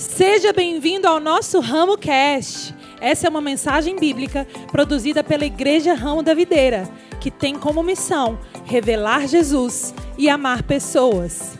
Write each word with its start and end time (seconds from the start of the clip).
Seja 0.00 0.50
bem-vindo 0.50 1.06
ao 1.06 1.20
nosso 1.20 1.60
Ramo 1.60 1.98
Cast. 1.98 2.74
Essa 3.02 3.26
é 3.26 3.30
uma 3.30 3.42
mensagem 3.42 3.96
bíblica 3.96 4.46
produzida 4.72 5.22
pela 5.22 5.44
Igreja 5.44 5.92
Ramo 5.92 6.22
da 6.22 6.32
Videira, 6.32 6.88
que 7.20 7.30
tem 7.30 7.58
como 7.58 7.82
missão 7.82 8.40
revelar 8.64 9.28
Jesus 9.28 9.92
e 10.16 10.26
amar 10.30 10.62
pessoas. 10.62 11.58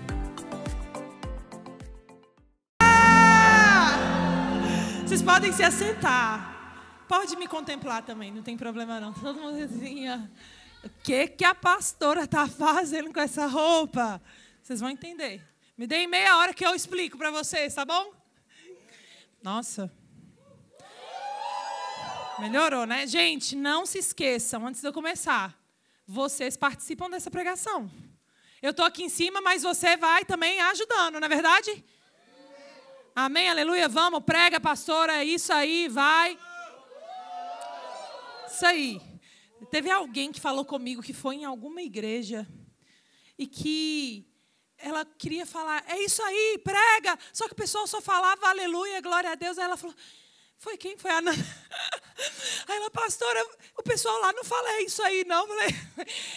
Vocês 5.04 5.20
podem 5.20 5.52
se 5.52 5.62
assentar. 5.62 7.04
Pode 7.06 7.36
me 7.36 7.46
contemplar 7.46 8.02
também, 8.02 8.32
não 8.32 8.42
tem 8.42 8.56
problema 8.56 8.98
não. 8.98 9.12
Todo 9.12 9.38
mundo 9.38 9.62
assim, 9.62 10.08
ó. 10.08 10.16
o 10.86 10.90
que 11.04 11.28
que 11.28 11.44
a 11.44 11.54
pastora 11.54 12.24
está 12.24 12.48
fazendo 12.48 13.12
com 13.12 13.20
essa 13.20 13.46
roupa? 13.46 14.18
Vocês 14.62 14.80
vão 14.80 14.88
entender. 14.88 15.42
Me 15.76 15.86
deem 15.86 16.08
meia 16.08 16.38
hora 16.38 16.54
que 16.54 16.64
eu 16.64 16.74
explico 16.74 17.18
para 17.18 17.30
vocês, 17.30 17.74
tá 17.74 17.84
bom? 17.84 18.19
Nossa. 19.42 19.90
Melhorou, 22.38 22.86
né? 22.86 23.06
Gente, 23.06 23.56
não 23.56 23.86
se 23.86 23.98
esqueçam, 23.98 24.66
antes 24.66 24.80
de 24.80 24.86
eu 24.86 24.92
começar, 24.92 25.58
vocês 26.06 26.56
participam 26.56 27.08
dessa 27.08 27.30
pregação. 27.30 27.90
Eu 28.60 28.72
estou 28.72 28.84
aqui 28.84 29.02
em 29.02 29.08
cima, 29.08 29.40
mas 29.40 29.62
você 29.62 29.96
vai 29.96 30.24
também 30.24 30.60
ajudando, 30.60 31.18
não 31.18 31.26
é 31.26 31.28
verdade? 31.28 31.84
Amém, 33.14 33.48
aleluia. 33.48 33.88
Vamos, 33.88 34.22
prega, 34.24 34.60
pastora, 34.60 35.14
é 35.14 35.24
isso 35.24 35.52
aí, 35.52 35.88
vai. 35.88 36.38
Isso 38.46 38.66
aí. 38.66 39.00
Teve 39.70 39.90
alguém 39.90 40.32
que 40.32 40.40
falou 40.40 40.64
comigo 40.64 41.02
que 41.02 41.14
foi 41.14 41.36
em 41.36 41.44
alguma 41.44 41.80
igreja 41.80 42.46
e 43.38 43.46
que 43.46 44.29
ela 44.82 45.06
queria 45.18 45.46
falar, 45.46 45.84
é 45.88 45.98
isso 45.98 46.22
aí, 46.22 46.60
prega. 46.62 47.18
Só 47.32 47.46
que 47.46 47.52
o 47.52 47.56
pessoal 47.56 47.86
só 47.86 48.00
falava 48.00 48.48
aleluia, 48.48 49.00
glória 49.00 49.30
a 49.30 49.34
Deus. 49.34 49.58
Aí 49.58 49.64
ela 49.64 49.76
falou, 49.76 49.94
foi 50.58 50.76
quem? 50.76 50.96
Foi 50.96 51.10
a 51.10 51.22
Nana. 51.22 51.36
Aí 52.68 52.76
ela, 52.76 52.90
pastora, 52.90 53.46
o 53.78 53.82
pessoal 53.82 54.20
lá 54.20 54.32
não 54.32 54.44
fala 54.44 54.82
isso 54.82 55.02
aí, 55.02 55.24
não. 55.24 55.46
falei, 55.46 55.74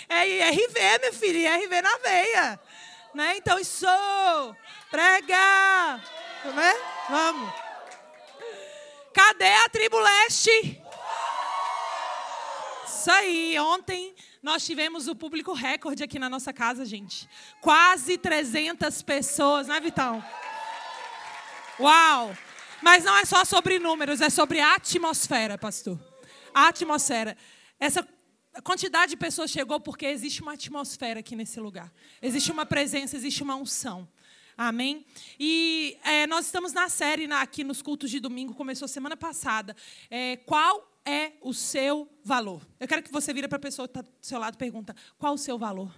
é 0.07 0.27
IRV, 0.27 0.99
meu 1.01 1.13
filho, 1.13 1.39
IRV 1.39 1.81
na 1.81 1.97
veia. 1.97 2.59
Né? 3.13 3.37
Então, 3.37 3.59
isso, 3.59 3.85
prega. 4.89 5.97
Né? 6.45 6.73
Vamos. 7.09 7.53
Cadê 9.13 9.53
a 9.53 9.69
tribo 9.69 9.99
leste? 9.99 10.82
Isso 13.03 13.11
aí, 13.11 13.59
ontem 13.59 14.15
nós 14.41 14.65
tivemos 14.65 15.09
o 15.09 15.13
público 15.13 15.51
recorde 15.51 16.01
aqui 16.01 16.17
na 16.17 16.29
nossa 16.29 16.53
casa, 16.53 16.85
gente. 16.85 17.27
Quase 17.59 18.17
300 18.17 19.01
pessoas, 19.01 19.67
né, 19.67 19.77
Vitão? 19.81 20.23
Uau! 21.77 22.33
Mas 22.81 23.03
não 23.03 23.17
é 23.17 23.25
só 23.25 23.43
sobre 23.43 23.77
números, 23.77 24.21
é 24.21 24.29
sobre 24.29 24.61
a 24.61 24.75
atmosfera, 24.75 25.57
pastor. 25.57 25.99
A 26.53 26.69
atmosfera. 26.69 27.35
Essa 27.77 28.07
quantidade 28.63 29.09
de 29.09 29.17
pessoas 29.17 29.51
chegou 29.51 29.81
porque 29.81 30.05
existe 30.05 30.41
uma 30.41 30.53
atmosfera 30.53 31.19
aqui 31.19 31.35
nesse 31.35 31.59
lugar. 31.59 31.91
Existe 32.21 32.53
uma 32.53 32.65
presença, 32.65 33.17
existe 33.17 33.43
uma 33.43 33.57
unção. 33.57 34.07
Amém? 34.57 35.05
E 35.37 35.99
é, 36.05 36.25
nós 36.25 36.45
estamos 36.45 36.71
na 36.71 36.87
série 36.87 37.27
na, 37.27 37.41
aqui 37.41 37.65
nos 37.65 37.81
cultos 37.81 38.09
de 38.09 38.21
domingo, 38.21 38.53
começou 38.53 38.87
semana 38.87 39.17
passada. 39.17 39.75
É, 40.09 40.37
qual 40.45 40.92
é 41.05 41.33
o 41.41 41.53
seu 41.53 42.09
valor? 42.23 42.61
Eu 42.79 42.87
quero 42.87 43.03
que 43.03 43.11
você 43.11 43.33
vira 43.33 43.47
para 43.47 43.57
a 43.57 43.61
pessoa 43.61 43.87
que 43.87 43.97
está 43.97 44.01
do 44.01 44.11
seu 44.21 44.39
lado 44.39 44.55
e 44.55 44.57
pergunta: 44.57 44.95
qual 45.17 45.33
o 45.33 45.37
seu 45.37 45.57
valor? 45.57 45.91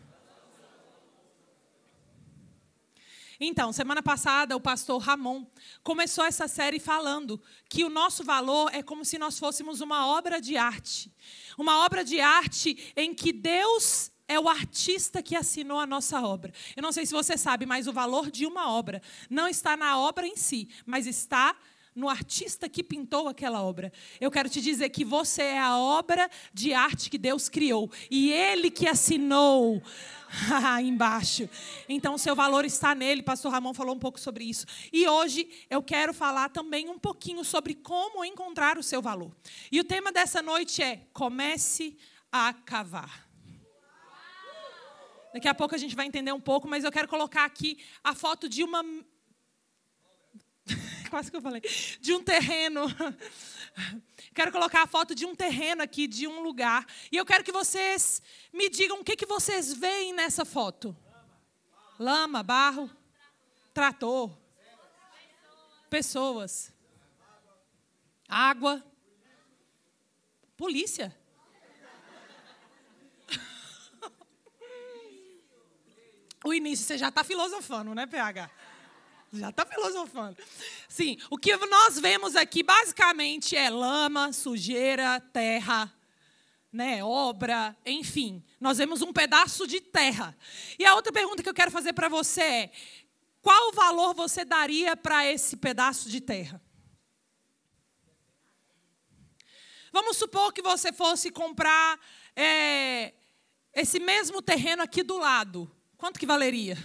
Então, 3.40 3.74
semana 3.74 4.02
passada, 4.02 4.56
o 4.56 4.62
pastor 4.62 5.02
Ramon 5.02 5.46
começou 5.84 6.24
essa 6.24 6.48
série 6.48 6.80
falando 6.80 7.42
que 7.70 7.84
o 7.84 7.90
nosso 7.90 8.24
valor 8.24 8.74
é 8.74 8.82
como 8.82 9.04
se 9.04 9.18
nós 9.18 9.38
fôssemos 9.38 9.82
uma 9.82 10.08
obra 10.08 10.40
de 10.40 10.56
arte. 10.56 11.12
Uma 11.58 11.84
obra 11.84 12.04
de 12.04 12.20
arte 12.22 12.94
em 12.96 13.14
que 13.14 13.34
Deus 13.34 14.10
é 14.28 14.40
o 14.40 14.48
artista 14.48 15.22
que 15.22 15.36
assinou 15.36 15.80
a 15.80 15.86
nossa 15.86 16.22
obra. 16.22 16.54
Eu 16.76 16.82
não 16.82 16.92
sei 16.92 17.06
se 17.06 17.14
você 17.14 17.38
sabe, 17.38 17.66
mas 17.66 17.88
o 17.88 17.94
valor 17.94 18.32
de 18.32 18.46
uma 18.46 18.72
obra 18.72 19.02
não 19.30 19.48
está 19.48 19.76
na 19.76 20.00
obra 20.00 20.26
em 20.26 20.38
si, 20.38 20.70
mas 20.86 21.06
está 21.06 21.56
no 21.96 22.10
artista 22.10 22.68
que 22.68 22.84
pintou 22.84 23.30
aquela 23.30 23.64
obra. 23.64 23.92
Eu 24.20 24.30
quero 24.30 24.50
te 24.50 24.60
dizer 24.60 24.90
que 24.90 25.06
você 25.06 25.42
é 25.42 25.60
a 25.60 25.78
obra 25.78 26.30
de 26.54 26.74
arte 26.74 27.10
que 27.10 27.18
Deus 27.18 27.48
criou 27.48 27.90
e 28.12 28.32
Ele 28.32 28.70
que 28.70 28.88
assinou 28.88 29.82
embaixo. 30.84 31.50
Então, 31.88 32.16
o 32.16 32.20
seu 32.20 32.36
valor 32.36 32.66
está 32.66 32.94
nele. 32.94 33.24
Pastor 33.24 33.52
Ramon 33.52 33.74
falou 33.74 33.96
um 33.96 34.00
pouco 34.00 34.20
sobre 34.20 34.44
isso. 34.44 34.66
E 34.92 35.08
hoje 35.08 35.48
eu 35.70 35.82
quero 35.82 36.14
falar 36.14 36.50
também 36.50 36.90
um 36.90 37.00
pouquinho 37.00 37.44
sobre 37.46 37.74
como 37.74 38.26
encontrar 38.26 38.78
o 38.78 38.84
seu 38.84 39.02
valor. 39.02 39.32
E 39.72 39.80
o 39.80 39.84
tema 39.84 40.12
dessa 40.12 40.42
noite 40.42 40.84
é: 40.84 41.08
comece 41.14 41.98
a 42.32 42.54
cavar. 42.54 43.26
Daqui 45.34 45.48
a 45.48 45.54
pouco 45.54 45.76
a 45.76 45.78
gente 45.78 45.96
vai 45.96 46.06
entender 46.06 46.32
um 46.32 46.40
pouco, 46.40 46.68
mas 46.68 46.84
eu 46.84 46.92
quero 46.92 47.08
colocar 47.08 47.44
aqui 47.46 47.78
a 48.04 48.14
foto 48.16 48.48
de 48.48 48.64
uma. 48.64 48.84
Quase 51.16 51.32
que 51.32 51.38
eu 51.38 51.42
falei. 51.42 51.62
De 52.02 52.14
um 52.14 52.22
terreno. 52.22 52.88
Quero 54.36 54.52
colocar 54.52 54.82
a 54.82 54.88
foto 54.88 55.16
de 55.16 55.26
um 55.26 55.34
terreno 55.34 55.82
aqui, 55.82 56.08
de 56.08 56.28
um 56.28 56.44
lugar. 56.44 56.86
E 57.10 57.16
eu 57.16 57.26
quero 57.26 57.42
que 57.42 57.54
vocês 57.54 58.22
me 58.52 58.68
digam 58.68 59.00
o 59.00 59.04
que, 59.04 59.16
que 59.16 59.26
vocês 59.26 59.72
veem 59.74 60.12
nessa 60.12 60.44
foto: 60.44 60.94
lama, 61.98 62.44
barro, 62.44 62.92
trator, 63.74 64.30
pessoas, 65.90 66.74
água, 68.28 68.84
polícia. 70.58 71.18
o 76.44 76.54
início, 76.54 76.86
você 76.86 76.98
já 76.98 77.08
está 77.08 77.24
filosofando, 77.24 77.96
né, 77.96 78.06
PH? 78.06 78.65
Já 79.36 79.50
está 79.50 79.66
filosofando. 79.66 80.38
Sim, 80.88 81.18
o 81.30 81.38
que 81.38 81.56
nós 81.58 82.00
vemos 82.00 82.36
aqui 82.36 82.64
basicamente 82.64 83.56
é 83.56 83.70
lama, 83.70 84.32
sujeira, 84.32 85.20
terra, 85.20 85.94
né, 86.72 87.04
obra, 87.04 87.76
enfim. 87.86 88.44
Nós 88.60 88.78
vemos 88.78 89.02
um 89.02 89.14
pedaço 89.14 89.68
de 89.68 89.82
terra. 89.82 90.36
E 90.80 90.86
a 90.86 90.96
outra 90.96 91.12
pergunta 91.12 91.44
que 91.44 91.50
eu 91.50 91.54
quero 91.54 91.72
fazer 91.72 91.94
para 91.94 92.10
você 92.10 92.42
é: 92.42 92.72
qual 93.42 93.72
valor 93.74 94.14
você 94.14 94.44
daria 94.44 94.96
para 94.98 95.26
esse 95.26 95.58
pedaço 95.58 96.10
de 96.10 96.22
terra? 96.22 96.62
Vamos 99.92 100.18
supor 100.18 100.52
que 100.52 100.62
você 100.62 100.92
fosse 100.92 101.32
comprar 101.32 102.00
é, 102.36 103.14
esse 103.74 104.00
mesmo 104.00 104.42
terreno 104.42 104.84
aqui 104.84 105.04
do 105.04 105.18
lado. 105.18 105.72
Quanto 105.98 106.20
que 106.20 106.26
valeria? 106.26 106.78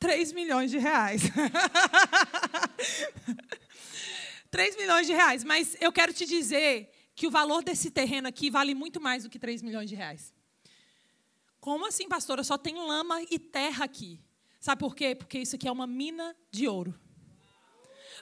3 0.00 0.32
milhões 0.32 0.70
de 0.70 0.78
reais. 0.78 1.22
3 4.50 4.76
milhões 4.76 5.06
de 5.06 5.12
reais. 5.12 5.44
Mas 5.44 5.76
eu 5.80 5.92
quero 5.92 6.12
te 6.12 6.24
dizer 6.26 6.90
que 7.14 7.26
o 7.26 7.30
valor 7.30 7.62
desse 7.62 7.90
terreno 7.90 8.26
aqui 8.26 8.50
vale 8.50 8.74
muito 8.74 8.98
mais 9.00 9.24
do 9.24 9.30
que 9.30 9.38
3 9.38 9.60
milhões 9.62 9.88
de 9.90 9.94
reais. 9.94 10.32
Como 11.60 11.86
assim, 11.86 12.08
pastora? 12.08 12.42
Só 12.42 12.56
tem 12.56 12.74
lama 12.74 13.22
e 13.30 13.38
terra 13.38 13.84
aqui. 13.84 14.18
Sabe 14.58 14.80
por 14.80 14.96
quê? 14.96 15.14
Porque 15.14 15.38
isso 15.38 15.56
aqui 15.56 15.68
é 15.68 15.72
uma 15.72 15.86
mina 15.86 16.34
de 16.50 16.66
ouro. 16.66 16.98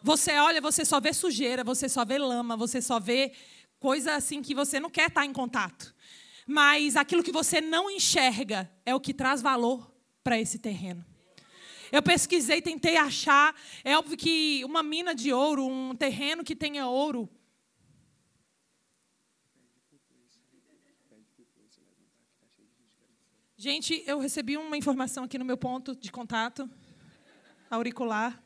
Você 0.02 0.32
olha, 0.32 0.60
você 0.60 0.84
só 0.84 1.00
vê 1.00 1.12
sujeira, 1.12 1.62
você 1.62 1.88
só 1.88 2.04
vê 2.04 2.18
lama, 2.18 2.56
você 2.56 2.82
só 2.82 2.98
vê 2.98 3.32
coisa 3.78 4.14
assim 4.14 4.42
que 4.42 4.54
você 4.54 4.80
não 4.80 4.90
quer 4.90 5.08
estar 5.08 5.24
em 5.24 5.32
contato. 5.32 5.94
Mas 6.44 6.96
aquilo 6.96 7.22
que 7.22 7.30
você 7.30 7.60
não 7.60 7.88
enxerga 7.88 8.68
é 8.84 8.94
o 8.94 9.00
que 9.00 9.14
traz 9.14 9.40
valor 9.40 9.92
para 10.24 10.40
esse 10.40 10.58
terreno. 10.58 11.04
Eu 11.90 12.02
pesquisei, 12.02 12.60
tentei 12.60 12.96
achar. 12.96 13.54
É 13.82 13.96
óbvio 13.96 14.16
que 14.16 14.64
uma 14.64 14.82
mina 14.82 15.14
de 15.14 15.32
ouro, 15.32 15.66
um 15.66 15.94
terreno 15.94 16.44
que 16.44 16.54
tenha 16.54 16.86
ouro. 16.86 17.28
Gente, 23.56 24.04
eu 24.06 24.18
recebi 24.18 24.56
uma 24.56 24.76
informação 24.76 25.24
aqui 25.24 25.36
no 25.36 25.44
meu 25.44 25.56
ponto 25.56 25.96
de 25.96 26.12
contato 26.12 26.70
auricular 27.68 28.40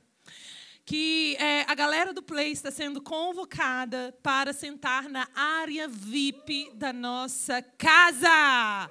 que 0.84 1.36
é, 1.38 1.62
a 1.62 1.74
galera 1.74 2.12
do 2.12 2.22
Play 2.22 2.50
está 2.50 2.70
sendo 2.70 3.00
convocada 3.00 4.16
para 4.22 4.52
sentar 4.52 5.08
na 5.08 5.28
área 5.34 5.86
VIP 5.86 6.72
da 6.74 6.92
nossa 6.92 7.62
casa 7.62 8.90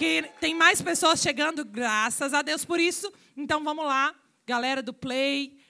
que 0.00 0.22
tem 0.40 0.54
mais 0.54 0.80
pessoas 0.80 1.20
chegando, 1.20 1.62
graças 1.62 2.32
a 2.32 2.40
Deus 2.40 2.64
por 2.64 2.80
isso. 2.80 3.12
Então 3.36 3.62
vamos 3.62 3.84
lá, 3.84 4.14
galera 4.46 4.82
do 4.82 4.94
Play, 4.94 5.60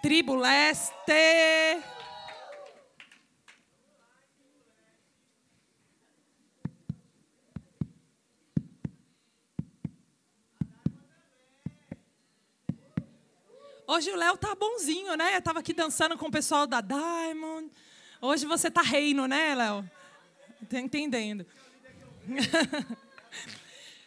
Tribo 0.00 0.36
Leste. 0.36 0.94
Hoje 13.88 14.12
o 14.12 14.16
Léo 14.16 14.36
tá 14.36 14.54
bonzinho, 14.54 15.16
né? 15.16 15.34
Eu 15.34 15.42
tava 15.42 15.58
aqui 15.58 15.72
dançando 15.72 16.16
com 16.16 16.26
o 16.26 16.30
pessoal 16.30 16.64
da 16.64 16.80
Diamond. 16.80 17.72
Hoje 18.20 18.46
você 18.46 18.70
tá 18.70 18.82
reino, 18.82 19.26
né, 19.26 19.52
Léo? 19.52 19.90
Tá 20.70 20.78
entendendo? 20.78 21.44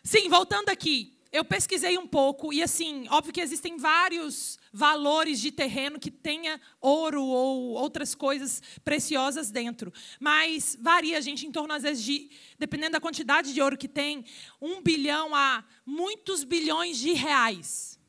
Sim, 0.10 0.28
voltando 0.28 0.70
aqui. 0.70 1.16
Eu 1.32 1.46
pesquisei 1.46 1.96
um 1.96 2.08
pouco 2.08 2.52
e 2.52 2.64
assim, 2.64 3.08
óbvio 3.12 3.32
que 3.32 3.40
existem 3.40 3.78
vários 3.78 4.58
valores 4.74 5.40
de 5.40 5.52
terreno 5.52 6.00
que 6.00 6.10
tenha 6.10 6.60
ouro 6.82 7.24
ou 7.24 7.74
outras 7.74 8.16
coisas 8.16 8.60
preciosas 8.84 9.52
dentro. 9.52 9.94
Mas 10.20 10.76
varia, 10.82 11.22
gente, 11.22 11.46
em 11.46 11.52
torno, 11.52 11.76
às 11.76 11.84
vezes, 11.84 12.04
de, 12.04 12.32
dependendo 12.58 12.94
da 12.94 13.00
quantidade 13.00 13.54
de 13.54 13.62
ouro 13.62 13.78
que 13.78 13.88
tem, 13.88 14.26
um 14.60 14.82
bilhão 14.82 15.36
a 15.36 15.64
muitos 15.86 16.44
bilhões 16.44 16.98
de 16.98 17.14
reais. 17.14 18.00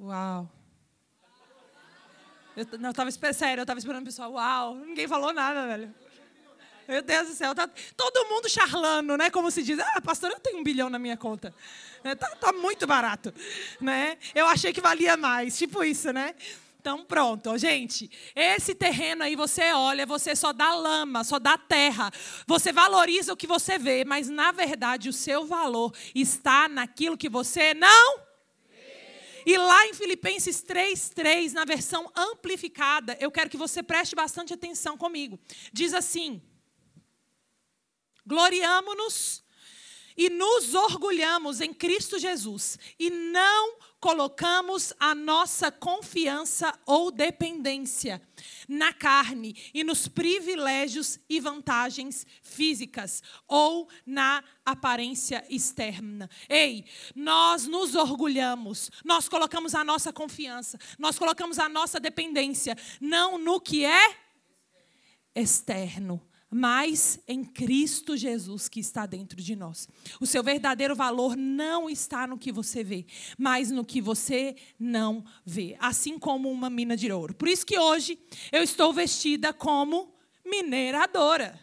Uau. 0.00 0.50
Eu, 2.56 2.66
não, 2.80 2.92
tava 2.92 3.12
sério, 3.12 3.60
eu 3.60 3.62
estava 3.62 3.78
esperando 3.78 4.02
o 4.02 4.06
pessoal, 4.06 4.32
uau, 4.32 4.74
ninguém 4.74 5.06
falou 5.06 5.32
nada, 5.32 5.64
velho. 5.64 5.94
Meu 6.88 7.02
Deus 7.02 7.28
do 7.28 7.34
céu, 7.34 7.54
tá 7.54 7.68
todo 7.96 8.28
mundo 8.28 8.48
charlando, 8.48 9.16
né? 9.16 9.30
Como 9.30 9.50
se 9.50 9.62
diz, 9.62 9.78
ah, 9.78 10.00
pastor, 10.00 10.30
eu 10.30 10.38
tenho 10.38 10.58
um 10.58 10.62
bilhão 10.64 10.88
na 10.88 10.98
minha 10.98 11.16
conta. 11.16 11.54
É, 12.04 12.14
tá, 12.14 12.28
tá 12.36 12.52
muito 12.52 12.86
barato, 12.86 13.34
né? 13.80 14.16
Eu 14.34 14.46
achei 14.46 14.72
que 14.72 14.80
valia 14.80 15.16
mais, 15.16 15.58
tipo 15.58 15.82
isso, 15.82 16.12
né? 16.12 16.34
Então, 16.80 17.04
pronto, 17.04 17.58
gente. 17.58 18.08
Esse 18.34 18.72
terreno 18.72 19.24
aí, 19.24 19.34
você 19.34 19.72
olha, 19.72 20.06
você 20.06 20.36
só 20.36 20.52
dá 20.52 20.72
lama, 20.72 21.24
só 21.24 21.38
dá 21.40 21.58
terra. 21.58 22.12
Você 22.46 22.72
valoriza 22.72 23.32
o 23.32 23.36
que 23.36 23.46
você 23.46 23.76
vê, 23.76 24.04
mas 24.04 24.28
na 24.28 24.52
verdade 24.52 25.08
o 25.08 25.12
seu 25.12 25.44
valor 25.44 25.92
está 26.14 26.68
naquilo 26.68 27.16
que 27.16 27.28
você 27.28 27.74
não 27.74 28.26
e 29.46 29.56
lá 29.56 29.86
em 29.86 29.94
Filipenses 29.94 30.60
3:3, 30.60 31.52
na 31.52 31.64
versão 31.64 32.10
amplificada, 32.16 33.16
eu 33.20 33.30
quero 33.30 33.48
que 33.48 33.56
você 33.56 33.80
preste 33.80 34.16
bastante 34.16 34.52
atenção 34.52 34.98
comigo. 34.98 35.38
Diz 35.72 35.94
assim: 35.94 36.42
Gloriamo-nos 38.26 39.44
e 40.16 40.30
nos 40.30 40.74
orgulhamos 40.74 41.60
em 41.60 41.74
Cristo 41.74 42.18
Jesus 42.18 42.78
e 42.98 43.10
não 43.10 43.78
colocamos 44.00 44.92
a 44.98 45.14
nossa 45.14 45.70
confiança 45.70 46.72
ou 46.86 47.10
dependência 47.10 48.22
na 48.68 48.92
carne 48.92 49.54
e 49.74 49.84
nos 49.84 50.08
privilégios 50.08 51.18
e 51.28 51.38
vantagens 51.38 52.26
físicas 52.42 53.22
ou 53.46 53.88
na 54.06 54.42
aparência 54.64 55.44
externa. 55.50 56.30
Ei, 56.48 56.84
nós 57.14 57.66
nos 57.66 57.94
orgulhamos, 57.94 58.90
nós 59.04 59.28
colocamos 59.28 59.74
a 59.74 59.84
nossa 59.84 60.12
confiança, 60.12 60.78
nós 60.98 61.18
colocamos 61.18 61.58
a 61.58 61.68
nossa 61.68 62.00
dependência 62.00 62.76
não 63.00 63.38
no 63.38 63.60
que 63.60 63.84
é 63.84 64.16
externo, 65.34 66.22
mas 66.50 67.20
em 67.26 67.44
Cristo 67.44 68.16
Jesus 68.16 68.68
que 68.68 68.80
está 68.80 69.06
dentro 69.06 69.40
de 69.40 69.56
nós. 69.56 69.88
O 70.20 70.26
seu 70.26 70.42
verdadeiro 70.42 70.94
valor 70.94 71.36
não 71.36 71.90
está 71.90 72.26
no 72.26 72.38
que 72.38 72.52
você 72.52 72.84
vê, 72.84 73.06
mas 73.38 73.70
no 73.70 73.84
que 73.84 74.00
você 74.00 74.56
não 74.78 75.24
vê, 75.44 75.76
assim 75.80 76.18
como 76.18 76.50
uma 76.50 76.70
mina 76.70 76.96
de 76.96 77.10
ouro. 77.10 77.34
Por 77.34 77.48
isso 77.48 77.66
que 77.66 77.78
hoje 77.78 78.18
eu 78.52 78.62
estou 78.62 78.92
vestida 78.92 79.52
como 79.52 80.14
mineradora. 80.44 81.60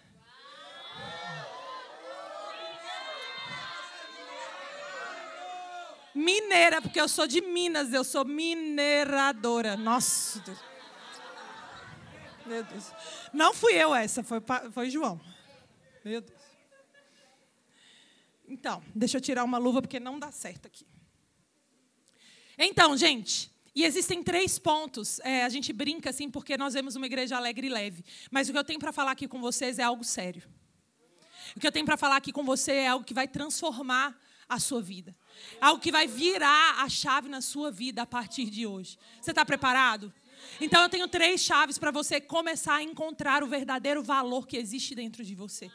Mineira, 6.14 6.80
porque 6.80 7.02
eu 7.02 7.08
sou 7.08 7.26
de 7.26 7.42
Minas, 7.42 7.92
eu 7.92 8.04
sou 8.04 8.24
mineradora. 8.24 9.76
Nossa 9.76 10.40
Deus. 10.42 10.73
Meu 12.46 12.64
Deus. 12.64 12.92
Não 13.32 13.54
fui 13.54 13.74
eu 13.74 13.94
essa, 13.96 14.24
foi, 14.24 14.40
foi 14.72 14.90
João. 14.90 15.20
Meu 16.04 16.22
Deus. 16.22 16.42
Então, 18.48 18.84
deixa 18.94 19.18
eu 19.18 19.22
tirar 19.22 19.44
uma 19.44 19.58
luva 19.58 19.82
porque 19.82 20.00
não 20.00 20.20
dá 20.20 20.32
certo 20.32 20.68
aqui. 20.68 20.86
Então, 22.58 22.96
gente, 22.96 23.52
e 23.76 23.84
existem 23.84 24.22
três 24.22 24.60
pontos. 24.60 25.20
É, 25.20 25.44
a 25.44 25.50
gente 25.50 25.74
brinca 25.74 26.10
assim 26.10 26.30
porque 26.30 26.58
nós 26.58 26.74
vemos 26.74 26.96
uma 26.96 27.06
igreja 27.06 27.36
alegre 27.36 27.68
e 27.68 27.70
leve. 27.70 28.04
Mas 28.30 28.48
o 28.48 28.52
que 28.52 28.58
eu 28.58 28.64
tenho 28.64 28.80
para 28.80 28.92
falar 28.92 29.12
aqui 29.12 29.28
com 29.28 29.40
vocês 29.40 29.80
é 29.80 29.84
algo 29.84 30.04
sério. 30.04 30.44
O 31.56 31.60
que 31.60 31.68
eu 31.68 31.72
tenho 31.72 31.86
para 31.86 31.98
falar 31.98 32.18
aqui 32.18 32.32
com 32.32 32.44
você 32.44 32.74
é 32.74 32.88
algo 32.88 33.06
que 33.06 33.14
vai 33.14 33.28
transformar 33.28 34.20
a 34.48 34.60
sua 34.60 34.82
vida. 34.82 35.16
Algo 35.60 35.82
que 35.82 35.92
vai 35.92 36.08
virar 36.08 36.84
a 36.84 36.90
chave 36.90 37.28
na 37.28 37.42
sua 37.42 37.72
vida 37.72 38.04
a 38.04 38.06
partir 38.06 38.46
de 38.50 38.66
hoje. 38.68 38.98
Você 39.20 39.32
está 39.32 39.44
preparado? 39.44 40.14
Então 40.62 40.84
eu 40.84 40.90
tenho 40.90 41.08
três 41.08 41.42
chaves 41.42 41.78
para 41.78 41.92
você 41.92 42.22
começar 42.22 42.76
a 42.76 42.84
encontrar 42.84 43.44
o 43.44 43.48
verdadeiro 43.48 44.04
valor 44.04 44.48
que 44.48 44.58
existe 44.58 44.96
dentro 44.96 45.24
de 45.24 45.36
você. 45.36 45.70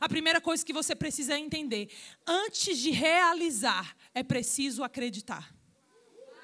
A 0.00 0.08
primeira 0.08 0.40
coisa 0.40 0.64
que 0.64 0.72
você 0.72 0.94
precisa 0.94 1.38
entender: 1.38 1.90
antes 2.26 2.78
de 2.78 2.90
realizar, 2.90 3.96
é 4.14 4.22
preciso 4.22 4.84
acreditar. 4.84 5.54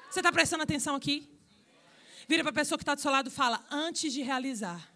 Você 0.09 0.19
está 0.19 0.31
prestando 0.31 0.63
atenção 0.63 0.95
aqui? 0.95 1.29
Vira 2.27 2.43
para 2.43 2.51
a 2.51 2.55
pessoa 2.55 2.77
que 2.77 2.83
está 2.83 2.95
do 2.95 3.01
seu 3.01 3.11
lado 3.11 3.27
e 3.27 3.31
fala: 3.31 3.65
antes 3.71 4.11
de 4.11 4.21
realizar, 4.21 4.91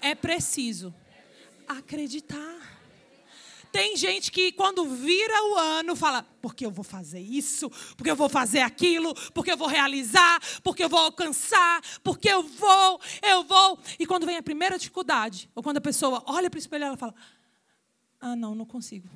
é 0.00 0.14
preciso 0.14 0.94
acreditar. 1.68 2.73
Tem 3.74 3.96
gente 3.96 4.30
que 4.30 4.52
quando 4.52 4.88
vira 4.88 5.34
o 5.50 5.56
ano 5.56 5.96
fala: 5.96 6.22
porque 6.40 6.64
eu 6.64 6.70
vou 6.70 6.84
fazer 6.84 7.18
isso, 7.18 7.68
porque 7.96 8.08
eu 8.08 8.14
vou 8.14 8.28
fazer 8.28 8.60
aquilo, 8.60 9.12
porque 9.32 9.50
eu 9.50 9.56
vou 9.56 9.66
realizar, 9.66 10.40
porque 10.62 10.84
eu 10.84 10.88
vou 10.88 11.00
alcançar, 11.00 11.82
porque 12.04 12.28
eu 12.28 12.44
vou, 12.44 13.00
eu 13.20 13.42
vou. 13.42 13.76
E 13.98 14.06
quando 14.06 14.26
vem 14.26 14.36
a 14.36 14.42
primeira 14.44 14.78
dificuldade, 14.78 15.50
ou 15.56 15.60
quando 15.60 15.78
a 15.78 15.80
pessoa 15.80 16.22
olha 16.24 16.48
para 16.48 16.56
o 16.56 16.60
espelho, 16.60 16.84
ela 16.84 16.96
fala: 16.96 17.16
ah, 18.20 18.36
não, 18.36 18.54
não 18.54 18.64
consigo. 18.64 19.08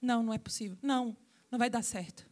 Não, 0.00 0.22
não 0.22 0.32
é 0.32 0.38
possível. 0.38 0.78
Não, 0.80 1.14
não 1.50 1.58
vai 1.58 1.68
dar 1.68 1.82
certo. 1.82 2.26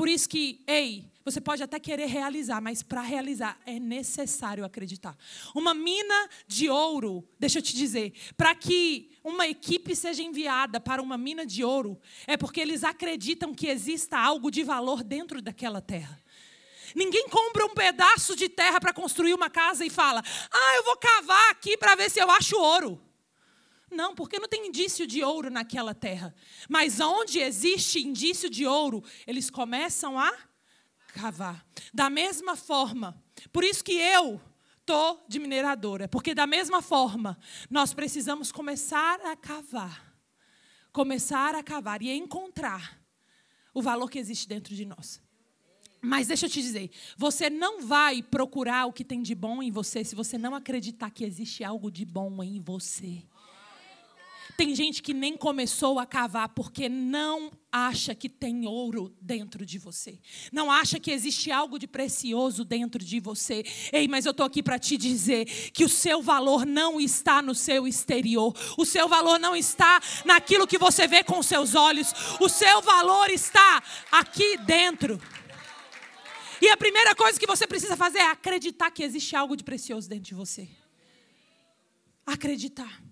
Por 0.00 0.08
isso 0.08 0.30
que, 0.30 0.64
ei, 0.66 1.12
você 1.22 1.42
pode 1.42 1.62
até 1.62 1.78
querer 1.78 2.06
realizar, 2.06 2.58
mas 2.62 2.82
para 2.82 3.02
realizar 3.02 3.60
é 3.66 3.78
necessário 3.78 4.64
acreditar. 4.64 5.14
Uma 5.54 5.74
mina 5.74 6.26
de 6.48 6.70
ouro, 6.70 7.22
deixa 7.38 7.58
eu 7.58 7.62
te 7.62 7.76
dizer, 7.76 8.14
para 8.34 8.54
que 8.54 9.10
uma 9.22 9.46
equipe 9.46 9.94
seja 9.94 10.22
enviada 10.22 10.80
para 10.80 11.02
uma 11.02 11.18
mina 11.18 11.44
de 11.44 11.62
ouro, 11.62 12.00
é 12.26 12.34
porque 12.34 12.62
eles 12.62 12.82
acreditam 12.82 13.52
que 13.52 13.66
exista 13.66 14.16
algo 14.18 14.50
de 14.50 14.62
valor 14.62 15.04
dentro 15.04 15.42
daquela 15.42 15.82
terra. 15.82 16.18
Ninguém 16.94 17.28
compra 17.28 17.66
um 17.66 17.74
pedaço 17.74 18.34
de 18.34 18.48
terra 18.48 18.80
para 18.80 18.94
construir 18.94 19.34
uma 19.34 19.50
casa 19.50 19.84
e 19.84 19.90
fala: 19.90 20.24
"Ah, 20.50 20.76
eu 20.76 20.84
vou 20.84 20.96
cavar 20.96 21.50
aqui 21.50 21.76
para 21.76 21.94
ver 21.94 22.10
se 22.10 22.18
eu 22.18 22.30
acho 22.30 22.56
ouro". 22.56 22.98
Não, 23.90 24.14
porque 24.14 24.38
não 24.38 24.48
tem 24.48 24.68
indício 24.68 25.06
de 25.06 25.24
ouro 25.24 25.50
naquela 25.50 25.94
terra. 25.94 26.34
Mas 26.68 27.00
onde 27.00 27.40
existe 27.40 28.00
indício 28.00 28.48
de 28.48 28.66
ouro, 28.66 29.02
eles 29.26 29.50
começam 29.50 30.18
a 30.18 30.32
cavar. 31.14 31.66
Da 31.92 32.08
mesma 32.08 32.54
forma, 32.54 33.20
por 33.52 33.64
isso 33.64 33.82
que 33.82 33.92
eu 33.92 34.40
tô 34.86 35.18
de 35.28 35.38
mineradora, 35.38 36.08
porque 36.08 36.34
da 36.34 36.46
mesma 36.46 36.80
forma, 36.80 37.38
nós 37.68 37.92
precisamos 37.92 38.50
começar 38.52 39.20
a 39.26 39.36
cavar. 39.36 40.14
Começar 40.92 41.54
a 41.54 41.62
cavar 41.62 42.02
e 42.02 42.10
encontrar 42.10 43.00
o 43.72 43.82
valor 43.82 44.10
que 44.10 44.18
existe 44.18 44.48
dentro 44.48 44.74
de 44.74 44.84
nós. 44.84 45.20
Mas 46.02 46.28
deixa 46.28 46.46
eu 46.46 46.50
te 46.50 46.62
dizer, 46.62 46.90
você 47.16 47.50
não 47.50 47.82
vai 47.82 48.22
procurar 48.22 48.86
o 48.86 48.92
que 48.92 49.04
tem 49.04 49.20
de 49.20 49.34
bom 49.34 49.62
em 49.62 49.70
você 49.70 50.02
se 50.02 50.14
você 50.14 50.38
não 50.38 50.54
acreditar 50.54 51.10
que 51.10 51.24
existe 51.24 51.62
algo 51.62 51.90
de 51.90 52.04
bom 52.04 52.42
em 52.42 52.58
você. 52.58 53.22
Tem 54.56 54.74
gente 54.74 55.02
que 55.02 55.14
nem 55.14 55.36
começou 55.36 55.98
a 55.98 56.06
cavar 56.06 56.48
porque 56.50 56.88
não 56.88 57.50
acha 57.72 58.14
que 58.14 58.28
tem 58.28 58.66
ouro 58.66 59.14
dentro 59.20 59.64
de 59.64 59.78
você. 59.78 60.18
Não 60.52 60.70
acha 60.70 60.98
que 60.98 61.10
existe 61.10 61.50
algo 61.50 61.78
de 61.78 61.86
precioso 61.86 62.64
dentro 62.64 63.02
de 63.02 63.20
você. 63.20 63.64
Ei, 63.92 64.08
mas 64.08 64.26
eu 64.26 64.30
estou 64.30 64.46
aqui 64.46 64.62
para 64.62 64.78
te 64.78 64.96
dizer 64.96 65.44
que 65.72 65.84
o 65.84 65.88
seu 65.88 66.22
valor 66.22 66.66
não 66.66 67.00
está 67.00 67.40
no 67.40 67.54
seu 67.54 67.86
exterior. 67.86 68.54
O 68.76 68.84
seu 68.84 69.08
valor 69.08 69.38
não 69.38 69.54
está 69.54 70.00
naquilo 70.24 70.66
que 70.66 70.78
você 70.78 71.06
vê 71.06 71.22
com 71.22 71.42
seus 71.42 71.74
olhos. 71.74 72.12
O 72.40 72.48
seu 72.48 72.82
valor 72.82 73.30
está 73.30 73.82
aqui 74.10 74.56
dentro. 74.58 75.20
E 76.60 76.68
a 76.68 76.76
primeira 76.76 77.14
coisa 77.14 77.38
que 77.38 77.46
você 77.46 77.66
precisa 77.66 77.96
fazer 77.96 78.18
é 78.18 78.30
acreditar 78.30 78.90
que 78.90 79.02
existe 79.02 79.34
algo 79.34 79.56
de 79.56 79.64
precioso 79.64 80.08
dentro 80.08 80.24
de 80.24 80.34
você. 80.34 80.68
Acreditar. 82.26 83.09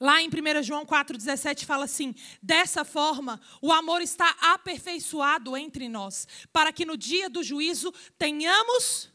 Lá 0.00 0.20
em 0.20 0.28
1 0.28 0.62
João 0.62 0.84
4,17 0.84 1.64
fala 1.64 1.84
assim: 1.84 2.14
dessa 2.42 2.84
forma, 2.84 3.40
o 3.62 3.72
amor 3.72 4.02
está 4.02 4.28
aperfeiçoado 4.40 5.56
entre 5.56 5.88
nós, 5.88 6.26
para 6.52 6.72
que 6.72 6.84
no 6.84 6.96
dia 6.96 7.30
do 7.30 7.42
juízo 7.42 7.92
tenhamos 8.18 9.12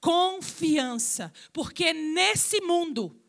confiança, 0.00 1.32
porque 1.52 1.92
nesse 1.92 2.60
mundo 2.60 3.20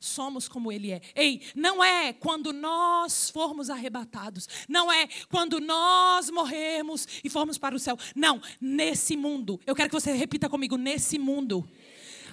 somos 0.00 0.48
como 0.48 0.72
Ele 0.72 0.90
é. 0.90 1.00
Ei, 1.14 1.42
não 1.54 1.82
é 1.84 2.12
quando 2.12 2.52
nós 2.52 3.30
formos 3.30 3.68
arrebatados, 3.68 4.48
não 4.68 4.90
é 4.90 5.08
quando 5.28 5.60
nós 5.60 6.30
morrermos 6.30 7.06
e 7.22 7.28
formos 7.28 7.58
para 7.58 7.74
o 7.74 7.78
céu. 7.78 7.98
Não, 8.14 8.40
nesse 8.60 9.16
mundo. 9.16 9.60
Eu 9.66 9.74
quero 9.74 9.88
que 9.90 10.00
você 10.00 10.12
repita 10.12 10.48
comigo: 10.48 10.76
nesse 10.76 11.18
mundo. 11.18 11.68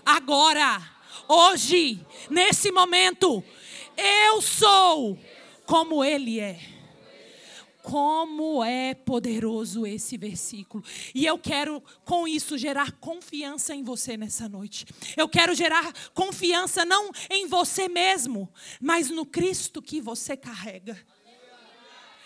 Agora, 0.06 0.82
hoje, 1.28 2.06
nesse 2.30 2.72
momento, 2.72 3.44
eu 3.98 4.42
sou 4.42 5.18
como 5.66 6.04
Ele 6.04 6.40
é. 6.40 6.60
Como 7.82 8.64
é 8.64 8.94
poderoso 8.94 9.86
esse 9.86 10.18
versículo. 10.18 10.82
E 11.14 11.26
eu 11.26 11.38
quero, 11.38 11.84
com 12.06 12.26
isso, 12.26 12.58
gerar 12.58 12.94
confiança 12.94 13.76
em 13.76 13.84
você 13.84 14.16
nessa 14.16 14.48
noite. 14.48 14.86
Eu 15.18 15.28
quero 15.28 15.54
gerar 15.54 15.92
confiança 16.14 16.86
não 16.86 17.12
em 17.30 17.46
você 17.46 17.90
mesmo, 17.90 18.50
mas 18.80 19.10
no 19.10 19.26
Cristo 19.26 19.82
que 19.82 20.00
você 20.00 20.38
carrega. 20.38 20.98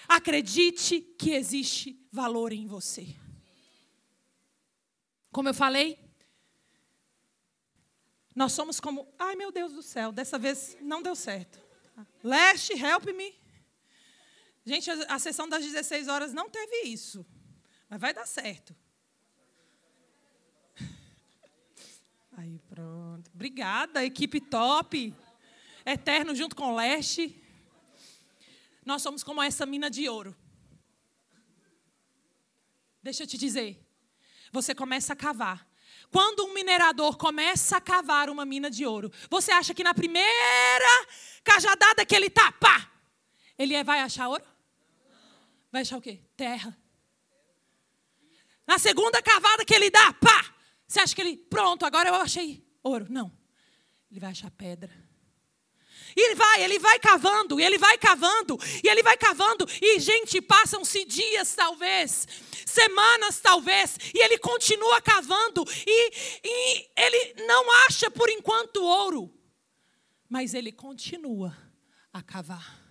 Acredite 0.08 1.02
que 1.02 1.32
existe 1.32 2.00
valor 2.12 2.54
em 2.54 2.68
você. 2.68 3.08
Como 5.32 5.50
eu 5.50 5.54
falei, 5.54 6.00
nós 8.38 8.54
somos 8.54 8.80
como. 8.80 9.12
Ai, 9.18 9.36
meu 9.36 9.52
Deus 9.52 9.74
do 9.74 9.82
céu, 9.82 10.12
dessa 10.12 10.38
vez 10.38 10.78
não 10.80 11.02
deu 11.02 11.16
certo. 11.16 11.60
Leste, 12.24 12.74
help 12.74 13.06
me. 13.06 13.34
Gente, 14.64 14.92
a 14.92 15.18
sessão 15.18 15.50
das 15.50 15.66
16 15.66 16.08
horas 16.08 16.32
não 16.34 16.48
teve 16.48 16.84
isso. 16.84 17.26
Mas 17.90 18.00
vai 18.00 18.14
dar 18.14 18.28
certo. 18.28 18.76
Aí, 22.38 22.60
pronto. 22.70 23.32
Obrigada, 23.34 24.06
equipe 24.06 24.40
top. 24.40 25.16
Eterno 25.84 26.36
junto 26.36 26.56
com 26.56 26.74
o 26.74 26.76
Leste. 26.76 27.44
Nós 28.86 29.02
somos 29.02 29.24
como 29.24 29.42
essa 29.42 29.66
mina 29.66 29.90
de 29.90 30.08
ouro. 30.08 30.38
Deixa 33.02 33.24
eu 33.24 33.28
te 33.28 33.36
dizer. 33.36 33.84
Você 34.52 34.76
começa 34.76 35.14
a 35.14 35.16
cavar. 35.16 35.67
Quando 36.12 36.46
um 36.46 36.54
minerador 36.54 37.18
começa 37.18 37.78
a 37.78 37.82
cavar 37.82 38.30
uma 38.30 38.46
mina 38.46 38.70
de 38.70 38.86
ouro, 38.86 39.12
você 39.30 39.52
acha 39.52 39.74
que 39.74 39.84
na 39.84 39.94
primeira 39.94 41.08
cajadada 41.44 42.06
que 42.06 42.16
ele 42.16 42.30
tá, 42.30 42.52
pá, 42.54 42.92
ele 43.58 43.84
vai 43.84 44.00
achar 44.00 44.30
ouro? 44.30 44.44
vai 45.72 45.82
achar 45.82 45.98
o 45.98 46.02
quê? 46.02 46.22
Terra. 46.36 46.78
Na 48.66 48.78
segunda 48.78 49.22
cavada 49.22 49.64
que 49.64 49.74
ele 49.74 49.90
dá, 49.90 50.14
pá! 50.14 50.54
Você 50.88 51.00
acha 51.00 51.16
que 51.16 51.22
ele, 51.22 51.38
pronto, 51.38 51.86
agora 51.86 52.10
eu 52.10 52.16
achei 52.16 52.66
ouro. 52.82 53.06
Não. 53.10 53.32
Ele 54.10 54.20
vai 54.20 54.32
achar 54.32 54.50
pedra. 54.52 55.07
E 56.18 56.20
ele 56.20 56.34
vai, 56.34 56.64
ele 56.64 56.80
vai 56.80 57.00
cavando, 57.00 57.60
e 57.60 57.64
ele 57.64 57.78
vai 57.78 57.96
cavando, 57.96 58.58
e 58.84 58.90
ele 58.90 59.04
vai 59.04 59.16
cavando, 59.16 59.68
e 59.80 60.00
gente, 60.00 60.42
passam-se 60.42 61.06
dias 61.06 61.54
talvez, 61.54 62.28
semanas 62.66 63.40
talvez, 63.40 64.00
e 64.16 64.24
ele 64.24 64.40
continua 64.40 65.00
cavando, 65.00 65.64
e, 65.86 66.12
e 66.44 66.90
ele 66.98 67.46
não 67.46 67.64
acha 67.86 68.10
por 68.10 68.32
enquanto 68.32 68.84
ouro, 68.84 69.32
mas 70.28 70.56
ele 70.56 70.72
continua 70.72 71.56
a 72.12 72.24
cavar, 72.24 72.82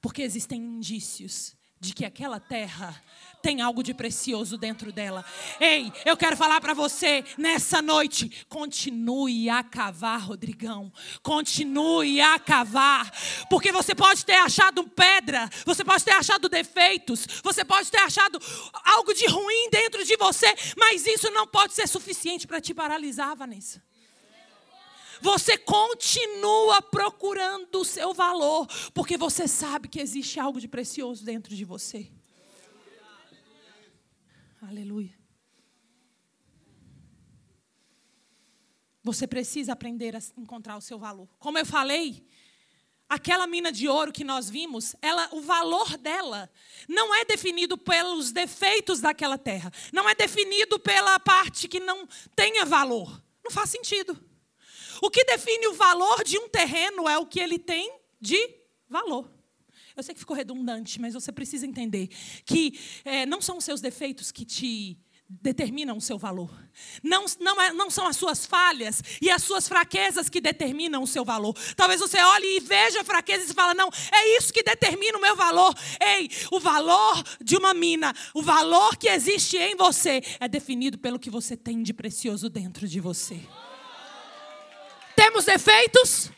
porque 0.00 0.22
existem 0.22 0.62
indícios 0.62 1.54
de 1.78 1.92
que 1.92 2.06
aquela 2.06 2.40
terra 2.40 3.04
tem 3.42 3.60
algo 3.60 3.82
de 3.82 3.94
precioso 3.94 4.56
dentro 4.56 4.92
dela. 4.92 5.24
Ei, 5.60 5.92
eu 6.04 6.16
quero 6.16 6.36
falar 6.36 6.60
para 6.60 6.74
você 6.74 7.24
nessa 7.36 7.80
noite, 7.80 8.46
continue 8.48 9.48
a 9.48 9.62
cavar, 9.62 10.20
Rodrigão. 10.20 10.92
Continue 11.22 12.20
a 12.20 12.38
cavar, 12.38 13.10
porque 13.48 13.72
você 13.72 13.94
pode 13.94 14.24
ter 14.24 14.36
achado 14.36 14.84
pedra, 14.88 15.48
você 15.64 15.84
pode 15.84 16.04
ter 16.04 16.12
achado 16.12 16.48
defeitos, 16.48 17.26
você 17.42 17.64
pode 17.64 17.90
ter 17.90 18.00
achado 18.00 18.38
algo 18.84 19.14
de 19.14 19.26
ruim 19.26 19.68
dentro 19.70 20.04
de 20.04 20.16
você, 20.16 20.54
mas 20.76 21.06
isso 21.06 21.30
não 21.30 21.46
pode 21.46 21.74
ser 21.74 21.86
suficiente 21.86 22.46
para 22.46 22.60
te 22.60 22.74
paralisar, 22.74 23.36
Vanessa 23.36 23.82
você 25.20 25.58
continua 25.58 26.80
procurando 26.80 27.80
o 27.80 27.84
seu 27.84 28.14
valor, 28.14 28.66
porque 28.94 29.16
você 29.16 29.48
sabe 29.48 29.88
que 29.88 30.00
existe 30.00 30.38
algo 30.38 30.60
de 30.60 30.68
precioso 30.68 31.24
dentro 31.24 31.54
de 31.54 31.64
você. 31.64 32.10
Aleluia. 34.60 35.16
Você 39.02 39.26
precisa 39.26 39.72
aprender 39.72 40.14
a 40.16 40.20
encontrar 40.36 40.76
o 40.76 40.80
seu 40.80 40.98
valor. 40.98 41.28
Como 41.38 41.56
eu 41.56 41.64
falei, 41.64 42.26
aquela 43.08 43.46
mina 43.46 43.72
de 43.72 43.88
ouro 43.88 44.12
que 44.12 44.24
nós 44.24 44.50
vimos, 44.50 44.94
ela, 45.00 45.28
o 45.32 45.40
valor 45.40 45.96
dela 45.96 46.50
não 46.88 47.14
é 47.14 47.24
definido 47.24 47.78
pelos 47.78 48.32
defeitos 48.32 49.00
daquela 49.00 49.38
terra, 49.38 49.72
não 49.92 50.08
é 50.08 50.14
definido 50.14 50.78
pela 50.78 51.18
parte 51.20 51.68
que 51.68 51.80
não 51.80 52.06
tenha 52.34 52.66
valor. 52.66 53.22
Não 53.42 53.50
faz 53.50 53.70
sentido. 53.70 54.18
O 55.00 55.10
que 55.10 55.24
define 55.24 55.68
o 55.68 55.74
valor 55.74 56.24
de 56.24 56.36
um 56.38 56.48
terreno 56.48 57.08
é 57.08 57.16
o 57.16 57.24
que 57.24 57.40
ele 57.40 57.58
tem 57.58 57.98
de 58.20 58.56
valor. 58.88 59.37
Eu 59.98 60.04
sei 60.04 60.14
que 60.14 60.20
ficou 60.20 60.36
redundante, 60.36 61.00
mas 61.00 61.12
você 61.12 61.32
precisa 61.32 61.66
entender 61.66 62.06
que 62.46 62.78
é, 63.04 63.26
não 63.26 63.40
são 63.40 63.56
os 63.58 63.64
seus 63.64 63.80
defeitos 63.80 64.30
que 64.30 64.44
te 64.44 64.96
determinam 65.28 65.96
o 65.96 66.00
seu 66.00 66.16
valor. 66.16 66.48
Não, 67.02 67.24
não, 67.40 67.60
é, 67.60 67.72
não 67.72 67.90
são 67.90 68.06
as 68.06 68.16
suas 68.16 68.46
falhas 68.46 69.02
e 69.20 69.28
as 69.28 69.42
suas 69.42 69.66
fraquezas 69.66 70.28
que 70.28 70.40
determinam 70.40 71.02
o 71.02 71.06
seu 71.06 71.24
valor. 71.24 71.52
Talvez 71.74 72.00
você 72.00 72.16
olhe 72.16 72.58
e 72.58 72.60
veja 72.60 73.02
fraquezas 73.02 73.50
e 73.50 73.54
fala: 73.54 73.74
não, 73.74 73.90
é 74.12 74.38
isso 74.38 74.52
que 74.52 74.62
determina 74.62 75.18
o 75.18 75.20
meu 75.20 75.34
valor. 75.34 75.74
Ei, 76.00 76.30
o 76.52 76.60
valor 76.60 77.20
de 77.42 77.56
uma 77.56 77.74
mina, 77.74 78.14
o 78.32 78.40
valor 78.40 78.96
que 78.96 79.08
existe 79.08 79.56
em 79.56 79.74
você 79.74 80.22
é 80.38 80.46
definido 80.46 80.96
pelo 80.96 81.18
que 81.18 81.28
você 81.28 81.56
tem 81.56 81.82
de 81.82 81.92
precioso 81.92 82.48
dentro 82.48 82.86
de 82.86 83.00
você. 83.00 83.40
Temos 85.16 85.44
defeitos? 85.44 86.30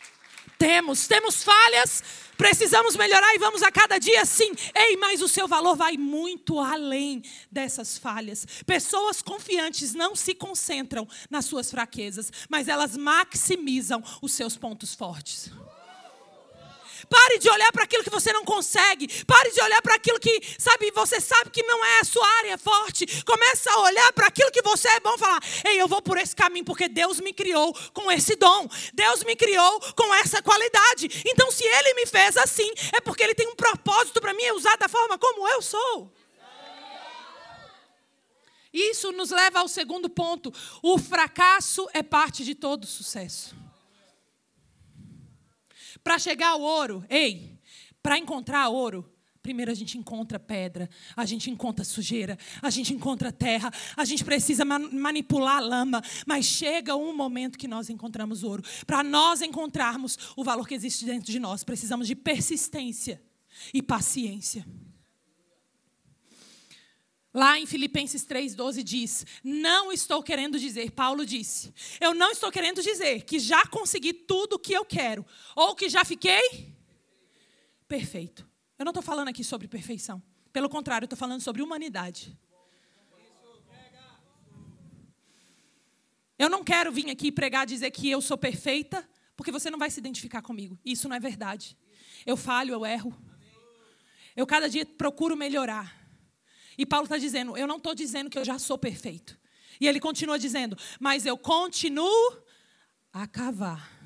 Temos. 0.58 1.06
Temos 1.06 1.44
falhas? 1.44 2.02
Precisamos 2.40 2.97
melhorar 2.97 3.35
e 3.35 3.38
vamos 3.38 3.62
a 3.62 3.70
cada 3.70 3.99
dia 3.99 4.25
sim. 4.25 4.50
Ei, 4.75 4.97
mas 4.97 5.20
o 5.20 5.28
seu 5.28 5.47
valor 5.47 5.76
vai 5.76 5.99
muito 5.99 6.59
além 6.59 7.23
dessas 7.52 7.99
falhas. 7.99 8.47
Pessoas 8.64 9.20
confiantes 9.20 9.92
não 9.92 10.16
se 10.16 10.35
concentram 10.35 11.06
nas 11.28 11.44
suas 11.44 11.70
fraquezas, 11.70 12.32
mas 12.49 12.66
elas 12.66 12.97
maximizam 12.97 14.02
os 14.23 14.32
seus 14.32 14.56
pontos 14.56 14.94
fortes. 14.94 15.50
Pare 17.10 17.38
de 17.38 17.50
olhar 17.50 17.72
para 17.72 17.82
aquilo 17.82 18.04
que 18.04 18.08
você 18.08 18.32
não 18.32 18.44
consegue. 18.44 19.08
Pare 19.24 19.50
de 19.50 19.60
olhar 19.60 19.82
para 19.82 19.96
aquilo 19.96 20.20
que, 20.20 20.40
sabe, 20.56 20.92
você 20.92 21.20
sabe 21.20 21.50
que 21.50 21.60
não 21.64 21.84
é 21.84 21.98
a 21.98 22.04
sua 22.04 22.26
área 22.38 22.56
forte. 22.56 23.04
Começa 23.24 23.68
a 23.72 23.80
olhar 23.80 24.12
para 24.12 24.28
aquilo 24.28 24.52
que 24.52 24.62
você 24.62 24.86
é 24.88 25.00
bom 25.00 25.18
falar: 25.18 25.40
"Ei, 25.66 25.80
eu 25.80 25.88
vou 25.88 26.00
por 26.00 26.16
esse 26.16 26.36
caminho 26.36 26.64
porque 26.64 26.88
Deus 26.88 27.18
me 27.18 27.32
criou 27.32 27.76
com 27.92 28.12
esse 28.12 28.36
dom. 28.36 28.68
Deus 28.94 29.24
me 29.24 29.34
criou 29.34 29.80
com 29.96 30.14
essa 30.14 30.40
qualidade. 30.40 31.22
Então, 31.26 31.50
se 31.50 31.64
ele 31.64 31.94
me 31.94 32.06
fez 32.06 32.36
assim, 32.36 32.70
é 32.92 33.00
porque 33.00 33.24
ele 33.24 33.34
tem 33.34 33.48
um 33.48 33.56
propósito 33.56 34.20
para 34.20 34.32
mim 34.32 34.48
usar 34.52 34.76
da 34.76 34.88
forma 34.88 35.18
como 35.18 35.48
eu 35.48 35.60
sou." 35.60 36.12
Isso 38.72 39.10
nos 39.10 39.30
leva 39.30 39.58
ao 39.58 39.66
segundo 39.66 40.08
ponto. 40.08 40.54
O 40.80 40.96
fracasso 40.96 41.88
é 41.92 42.04
parte 42.04 42.44
de 42.44 42.54
todo 42.54 42.86
sucesso. 42.86 43.59
Para 46.02 46.19
chegar 46.19 46.50
ao 46.50 46.61
ouro, 46.61 47.04
ei, 47.09 47.59
para 48.02 48.19
encontrar 48.19 48.69
ouro, 48.69 49.11
Primeiro 49.42 49.71
a 49.71 49.75
gente 49.75 49.97
encontra 49.97 50.38
pedra, 50.38 50.88
a 51.16 51.25
gente 51.25 51.50
encontra 51.50 51.83
sujeira, 51.83 52.38
a 52.61 52.69
gente 52.69 52.92
encontra 52.92 53.33
terra, 53.33 53.73
a 53.97 54.04
gente 54.04 54.23
precisa 54.23 54.66
manipular 54.66 55.57
a 55.57 55.61
lama, 55.61 56.02
mas 56.26 56.45
chega 56.45 56.95
um 56.95 57.16
momento 57.16 57.59
que 57.59 57.66
nós 57.66 57.88
encontramos 57.88 58.42
ouro. 58.42 58.62
Para 58.87 59.02
nós 59.02 59.40
encontrarmos 59.40 60.19
o 60.37 60.45
valor 60.45 60.69
que 60.69 60.75
existe 60.75 61.07
dentro 61.07 61.33
de 61.33 61.40
nós, 61.40 61.64
precisamos 61.64 62.07
de 62.07 62.14
persistência 62.14 63.21
e 63.73 63.80
paciência. 63.80 64.66
Lá 67.32 67.58
em 67.60 67.66
Filipenses 67.66 68.26
3,12 68.26 68.82
diz: 68.82 69.25
Não 69.42 69.92
estou 69.92 70.22
querendo 70.22 70.58
dizer, 70.58 70.90
Paulo 70.90 71.25
disse, 71.25 71.72
eu 72.00 72.12
não 72.12 72.32
estou 72.32 72.50
querendo 72.50 72.82
dizer 72.82 73.22
que 73.22 73.38
já 73.38 73.64
consegui 73.66 74.12
tudo 74.12 74.54
o 74.54 74.58
que 74.58 74.72
eu 74.72 74.84
quero, 74.84 75.25
ou 75.54 75.76
que 75.76 75.88
já 75.88 76.04
fiquei 76.04 76.75
perfeito. 77.87 78.49
Eu 78.76 78.84
não 78.84 78.90
estou 78.90 79.02
falando 79.02 79.28
aqui 79.28 79.44
sobre 79.44 79.68
perfeição. 79.68 80.20
Pelo 80.52 80.68
contrário, 80.68 81.04
eu 81.04 81.06
estou 81.06 81.18
falando 81.18 81.40
sobre 81.40 81.62
humanidade. 81.62 82.37
Eu 86.37 86.49
não 86.49 86.64
quero 86.64 86.90
vir 86.90 87.10
aqui 87.10 87.30
pregar 87.30 87.66
dizer 87.66 87.90
que 87.90 88.10
eu 88.10 88.20
sou 88.20 88.37
perfeita, 88.37 89.08
porque 89.37 89.52
você 89.52 89.70
não 89.70 89.78
vai 89.78 89.90
se 89.90 90.00
identificar 90.00 90.42
comigo. 90.42 90.76
Isso 90.84 91.08
não 91.08 91.14
é 91.14 91.20
verdade. 91.20 91.76
Eu 92.26 92.37
falho, 92.37 92.72
eu 92.72 92.84
erro. 92.84 93.14
Eu 94.34 94.46
cada 94.46 94.68
dia 94.68 94.84
procuro 94.84 95.37
melhorar. 95.37 96.00
E 96.80 96.87
Paulo 96.87 97.04
está 97.04 97.18
dizendo: 97.18 97.58
Eu 97.58 97.66
não 97.66 97.76
estou 97.76 97.94
dizendo 97.94 98.30
que 98.30 98.38
eu 98.38 98.44
já 98.44 98.58
sou 98.58 98.78
perfeito. 98.78 99.38
E 99.78 99.87
ele 99.87 100.00
continua 100.00 100.38
dizendo: 100.38 100.78
Mas 100.99 101.26
eu 101.26 101.37
continuo 101.37 102.38
a 103.12 103.26
cavar. 103.26 104.00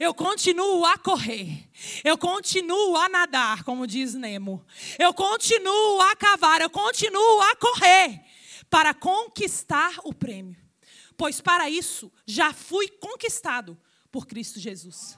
Eu 0.00 0.12
continuo 0.12 0.84
a 0.84 0.98
correr. 0.98 1.70
Eu 2.02 2.18
continuo 2.18 2.96
a 2.96 3.08
nadar, 3.08 3.62
como 3.62 3.86
diz 3.86 4.14
Nemo. 4.14 4.66
Eu 4.98 5.14
continuo 5.14 6.00
a 6.00 6.16
cavar. 6.16 6.60
Eu 6.60 6.68
continuo 6.68 7.40
a 7.40 7.54
correr 7.54 8.20
para 8.68 8.92
conquistar 8.92 10.00
o 10.02 10.12
prêmio. 10.12 10.60
Pois 11.16 11.40
para 11.40 11.70
isso 11.70 12.12
já 12.26 12.52
fui 12.52 12.88
conquistado 12.88 13.80
por 14.10 14.26
Cristo 14.26 14.58
Jesus. 14.58 15.16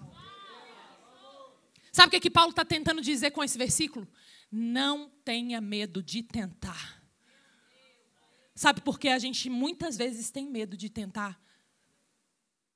Sabe 1.91 2.09
o 2.09 2.11
que, 2.11 2.21
que 2.21 2.31
Paulo 2.31 2.51
está 2.51 2.63
tentando 2.63 3.01
dizer 3.01 3.31
com 3.31 3.43
esse 3.43 3.57
versículo? 3.57 4.07
Não 4.51 5.11
tenha 5.25 5.61
medo 5.61 6.03
de 6.03 6.23
tentar. 6.23 7.03
Sabe 8.55 8.81
por 8.81 8.99
que 8.99 9.09
a 9.09 9.19
gente 9.19 9.49
muitas 9.49 9.97
vezes 9.97 10.31
tem 10.31 10.49
medo 10.49 10.77
de 10.77 10.89
tentar? 10.89 11.41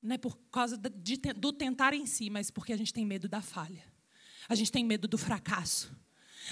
Não 0.01 0.15
é 0.15 0.17
por 0.17 0.37
causa 0.51 0.77
de, 0.77 1.17
do 1.17 1.51
tentar 1.51 1.93
em 1.93 2.05
si, 2.05 2.29
mas 2.29 2.51
porque 2.51 2.73
a 2.73 2.77
gente 2.77 2.93
tem 2.93 3.05
medo 3.05 3.27
da 3.27 3.41
falha. 3.41 3.83
A 4.47 4.55
gente 4.55 4.71
tem 4.71 4.83
medo 4.83 5.07
do 5.07 5.17
fracasso. 5.17 5.95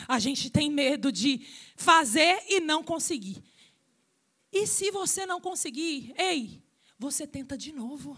A 0.07 0.19
gente 0.19 0.49
tem 0.49 0.69
medo 0.69 1.11
de 1.11 1.45
fazer 1.75 2.43
e 2.47 2.59
não 2.59 2.83
conseguir. 2.83 3.43
E 4.51 4.65
se 4.65 4.91
você 4.91 5.25
não 5.25 5.39
conseguir, 5.39 6.13
ei, 6.17 6.63
você 6.97 7.25
tenta 7.25 7.57
de 7.57 7.71
novo. 7.71 8.17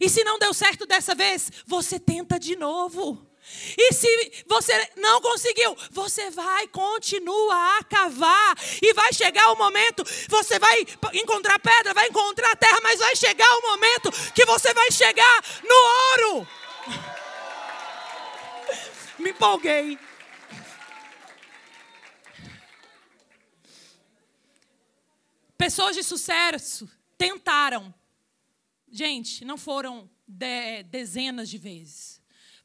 E 0.00 0.08
se 0.08 0.24
não 0.24 0.38
deu 0.38 0.54
certo 0.54 0.86
dessa 0.86 1.14
vez, 1.14 1.50
você 1.66 2.00
tenta 2.00 2.38
de 2.38 2.56
novo. 2.56 3.30
E 3.76 3.92
se 3.92 4.44
você 4.46 4.90
não 4.96 5.20
conseguiu, 5.20 5.76
você 5.90 6.30
vai, 6.30 6.66
continua 6.68 7.78
a 7.78 7.84
cavar. 7.84 8.56
E 8.80 8.92
vai 8.94 9.12
chegar 9.12 9.52
o 9.52 9.56
momento, 9.56 10.02
você 10.28 10.58
vai 10.58 10.86
encontrar 11.12 11.58
pedra, 11.58 11.92
vai 11.92 12.08
encontrar 12.08 12.56
terra, 12.56 12.80
mas 12.82 12.98
vai 12.98 13.14
chegar 13.14 13.48
o 13.58 13.62
momento 13.62 14.10
que 14.32 14.44
você 14.46 14.72
vai 14.72 14.90
chegar 14.90 15.44
no 15.62 16.32
ouro. 16.34 16.48
Me 19.18 19.30
empolguei. 19.30 19.98
Pessoas 25.56 25.94
de 25.94 26.02
sucesso 26.02 26.90
tentaram. 27.16 27.94
Gente, 28.90 29.44
não 29.44 29.56
foram 29.56 30.10
de, 30.26 30.82
dezenas 30.84 31.48
de 31.48 31.58
vezes 31.58 32.13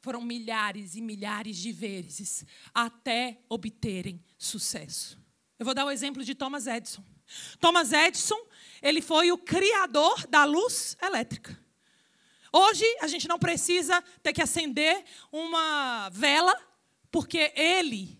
foram 0.00 0.22
milhares 0.22 0.94
e 0.94 1.00
milhares 1.00 1.56
de 1.56 1.72
vezes 1.72 2.44
até 2.74 3.38
obterem 3.48 4.22
sucesso. 4.38 5.18
Eu 5.58 5.64
vou 5.64 5.74
dar 5.74 5.84
o 5.84 5.90
exemplo 5.90 6.24
de 6.24 6.34
Thomas 6.34 6.66
Edison. 6.66 7.04
Thomas 7.60 7.92
Edison, 7.92 8.38
ele 8.82 9.00
foi 9.00 9.30
o 9.30 9.38
criador 9.38 10.26
da 10.26 10.44
luz 10.44 10.96
elétrica. 11.02 11.58
Hoje 12.52 12.84
a 13.00 13.06
gente 13.06 13.28
não 13.28 13.38
precisa 13.38 14.02
ter 14.22 14.32
que 14.32 14.42
acender 14.42 15.04
uma 15.30 16.08
vela, 16.08 16.54
porque 17.10 17.52
ele 17.54 18.18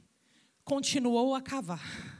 continuou 0.64 1.34
a 1.34 1.40
cavar. 1.40 2.19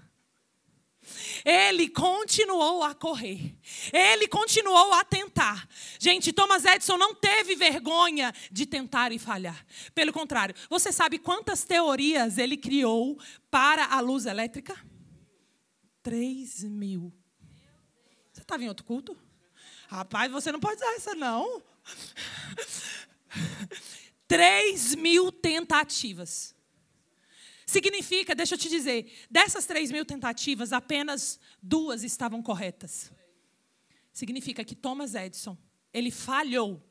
Ele 1.44 1.88
continuou 1.88 2.82
a 2.82 2.94
correr. 2.94 3.54
Ele 3.92 4.28
continuou 4.28 4.92
a 4.92 5.04
tentar. 5.04 5.68
Gente, 5.99 6.32
Thomas 6.32 6.64
Edison 6.64 6.97
não 6.97 7.14
teve 7.14 7.54
vergonha 7.54 8.32
de 8.50 8.66
tentar 8.66 9.12
e 9.12 9.18
falhar. 9.18 9.64
Pelo 9.94 10.12
contrário, 10.12 10.54
você 10.68 10.92
sabe 10.92 11.18
quantas 11.18 11.64
teorias 11.64 12.38
ele 12.38 12.56
criou 12.56 13.18
para 13.50 13.87
a 13.87 14.00
luz 14.00 14.26
elétrica? 14.26 14.76
Três 16.02 16.62
mil. 16.64 17.12
Você 18.32 18.42
estava 18.42 18.62
em 18.62 18.68
outro 18.68 18.85
culto? 18.85 19.16
Rapaz, 19.88 20.30
você 20.30 20.52
não 20.52 20.61
pode 20.61 20.76
usar 20.76 20.94
essa, 20.94 21.14
não. 21.14 21.62
Três 24.28 24.94
mil 24.94 25.32
tentativas. 25.32 26.54
Significa, 27.71 28.35
deixa 28.35 28.57
eu 28.57 28.59
te 28.59 28.69
dizer, 28.69 29.12
dessas 29.31 29.65
três 29.65 29.93
mil 29.93 30.05
tentativas, 30.05 30.73
apenas 30.73 31.39
duas 31.62 32.03
estavam 32.03 32.43
corretas. 32.43 33.12
Significa 34.13 34.65
que 34.65 34.75
Thomas 34.75 35.15
Edison, 35.15 35.56
ele 35.95 36.11
falhou 36.11 36.83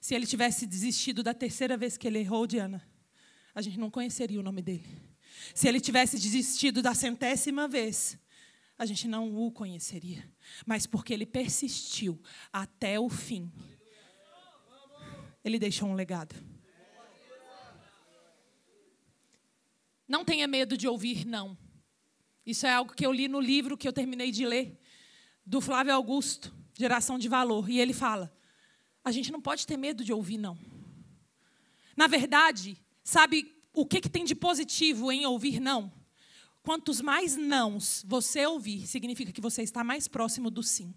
Se 0.01 0.15
ele 0.15 0.25
tivesse 0.25 0.65
desistido 0.65 1.25
da 1.25 1.35
terceira 1.35 1.77
vez 1.77 1.97
que 1.97 2.07
ele 2.07 2.21
errou, 2.21 2.47
Diana, 2.47 2.89
a 3.57 3.61
gente 3.61 3.77
não 3.77 3.91
conheceria 3.91 4.39
o 4.39 4.45
nome 4.45 4.63
dele. 4.63 4.87
Se 5.53 5.67
ele 5.67 5.81
tivesse 5.81 6.17
desistido 6.17 6.81
da 6.81 6.95
centésima 6.95 7.67
vez, 7.67 8.17
a 8.79 8.87
gente 8.87 9.09
não 9.09 9.37
o 9.37 9.51
conheceria. 9.51 10.31
Mas 10.65 10.87
porque 10.87 11.13
ele 11.13 11.27
persistiu 11.27 12.21
até 12.53 12.99
o 12.99 13.09
fim, 13.09 13.53
ele 15.45 15.59
deixou 15.59 15.89
um 15.89 15.95
legado. 15.95 16.35
Não 20.07 20.25
tenha 20.25 20.47
medo 20.47 20.77
de 20.77 20.87
ouvir 20.89 21.27
não. 21.27 21.59
Isso 22.47 22.67
é 22.67 22.73
algo 22.73 22.95
que 22.95 23.05
eu 23.05 23.13
li 23.13 23.29
no 23.29 23.41
livro 23.41 23.77
que 23.77 23.87
eu 23.87 23.93
terminei 23.93 24.31
de 24.31 24.47
ler, 24.47 24.81
do 25.45 25.61
Flávio 25.61 25.93
Augusto, 25.93 26.55
Geração 26.79 27.19
de 27.19 27.29
Valor. 27.29 27.69
E 27.69 27.79
ele 27.79 27.93
fala: 27.93 28.35
a 29.05 29.13
gente 29.13 29.31
não 29.31 29.41
pode 29.41 29.67
ter 29.67 29.77
medo 29.77 30.03
de 30.03 30.13
ouvir 30.13 30.39
não. 30.39 30.57
Na 31.95 32.07
verdade, 32.07 32.81
sabe 33.03 33.55
o 33.75 33.85
que, 33.85 34.01
que 34.01 34.09
tem 34.09 34.25
de 34.25 34.35
positivo 34.35 35.13
em 35.13 35.27
ouvir 35.27 35.61
não? 35.61 35.93
Quantos 36.69 37.01
mais 37.01 37.35
nãos 37.35 38.05
você 38.07 38.45
ouvir, 38.45 38.87
significa 38.87 39.33
que 39.33 39.41
você 39.41 39.63
está 39.63 39.83
mais 39.83 40.07
próximo 40.07 40.51
do 40.51 40.63
sim. 40.63 40.95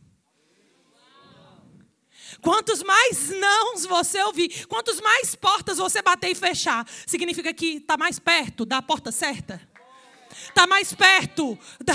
Quantos 2.42 2.84
mais 2.84 3.30
nãos 3.30 3.86
você 3.86 4.22
ouvir, 4.24 4.68
quantos 4.68 5.00
mais 5.00 5.34
portas 5.34 5.78
você 5.78 6.02
bater 6.02 6.30
e 6.30 6.36
fechar, 6.36 6.86
significa 7.08 7.54
que 7.54 7.78
está 7.78 7.96
mais 7.96 8.20
perto 8.20 8.66
da 8.66 8.82
porta 8.82 9.14
certa? 9.14 9.62
Está 10.48 10.68
mais 10.68 10.94
perto 10.94 11.58
da, 11.80 11.94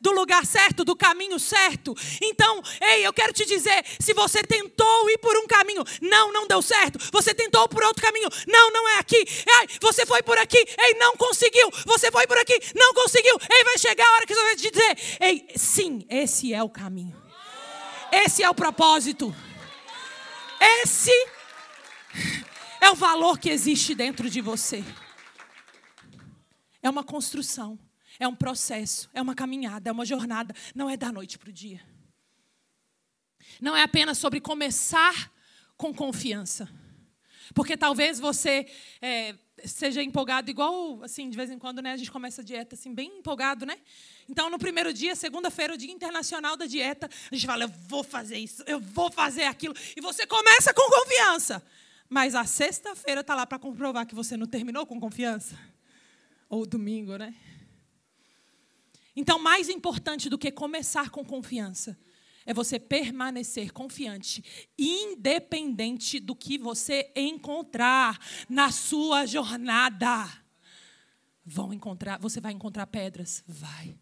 do 0.00 0.12
lugar 0.12 0.44
certo, 0.46 0.84
do 0.84 0.96
caminho 0.96 1.38
certo. 1.38 1.94
Então, 2.20 2.62
ei, 2.80 3.06
eu 3.06 3.12
quero 3.12 3.32
te 3.32 3.44
dizer: 3.44 3.84
se 3.98 4.12
você 4.12 4.42
tentou 4.42 5.10
ir 5.10 5.18
por 5.18 5.36
um 5.36 5.46
caminho, 5.46 5.84
não, 6.00 6.32
não 6.32 6.46
deu 6.46 6.62
certo. 6.62 6.98
Você 7.12 7.34
tentou 7.34 7.68
por 7.68 7.82
outro 7.84 8.02
caminho, 8.02 8.28
não, 8.46 8.70
não 8.70 8.88
é 8.90 8.98
aqui. 8.98 9.16
Ei, 9.16 9.68
você 9.80 10.06
foi 10.06 10.22
por 10.22 10.38
aqui, 10.38 10.58
ei, 10.58 10.94
não 10.94 11.16
conseguiu. 11.16 11.70
Você 11.86 12.10
foi 12.10 12.26
por 12.26 12.38
aqui, 12.38 12.58
não 12.74 12.94
conseguiu. 12.94 13.36
Ei, 13.50 13.64
vai 13.64 13.78
chegar 13.78 14.06
a 14.06 14.12
hora 14.12 14.26
que 14.26 14.34
você 14.34 14.42
vai 14.42 14.56
te 14.56 14.70
dizer: 14.70 14.98
ei, 15.20 15.46
sim, 15.56 16.06
esse 16.08 16.52
é 16.52 16.62
o 16.62 16.68
caminho. 16.68 17.16
Esse 18.12 18.42
é 18.42 18.50
o 18.50 18.54
propósito. 18.54 19.34
Esse 20.60 21.12
é 22.80 22.90
o 22.90 22.94
valor 22.94 23.38
que 23.38 23.48
existe 23.48 23.94
dentro 23.94 24.28
de 24.28 24.40
você. 24.40 24.84
É 26.82 26.88
uma 26.88 27.04
construção, 27.04 27.78
é 28.18 28.26
um 28.26 28.34
processo, 28.34 29.08
é 29.12 29.20
uma 29.20 29.34
caminhada, 29.34 29.90
é 29.90 29.92
uma 29.92 30.04
jornada. 30.04 30.54
Não 30.74 30.88
é 30.88 30.96
da 30.96 31.12
noite 31.12 31.38
para 31.38 31.50
o 31.50 31.52
dia. 31.52 31.80
Não 33.60 33.76
é 33.76 33.82
apenas 33.82 34.18
sobre 34.18 34.40
começar 34.40 35.32
com 35.76 35.92
confiança. 35.92 36.68
Porque 37.54 37.76
talvez 37.76 38.20
você 38.20 38.66
é, 39.02 39.34
seja 39.64 40.02
empolgado 40.02 40.50
igual, 40.50 41.02
assim, 41.02 41.28
de 41.28 41.36
vez 41.36 41.50
em 41.50 41.58
quando, 41.58 41.82
né? 41.82 41.92
A 41.92 41.96
gente 41.96 42.10
começa 42.10 42.42
a 42.42 42.44
dieta, 42.44 42.74
assim, 42.74 42.94
bem 42.94 43.18
empolgado, 43.18 43.66
né? 43.66 43.76
Então, 44.28 44.48
no 44.48 44.58
primeiro 44.58 44.92
dia, 44.92 45.16
segunda-feira, 45.16 45.74
o 45.74 45.76
dia 45.76 45.90
internacional 45.90 46.56
da 46.56 46.66
dieta, 46.66 47.08
a 47.30 47.34
gente 47.34 47.46
fala, 47.46 47.64
eu 47.64 47.68
vou 47.68 48.04
fazer 48.04 48.38
isso, 48.38 48.62
eu 48.66 48.80
vou 48.80 49.10
fazer 49.10 49.44
aquilo. 49.44 49.74
E 49.96 50.00
você 50.00 50.26
começa 50.26 50.72
com 50.72 50.88
confiança. 50.90 51.62
Mas 52.08 52.34
a 52.34 52.44
sexta-feira 52.44 53.20
está 53.20 53.34
lá 53.34 53.46
para 53.46 53.58
comprovar 53.58 54.06
que 54.06 54.14
você 54.14 54.36
não 54.36 54.46
terminou 54.46 54.86
com 54.86 55.00
confiança. 55.00 55.56
Ou 56.50 56.66
domingo, 56.66 57.16
né? 57.16 57.34
Então, 59.14 59.38
mais 59.38 59.68
importante 59.68 60.28
do 60.28 60.36
que 60.36 60.50
começar 60.50 61.08
com 61.08 61.24
confiança 61.24 61.96
é 62.44 62.52
você 62.52 62.80
permanecer 62.80 63.72
confiante, 63.72 64.42
independente 64.76 66.18
do 66.18 66.34
que 66.34 66.58
você 66.58 67.12
encontrar 67.14 68.18
na 68.48 68.72
sua 68.72 69.26
jornada. 69.26 70.26
Vão 71.44 71.72
encontrar, 71.72 72.18
você 72.18 72.40
vai 72.40 72.52
encontrar 72.52 72.86
pedras, 72.88 73.44
vai. 73.46 73.96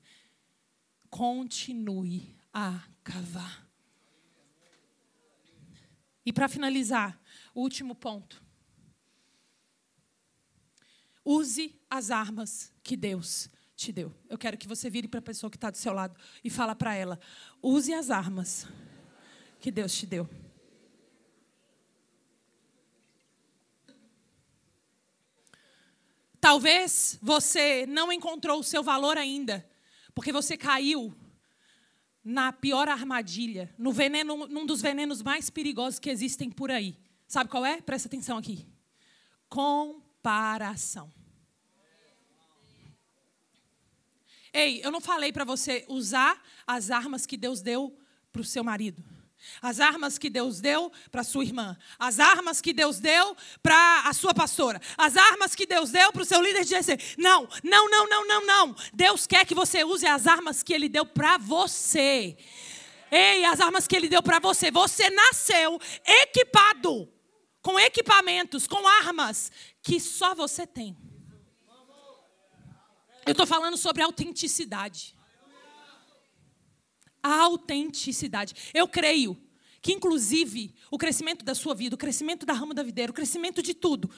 Continue 1.11 2.35
a 2.53 2.83
cavar. 3.05 3.69
E 6.25 6.33
para 6.33 6.49
finalizar, 6.49 7.21
o 7.55 7.61
último 7.61 7.95
ponto. 7.95 8.48
Use 11.31 11.79
as 11.91 12.11
armas 12.11 12.73
que 12.83 12.97
Deus 12.97 13.51
te 13.77 13.93
deu. 13.93 14.15
Eu 14.31 14.39
quero 14.39 14.57
que 14.57 14.67
você 14.67 14.89
vire 14.89 15.07
para 15.07 15.19
a 15.19 15.23
pessoa 15.23 15.51
que 15.51 15.59
está 15.59 15.69
do 15.69 15.77
seu 15.77 15.93
lado 15.93 16.19
e 16.43 16.49
fala 16.49 16.75
para 16.75 16.95
ela: 16.95 17.21
use 17.63 17.93
as 17.93 18.11
armas 18.11 18.67
que 19.61 19.71
Deus 19.71 19.95
te 19.95 20.07
deu. 20.07 20.27
Talvez 26.41 27.19
você 27.21 27.85
não 27.87 28.11
encontrou 28.11 28.61
o 28.61 28.65
seu 28.65 28.83
valor 28.83 29.19
ainda, 29.19 29.69
Porque 30.15 30.33
você 30.33 30.57
caiu 30.57 31.15
na 32.25 32.55
pior 32.55 32.89
armadilha, 32.89 33.75
no 33.77 33.93
veneno, 33.93 34.47
num 34.47 34.65
dos 34.65 34.81
venenos 34.81 35.23
mais 35.23 35.51
perigosos 35.51 36.01
que 36.01 36.09
existem 36.09 36.51
por 36.51 36.71
aí. 36.71 36.99
Sabe 37.27 37.51
qual 37.51 37.67
é? 37.67 37.83
Presta 37.83 38.09
atenção 38.09 38.39
aqui. 38.39 38.67
Comparação. 39.47 41.18
Ei, 44.53 44.81
eu 44.85 44.91
não 44.91 45.01
falei 45.01 45.33
para 45.33 45.45
você 45.45 45.85
usar 45.89 46.43
as 46.67 46.91
armas 46.91 47.27
que 47.27 47.37
Deus 47.37 47.61
deu 47.61 47.97
para 48.33 48.43
o 48.43 48.45
seu 48.45 48.65
marido. 48.65 49.03
As 49.63 49.81
armas 49.81 50.19
que 50.19 50.29
Deus 50.29 50.61
deu 50.61 50.91
para 51.11 51.23
sua 51.23 51.45
irmã, 51.45 51.77
as 51.99 52.19
armas 52.19 52.61
que 52.61 52.73
Deus 52.73 52.99
deu 52.99 53.37
para 53.63 54.03
a 54.07 54.13
sua 54.13 54.35
pastora, 54.35 54.81
as 54.97 55.17
armas 55.17 55.55
que 55.55 55.65
Deus 55.65 55.91
deu 55.91 56.13
para 56.13 56.23
o 56.23 56.25
seu 56.25 56.41
líder 56.43 56.65
de 56.65 56.71
GC. 56.71 56.99
Não, 57.17 57.49
não, 57.63 57.89
não, 57.89 58.09
não, 58.09 58.27
não, 58.27 58.47
não. 58.47 58.77
Deus 58.93 59.27
quer 59.27 59.47
que 59.47 59.55
você 59.55 59.85
use 59.85 60.07
as 60.07 60.27
armas 60.27 60.63
que 60.63 60.73
Ele 60.75 60.89
deu 60.89 61.07
para 61.07 61.39
você. 61.39 62.37
Ei, 63.11 63.45
as 63.45 63.61
armas 63.61 63.87
que 63.87 63.97
Ele 63.97 64.09
deu 64.09 64.23
para 64.23 64.39
você. 64.39 64.71
Você 64.71 65.09
nasceu 65.11 65.81
equipado, 66.05 67.09
com 67.63 67.79
equipamentos, 67.79 68.67
com 68.67 68.87
armas 68.87 69.51
que 69.83 70.01
só 70.01 70.35
você 70.35 70.67
tem. 70.67 70.97
Eu 73.29 73.33
estou 73.33 73.47
falando 73.47 73.77
sobre 73.77 74.03
autenticidade 74.03 75.15
a 77.23 77.43
autenticidade. 77.43 78.55
Eu 78.73 78.89
creio 78.89 79.37
que, 79.81 79.93
inclusive, 79.93 80.75
o 80.91 80.99
crescimento 80.99 81.45
da 81.45 81.55
sua 81.55 81.75
vida, 81.75 81.95
o 81.95 81.99
crescimento 81.99 82.47
da 82.47 82.53
rama 82.53 82.75
da 82.75 82.83
videira, 82.83 83.13
o 83.13 83.15
crescimento 83.15 83.63
de 83.63 83.75
tudo, 83.75 84.11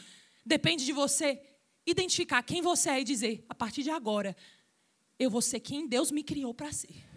depende 0.44 0.84
de 0.84 0.92
você 0.92 1.40
identificar 1.86 2.42
quem 2.42 2.62
você 2.62 2.90
é 2.90 3.00
e 3.00 3.04
dizer: 3.04 3.44
a 3.48 3.54
partir 3.54 3.82
de 3.82 3.90
agora, 3.90 4.36
eu 5.18 5.28
vou 5.28 5.42
ser 5.42 5.60
quem 5.60 5.88
Deus 5.88 6.10
me 6.10 6.22
criou 6.22 6.54
para 6.54 6.72
ser. 6.72 7.09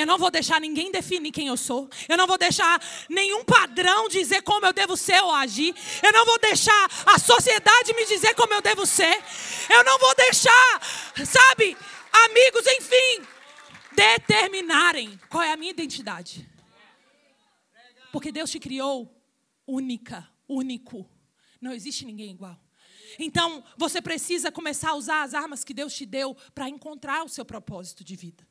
Eu 0.00 0.06
não 0.06 0.16
vou 0.16 0.30
deixar 0.30 0.58
ninguém 0.58 0.90
definir 0.90 1.30
quem 1.30 1.48
eu 1.48 1.58
sou. 1.58 1.86
Eu 2.08 2.16
não 2.16 2.26
vou 2.26 2.38
deixar 2.38 2.80
nenhum 3.06 3.44
padrão 3.44 4.08
dizer 4.08 4.40
como 4.40 4.64
eu 4.64 4.72
devo 4.72 4.96
ser 4.96 5.22
ou 5.22 5.30
agir. 5.30 5.74
Eu 6.02 6.10
não 6.10 6.24
vou 6.24 6.38
deixar 6.38 6.90
a 7.04 7.18
sociedade 7.18 7.92
me 7.92 8.06
dizer 8.06 8.34
como 8.34 8.54
eu 8.54 8.62
devo 8.62 8.86
ser. 8.86 9.22
Eu 9.68 9.84
não 9.84 9.98
vou 9.98 10.14
deixar, 10.14 10.80
sabe, 11.26 11.76
amigos, 12.24 12.66
enfim, 12.66 13.26
determinarem 13.92 15.20
qual 15.28 15.42
é 15.42 15.52
a 15.52 15.56
minha 15.56 15.70
identidade. 15.70 16.48
Porque 18.10 18.32
Deus 18.32 18.50
te 18.50 18.58
criou 18.58 19.14
única, 19.66 20.26
único. 20.48 21.06
Não 21.60 21.72
existe 21.72 22.06
ninguém 22.06 22.30
igual. 22.30 22.58
Então, 23.18 23.62
você 23.76 24.00
precisa 24.00 24.50
começar 24.50 24.90
a 24.90 24.94
usar 24.94 25.22
as 25.24 25.34
armas 25.34 25.62
que 25.62 25.74
Deus 25.74 25.92
te 25.92 26.06
deu 26.06 26.34
para 26.54 26.70
encontrar 26.70 27.22
o 27.22 27.28
seu 27.28 27.44
propósito 27.44 28.02
de 28.02 28.16
vida. 28.16 28.49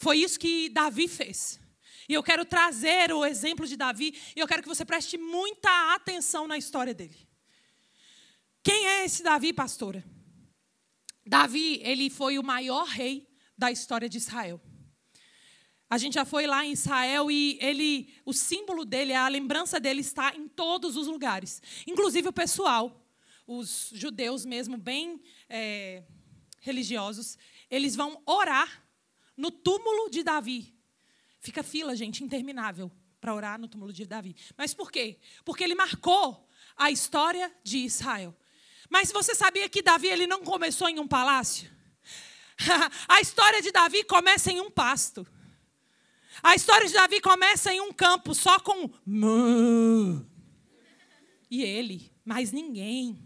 Foi 0.00 0.16
isso 0.16 0.40
que 0.40 0.70
Davi 0.70 1.06
fez. 1.06 1.60
E 2.08 2.14
eu 2.14 2.22
quero 2.22 2.46
trazer 2.46 3.12
o 3.12 3.22
exemplo 3.22 3.66
de 3.66 3.76
Davi 3.76 4.18
e 4.34 4.40
eu 4.40 4.48
quero 4.48 4.62
que 4.62 4.68
você 4.68 4.82
preste 4.82 5.18
muita 5.18 5.94
atenção 5.94 6.48
na 6.48 6.56
história 6.56 6.94
dele. 6.94 7.28
Quem 8.62 8.86
é 8.86 9.04
esse 9.04 9.22
Davi, 9.22 9.52
pastora? 9.52 10.02
Davi, 11.26 11.82
ele 11.82 12.08
foi 12.08 12.38
o 12.38 12.42
maior 12.42 12.86
rei 12.86 13.28
da 13.58 13.70
história 13.70 14.08
de 14.08 14.16
Israel. 14.16 14.58
A 15.90 15.98
gente 15.98 16.14
já 16.14 16.24
foi 16.24 16.46
lá 16.46 16.64
em 16.64 16.72
Israel 16.72 17.30
e 17.30 17.58
ele, 17.60 18.14
o 18.24 18.32
símbolo 18.32 18.86
dele, 18.86 19.12
a 19.12 19.28
lembrança 19.28 19.78
dele 19.78 20.00
está 20.00 20.34
em 20.34 20.48
todos 20.48 20.96
os 20.96 21.08
lugares, 21.08 21.60
inclusive 21.86 22.26
o 22.26 22.32
pessoal, 22.32 23.06
os 23.46 23.90
judeus 23.92 24.46
mesmo, 24.46 24.78
bem 24.78 25.20
é, 25.46 26.04
religiosos, 26.60 27.36
eles 27.70 27.94
vão 27.94 28.22
orar 28.24 28.89
no 29.40 29.50
túmulo 29.50 30.10
de 30.10 30.22
Davi. 30.22 30.74
Fica 31.40 31.62
fila, 31.62 31.96
gente, 31.96 32.22
interminável 32.22 32.92
para 33.20 33.34
orar 33.34 33.58
no 33.58 33.66
túmulo 33.66 33.92
de 33.92 34.04
Davi. 34.04 34.36
Mas 34.56 34.74
por 34.74 34.92
quê? 34.92 35.18
Porque 35.44 35.64
ele 35.64 35.74
marcou 35.74 36.48
a 36.76 36.90
história 36.90 37.52
de 37.64 37.78
Israel. 37.78 38.36
Mas 38.88 39.10
você 39.10 39.34
sabia 39.34 39.68
que 39.68 39.82
Davi 39.82 40.08
ele 40.08 40.26
não 40.26 40.42
começou 40.44 40.88
em 40.88 40.98
um 40.98 41.08
palácio? 41.08 41.70
A 43.08 43.20
história 43.20 43.62
de 43.62 43.70
Davi 43.70 44.04
começa 44.04 44.50
em 44.50 44.60
um 44.60 44.70
pasto. 44.70 45.26
A 46.42 46.54
história 46.54 46.86
de 46.86 46.92
Davi 46.92 47.20
começa 47.20 47.72
em 47.72 47.80
um 47.80 47.92
campo 47.92 48.34
só 48.34 48.58
com 48.60 48.90
e 51.50 51.62
ele, 51.64 52.12
mais 52.24 52.52
ninguém. 52.52 53.18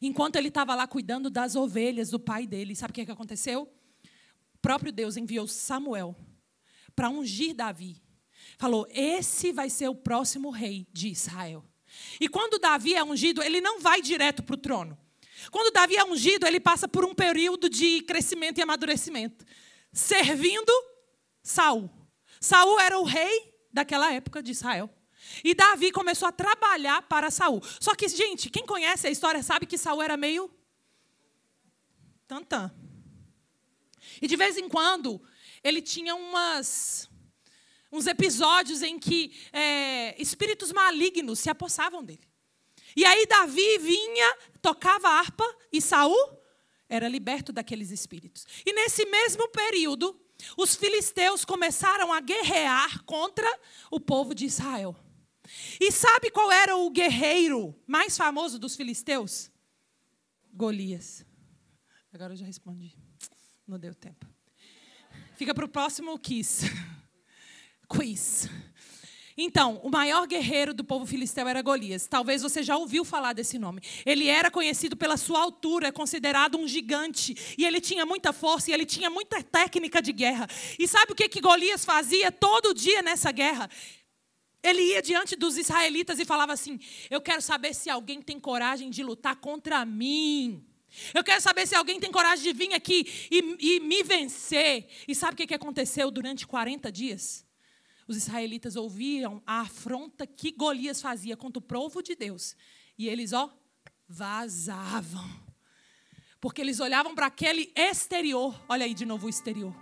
Enquanto 0.00 0.36
ele 0.36 0.48
estava 0.48 0.74
lá 0.74 0.86
cuidando 0.86 1.28
das 1.28 1.54
ovelhas 1.54 2.10
do 2.10 2.18
pai 2.18 2.46
dele, 2.46 2.74
sabe 2.74 2.90
o 2.90 2.94
que, 2.94 3.04
que 3.04 3.10
aconteceu? 3.10 3.70
Próprio 4.62 4.92
Deus 4.92 5.16
enviou 5.16 5.48
Samuel 5.48 6.16
para 6.94 7.10
ungir 7.10 7.54
Davi. 7.54 8.00
Falou: 8.56 8.86
Esse 8.90 9.52
vai 9.52 9.68
ser 9.68 9.88
o 9.88 9.94
próximo 9.94 10.50
rei 10.50 10.86
de 10.92 11.08
Israel. 11.08 11.64
E 12.20 12.28
quando 12.28 12.60
Davi 12.60 12.94
é 12.94 13.02
ungido, 13.02 13.42
ele 13.42 13.60
não 13.60 13.80
vai 13.80 14.00
direto 14.00 14.42
para 14.42 14.54
o 14.54 14.58
trono. 14.58 14.96
Quando 15.50 15.72
Davi 15.72 15.96
é 15.96 16.04
ungido, 16.04 16.46
ele 16.46 16.60
passa 16.60 16.86
por 16.86 17.04
um 17.04 17.14
período 17.14 17.68
de 17.68 18.02
crescimento 18.02 18.58
e 18.58 18.62
amadurecimento, 18.62 19.44
servindo 19.92 20.72
Saul. 21.42 21.90
Saul 22.40 22.78
era 22.78 22.98
o 22.98 23.04
rei 23.04 23.52
daquela 23.72 24.12
época 24.12 24.42
de 24.42 24.52
Israel. 24.52 24.88
E 25.42 25.54
Davi 25.54 25.90
começou 25.90 26.28
a 26.28 26.32
trabalhar 26.32 27.02
para 27.02 27.30
Saul. 27.30 27.60
Só 27.80 27.94
que, 27.94 28.08
gente, 28.08 28.48
quem 28.48 28.64
conhece 28.64 29.06
a 29.06 29.10
história 29.10 29.42
sabe 29.42 29.66
que 29.66 29.78
Saul 29.78 30.02
era 30.02 30.16
meio 30.16 30.50
tantã. 32.26 32.72
E 34.22 34.26
de 34.28 34.36
vez 34.36 34.56
em 34.56 34.68
quando 34.68 35.20
ele 35.62 35.82
tinha 35.82 36.14
umas 36.14 37.10
uns 37.90 38.06
episódios 38.06 38.80
em 38.80 38.98
que 38.98 39.36
é, 39.52 40.20
espíritos 40.20 40.72
malignos 40.72 41.40
se 41.40 41.50
apossavam 41.50 42.02
dele. 42.02 42.26
E 42.96 43.04
aí 43.04 43.26
Davi 43.26 43.78
vinha, 43.78 44.38
tocava 44.62 45.08
harpa 45.08 45.44
e 45.70 45.80
Saul 45.80 46.16
era 46.88 47.08
liberto 47.08 47.52
daqueles 47.52 47.90
espíritos. 47.90 48.46
E 48.64 48.72
nesse 48.72 49.04
mesmo 49.06 49.48
período, 49.48 50.18
os 50.56 50.74
filisteus 50.74 51.44
começaram 51.44 52.12
a 52.12 52.20
guerrear 52.20 53.04
contra 53.04 53.48
o 53.90 54.00
povo 54.00 54.34
de 54.34 54.46
Israel. 54.46 54.96
E 55.80 55.90
sabe 55.90 56.30
qual 56.30 56.50
era 56.50 56.76
o 56.76 56.90
guerreiro 56.90 57.74
mais 57.86 58.16
famoso 58.16 58.58
dos 58.58 58.76
filisteus? 58.76 59.50
Golias. 60.52 61.26
Agora 62.12 62.32
eu 62.32 62.36
já 62.36 62.46
respondi. 62.46 63.01
Não 63.66 63.78
deu 63.78 63.94
tempo. 63.94 64.26
Fica 65.36 65.54
para 65.54 65.64
o 65.64 65.68
próximo 65.68 66.18
quiz. 66.18 66.62
Quiz. 67.88 68.48
Então, 69.36 69.80
o 69.82 69.90
maior 69.90 70.26
guerreiro 70.26 70.74
do 70.74 70.84
povo 70.84 71.06
filisteu 71.06 71.48
era 71.48 71.62
Golias. 71.62 72.06
Talvez 72.06 72.42
você 72.42 72.62
já 72.62 72.76
ouviu 72.76 73.04
falar 73.04 73.32
desse 73.32 73.58
nome. 73.58 73.80
Ele 74.04 74.28
era 74.28 74.50
conhecido 74.50 74.96
pela 74.96 75.16
sua 75.16 75.40
altura, 75.40 75.88
é 75.88 75.92
considerado 75.92 76.58
um 76.58 76.68
gigante. 76.68 77.34
E 77.56 77.64
ele 77.64 77.80
tinha 77.80 78.04
muita 78.04 78.32
força 78.32 78.70
e 78.70 78.74
ele 78.74 78.84
tinha 78.84 79.08
muita 79.08 79.42
técnica 79.42 80.02
de 80.02 80.12
guerra. 80.12 80.46
E 80.78 80.86
sabe 80.86 81.12
o 81.12 81.14
que, 81.14 81.28
que 81.28 81.40
Golias 81.40 81.84
fazia 81.84 82.30
todo 82.30 82.74
dia 82.74 83.00
nessa 83.00 83.32
guerra? 83.32 83.70
Ele 84.62 84.82
ia 84.82 85.02
diante 85.02 85.34
dos 85.34 85.56
israelitas 85.56 86.20
e 86.20 86.24
falava 86.24 86.52
assim: 86.52 86.78
Eu 87.10 87.20
quero 87.20 87.42
saber 87.42 87.74
se 87.74 87.90
alguém 87.90 88.22
tem 88.22 88.38
coragem 88.38 88.90
de 88.90 89.02
lutar 89.02 89.36
contra 89.36 89.84
mim. 89.84 90.64
Eu 91.14 91.24
quero 91.24 91.40
saber 91.40 91.66
se 91.66 91.74
alguém 91.74 91.98
tem 91.98 92.10
coragem 92.10 92.44
de 92.44 92.52
vir 92.52 92.74
aqui 92.74 93.28
e, 93.30 93.76
e 93.76 93.80
me 93.80 94.02
vencer. 94.02 94.88
E 95.06 95.14
sabe 95.14 95.34
o 95.34 95.36
que, 95.36 95.46
que 95.46 95.54
aconteceu 95.54 96.10
durante 96.10 96.46
40 96.46 96.90
dias? 96.92 97.44
os 98.12 98.16
israelitas 98.16 98.76
ouviam 98.76 99.42
a 99.46 99.60
afronta 99.60 100.26
que 100.26 100.52
Golias 100.52 101.00
fazia 101.00 101.36
contra 101.36 101.58
o 101.58 101.62
povo 101.62 102.02
de 102.02 102.14
Deus. 102.14 102.56
E 102.98 103.08
eles, 103.08 103.32
ó, 103.32 103.50
vazavam. 104.08 105.28
Porque 106.40 106.60
eles 106.60 106.80
olhavam 106.80 107.14
para 107.14 107.26
aquele 107.26 107.72
exterior. 107.74 108.60
Olha 108.68 108.84
aí 108.84 108.94
de 108.94 109.06
novo 109.06 109.26
o 109.26 109.30
exterior. 109.30 109.74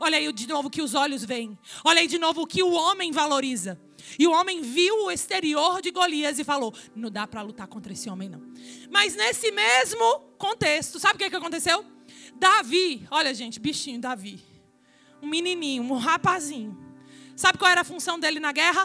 Olha 0.00 0.18
aí 0.18 0.32
de 0.32 0.46
novo 0.46 0.70
que 0.70 0.82
os 0.82 0.94
olhos 0.94 1.24
veem. 1.24 1.58
Olha 1.84 2.00
aí 2.00 2.06
de 2.06 2.18
novo 2.18 2.42
o 2.42 2.46
que 2.46 2.62
o 2.62 2.72
homem 2.72 3.12
valoriza. 3.12 3.80
E 4.18 4.26
o 4.26 4.32
homem 4.32 4.62
viu 4.62 5.06
o 5.06 5.10
exterior 5.10 5.82
de 5.82 5.90
Golias 5.90 6.38
e 6.38 6.44
falou: 6.44 6.74
Não 6.94 7.10
dá 7.10 7.26
para 7.26 7.42
lutar 7.42 7.66
contra 7.66 7.92
esse 7.92 8.08
homem, 8.08 8.28
não. 8.28 8.42
Mas 8.90 9.14
nesse 9.14 9.50
mesmo 9.50 10.20
contexto, 10.38 10.98
sabe 10.98 11.14
o 11.14 11.18
que, 11.18 11.30
que 11.30 11.36
aconteceu? 11.36 11.84
Davi, 12.36 13.06
olha 13.10 13.34
gente, 13.34 13.58
bichinho, 13.58 14.00
Davi. 14.00 14.40
Um 15.20 15.26
menininho, 15.26 15.82
um 15.82 15.96
rapazinho 15.96 16.88
Sabe 17.38 17.56
qual 17.56 17.70
era 17.70 17.82
a 17.82 17.84
função 17.84 18.18
dele 18.18 18.40
na 18.40 18.50
guerra? 18.50 18.84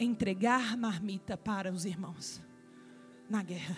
Entregar 0.00 0.74
marmita 0.74 1.36
para 1.36 1.70
os 1.70 1.84
irmãos 1.84 2.42
na 3.28 3.42
guerra. 3.42 3.76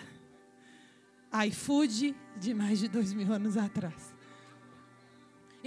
iFood 1.45 2.15
de 2.39 2.53
mais 2.53 2.79
de 2.79 2.87
dois 2.87 3.13
mil 3.13 3.33
anos 3.33 3.57
atrás. 3.57 4.15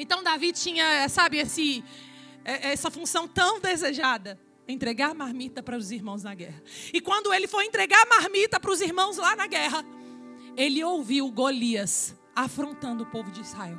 Então 0.01 0.23
Davi 0.23 0.51
tinha, 0.51 1.07
sabe, 1.11 1.37
esse, 1.37 1.85
é, 2.43 2.73
essa 2.73 2.91
função 2.91 3.29
tão 3.29 3.61
desejada 3.61 4.41
entregar 4.67 5.15
marmita 5.15 5.63
para 5.63 5.77
os 5.77 5.91
irmãos 5.91 6.23
na 6.23 6.35
guerra. 6.35 6.63
E 6.91 7.03
quando 7.03 7.35
ele 7.35 7.47
foi 7.47 7.67
entregar 7.67 8.07
marmita 8.07 8.59
para 8.59 8.71
os 8.71 8.81
irmãos 8.81 9.19
lá 9.19 9.37
na 9.37 9.47
guerra, 9.47 9.85
ele 10.57 10.83
ouviu 10.83 11.31
Golias 11.31 12.17
afrontando 12.35 13.03
o 13.03 13.07
povo 13.11 13.31
de 13.31 13.43
Israel. 13.43 13.79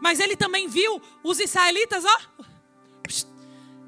Mas 0.00 0.20
ele 0.20 0.36
também 0.36 0.68
viu 0.68 1.02
os 1.22 1.38
israelitas, 1.38 2.02
ó, 2.02 2.44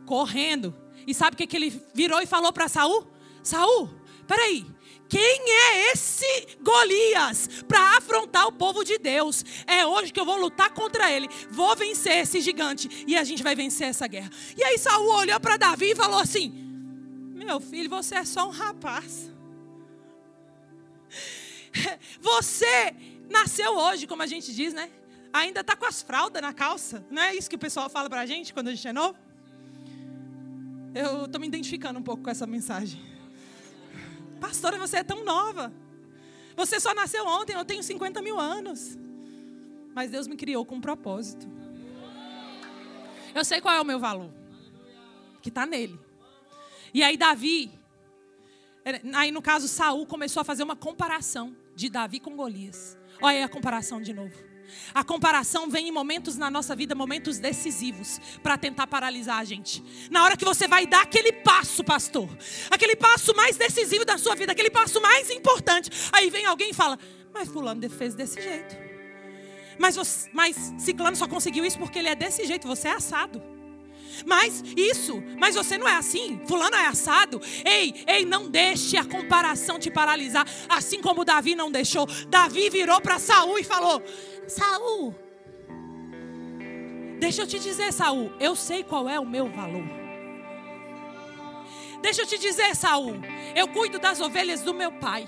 correndo. 0.04 0.76
E 1.06 1.14
sabe 1.14 1.32
o 1.32 1.36
que, 1.38 1.46
que 1.46 1.56
ele 1.56 1.82
virou 1.94 2.20
e 2.20 2.26
falou 2.26 2.52
para 2.52 2.68
Saul? 2.68 3.06
Saul, 3.42 3.88
peraí, 4.26 4.66
quem 5.14 5.44
é 5.48 5.92
esse 5.92 6.58
Golias 6.60 7.62
para 7.68 7.98
afrontar 7.98 8.48
o 8.48 8.52
povo 8.52 8.82
de 8.82 8.98
Deus? 8.98 9.44
É 9.64 9.86
hoje 9.86 10.12
que 10.12 10.18
eu 10.18 10.24
vou 10.24 10.36
lutar 10.36 10.70
contra 10.70 11.08
ele. 11.08 11.28
Vou 11.50 11.76
vencer 11.76 12.16
esse 12.16 12.40
gigante 12.40 13.04
e 13.06 13.16
a 13.16 13.22
gente 13.22 13.40
vai 13.40 13.54
vencer 13.54 13.86
essa 13.86 14.08
guerra. 14.08 14.28
E 14.56 14.64
aí 14.64 14.76
Saul 14.76 15.08
olhou 15.14 15.38
para 15.38 15.56
Davi 15.56 15.92
e 15.92 15.94
falou 15.94 16.18
assim: 16.18 16.52
Meu 17.32 17.60
filho, 17.60 17.88
você 17.88 18.16
é 18.16 18.24
só 18.24 18.48
um 18.48 18.50
rapaz. 18.50 19.30
Você 22.20 22.94
nasceu 23.28 23.76
hoje, 23.76 24.06
como 24.06 24.22
a 24.22 24.26
gente 24.26 24.54
diz, 24.54 24.72
né? 24.72 24.90
Ainda 25.32 25.60
está 25.60 25.76
com 25.76 25.86
as 25.86 26.02
fraldas 26.02 26.40
na 26.40 26.52
calça. 26.52 27.04
Não 27.10 27.22
é 27.22 27.34
isso 27.34 27.50
que 27.50 27.56
o 27.56 27.58
pessoal 27.58 27.88
fala 27.90 28.08
para 28.08 28.20
a 28.20 28.26
gente 28.26 28.54
quando 28.54 28.68
a 28.68 28.74
gente 28.74 28.86
é 28.86 28.92
novo? 28.92 29.18
Eu 30.94 31.26
estou 31.26 31.40
me 31.40 31.46
identificando 31.48 31.98
um 31.98 32.02
pouco 32.02 32.22
com 32.22 32.30
essa 32.30 32.46
mensagem. 32.46 33.13
Pastora, 34.44 34.76
você 34.76 34.98
é 34.98 35.02
tão 35.02 35.24
nova. 35.24 35.72
Você 36.54 36.78
só 36.78 36.92
nasceu 36.92 37.26
ontem, 37.26 37.54
eu 37.54 37.64
tenho 37.64 37.82
50 37.82 38.20
mil 38.20 38.38
anos. 38.38 38.98
Mas 39.94 40.10
Deus 40.10 40.26
me 40.26 40.36
criou 40.36 40.66
com 40.66 40.74
um 40.74 40.82
propósito. 40.82 41.48
Eu 43.34 43.42
sei 43.42 43.62
qual 43.62 43.74
é 43.74 43.80
o 43.80 43.84
meu 43.86 43.98
valor. 43.98 44.30
Que 45.40 45.48
está 45.48 45.64
nele. 45.64 45.98
E 46.92 47.02
aí 47.02 47.16
Davi, 47.16 47.72
aí 49.14 49.32
no 49.32 49.40
caso 49.40 49.66
Saul 49.66 50.04
começou 50.04 50.42
a 50.42 50.44
fazer 50.44 50.62
uma 50.62 50.76
comparação 50.76 51.56
de 51.74 51.88
Davi 51.88 52.20
com 52.20 52.36
Golias. 52.36 52.98
Olha 53.22 53.38
aí 53.38 53.42
a 53.42 53.48
comparação 53.48 53.98
de 54.02 54.12
novo. 54.12 54.34
A 54.94 55.02
comparação 55.02 55.68
vem 55.68 55.88
em 55.88 55.92
momentos 55.92 56.36
na 56.36 56.50
nossa 56.50 56.74
vida, 56.74 56.94
momentos 56.94 57.38
decisivos, 57.38 58.20
para 58.42 58.56
tentar 58.56 58.86
paralisar 58.86 59.38
a 59.38 59.44
gente. 59.44 59.82
Na 60.10 60.24
hora 60.24 60.36
que 60.36 60.44
você 60.44 60.68
vai 60.68 60.86
dar 60.86 61.02
aquele 61.02 61.32
passo, 61.32 61.82
pastor, 61.82 62.28
aquele 62.70 62.96
passo 62.96 63.34
mais 63.34 63.56
decisivo 63.56 64.04
da 64.04 64.18
sua 64.18 64.34
vida, 64.34 64.52
aquele 64.52 64.70
passo 64.70 65.00
mais 65.00 65.30
importante, 65.30 65.90
aí 66.12 66.30
vem 66.30 66.46
alguém 66.46 66.70
e 66.70 66.74
fala: 66.74 66.98
Mas 67.32 67.48
Fulano 67.48 67.88
fez 67.90 68.14
desse 68.14 68.40
jeito. 68.40 68.84
Mas, 69.78 69.96
você, 69.96 70.30
mas 70.32 70.72
Ciclano 70.78 71.16
só 71.16 71.26
conseguiu 71.26 71.64
isso 71.64 71.78
porque 71.78 71.98
ele 71.98 72.08
é 72.08 72.14
desse 72.14 72.46
jeito, 72.46 72.66
você 72.68 72.88
é 72.88 72.92
assado. 72.92 73.42
Mas 74.24 74.62
isso, 74.76 75.22
mas 75.38 75.54
você 75.54 75.76
não 75.76 75.88
é 75.88 75.96
assim. 75.96 76.40
Fulano 76.46 76.76
é 76.76 76.86
assado. 76.86 77.40
Ei, 77.64 78.04
ei, 78.06 78.24
não 78.24 78.48
deixe 78.48 78.96
a 78.96 79.04
comparação 79.04 79.78
te 79.78 79.90
paralisar, 79.90 80.46
assim 80.68 81.00
como 81.00 81.24
Davi 81.24 81.54
não 81.54 81.70
deixou. 81.70 82.06
Davi 82.28 82.70
virou 82.70 83.00
para 83.00 83.18
Saul 83.18 83.58
e 83.58 83.64
falou: 83.64 84.02
Saul, 84.48 85.14
deixa 87.18 87.42
eu 87.42 87.46
te 87.46 87.58
dizer, 87.58 87.92
Saul, 87.92 88.32
eu 88.38 88.54
sei 88.54 88.82
qual 88.84 89.08
é 89.08 89.18
o 89.18 89.26
meu 89.26 89.48
valor. 89.48 89.84
Deixa 92.02 92.22
eu 92.22 92.26
te 92.26 92.38
dizer, 92.38 92.76
Saul, 92.76 93.14
eu 93.54 93.66
cuido 93.68 93.98
das 93.98 94.20
ovelhas 94.20 94.60
do 94.60 94.74
meu 94.74 94.92
pai. 94.92 95.26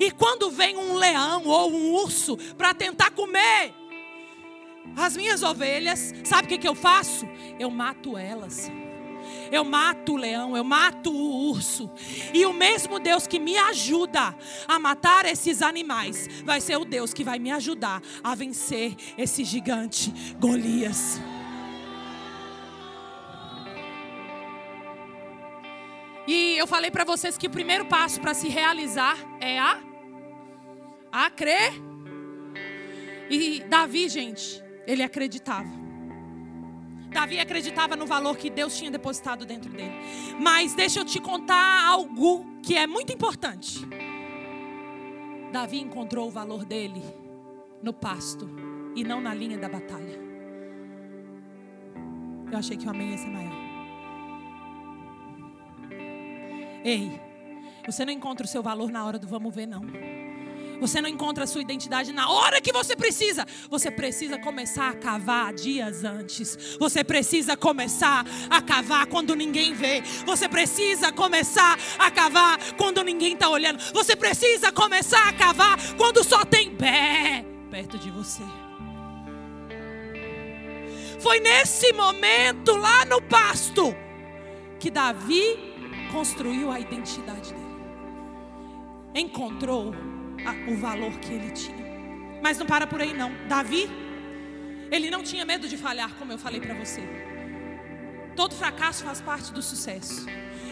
E 0.00 0.10
quando 0.10 0.50
vem 0.50 0.76
um 0.76 0.94
leão 0.94 1.44
ou 1.46 1.70
um 1.70 1.92
urso 1.94 2.36
para 2.56 2.74
tentar 2.74 3.10
comer 3.12 3.72
as 4.96 5.16
minhas 5.16 5.42
ovelhas, 5.42 6.12
sabe 6.24 6.46
o 6.46 6.48
que, 6.48 6.58
que 6.58 6.68
eu 6.68 6.74
faço? 6.74 7.26
Eu 7.58 7.70
mato 7.70 8.18
elas. 8.18 8.70
Eu 9.50 9.64
mato 9.64 10.14
o 10.14 10.16
leão, 10.16 10.56
eu 10.56 10.64
mato 10.64 11.10
o 11.10 11.50
urso. 11.50 11.90
E 12.32 12.46
o 12.46 12.52
mesmo 12.52 12.98
Deus 12.98 13.26
que 13.26 13.38
me 13.38 13.56
ajuda 13.56 14.34
a 14.66 14.78
matar 14.78 15.24
esses 15.26 15.62
animais, 15.62 16.28
vai 16.44 16.60
ser 16.60 16.76
o 16.76 16.84
Deus 16.84 17.12
que 17.12 17.24
vai 17.24 17.38
me 17.38 17.50
ajudar 17.50 18.02
a 18.22 18.34
vencer 18.34 18.94
esse 19.16 19.44
gigante 19.44 20.12
Golias. 20.38 21.20
E 26.26 26.56
eu 26.56 26.66
falei 26.66 26.90
para 26.90 27.04
vocês 27.04 27.36
que 27.36 27.46
o 27.46 27.50
primeiro 27.50 27.84
passo 27.86 28.20
para 28.20 28.32
se 28.32 28.48
realizar 28.48 29.16
é 29.40 29.58
a 29.58 29.78
a 31.12 31.28
crer. 31.28 31.72
E 33.28 33.60
Davi, 33.68 34.08
gente, 34.08 34.62
ele 34.86 35.02
acreditava. 35.02 35.81
Davi 37.12 37.38
acreditava 37.38 37.94
no 37.94 38.06
valor 38.06 38.36
que 38.36 38.48
Deus 38.48 38.76
tinha 38.76 38.90
depositado 38.90 39.44
dentro 39.44 39.70
dele. 39.70 39.92
Mas 40.40 40.74
deixa 40.74 41.00
eu 41.00 41.04
te 41.04 41.20
contar 41.20 41.86
algo 41.86 42.44
que 42.62 42.76
é 42.76 42.86
muito 42.86 43.12
importante. 43.12 43.86
Davi 45.52 45.78
encontrou 45.78 46.28
o 46.28 46.30
valor 46.30 46.64
dele 46.64 47.02
no 47.82 47.92
pasto 47.92 48.48
e 48.96 49.04
não 49.04 49.20
na 49.20 49.34
linha 49.34 49.58
da 49.58 49.68
batalha. 49.68 50.18
Eu 52.50 52.58
achei 52.58 52.76
que 52.76 52.86
o 52.86 52.90
amém 52.90 53.10
ia 53.10 53.18
ser 53.18 53.28
maior. 53.28 53.52
Ei, 56.84 57.20
você 57.86 58.04
não 58.04 58.12
encontra 58.12 58.44
o 58.44 58.48
seu 58.48 58.62
valor 58.62 58.90
na 58.90 59.04
hora 59.04 59.18
do 59.18 59.26
vamos 59.26 59.54
ver, 59.54 59.66
não. 59.66 59.82
Você 60.82 61.00
não 61.00 61.08
encontra 61.08 61.44
a 61.44 61.46
sua 61.46 61.60
identidade 61.60 62.12
na 62.12 62.28
hora 62.28 62.60
que 62.60 62.72
você 62.72 62.96
precisa. 62.96 63.46
Você 63.70 63.88
precisa 63.88 64.36
começar 64.36 64.90
a 64.90 64.94
cavar 64.94 65.52
dias 65.52 66.02
antes. 66.02 66.76
Você 66.76 67.04
precisa 67.04 67.56
começar 67.56 68.26
a 68.50 68.60
cavar 68.60 69.06
quando 69.06 69.36
ninguém 69.36 69.74
vê. 69.74 70.02
Você 70.26 70.48
precisa 70.48 71.12
começar 71.12 71.78
a 71.96 72.10
cavar 72.10 72.58
quando 72.76 73.04
ninguém 73.04 73.34
está 73.34 73.48
olhando. 73.48 73.80
Você 73.92 74.16
precisa 74.16 74.72
começar 74.72 75.28
a 75.28 75.32
cavar 75.32 75.78
quando 75.96 76.24
só 76.24 76.44
tem 76.44 76.74
pé 76.74 77.44
perto 77.70 77.96
de 77.96 78.10
você. 78.10 78.42
Foi 81.20 81.38
nesse 81.38 81.92
momento 81.92 82.74
lá 82.76 83.04
no 83.04 83.22
pasto 83.22 83.94
que 84.80 84.90
Davi 84.90 85.72
construiu 86.10 86.72
a 86.72 86.80
identidade 86.80 87.54
dele. 87.54 87.62
Encontrou 89.14 89.94
o 90.68 90.76
valor 90.76 91.18
que 91.18 91.32
ele 91.32 91.50
tinha. 91.50 91.82
Mas 92.42 92.58
não 92.58 92.66
para 92.66 92.86
por 92.86 93.00
aí 93.00 93.12
não. 93.12 93.32
Davi, 93.48 93.88
ele 94.90 95.10
não 95.10 95.22
tinha 95.22 95.44
medo 95.44 95.68
de 95.68 95.76
falhar, 95.76 96.10
como 96.18 96.32
eu 96.32 96.38
falei 96.38 96.60
para 96.60 96.74
você. 96.74 97.02
Todo 98.34 98.54
fracasso 98.54 99.04
faz 99.04 99.20
parte 99.20 99.52
do 99.52 99.62
sucesso. 99.62 100.26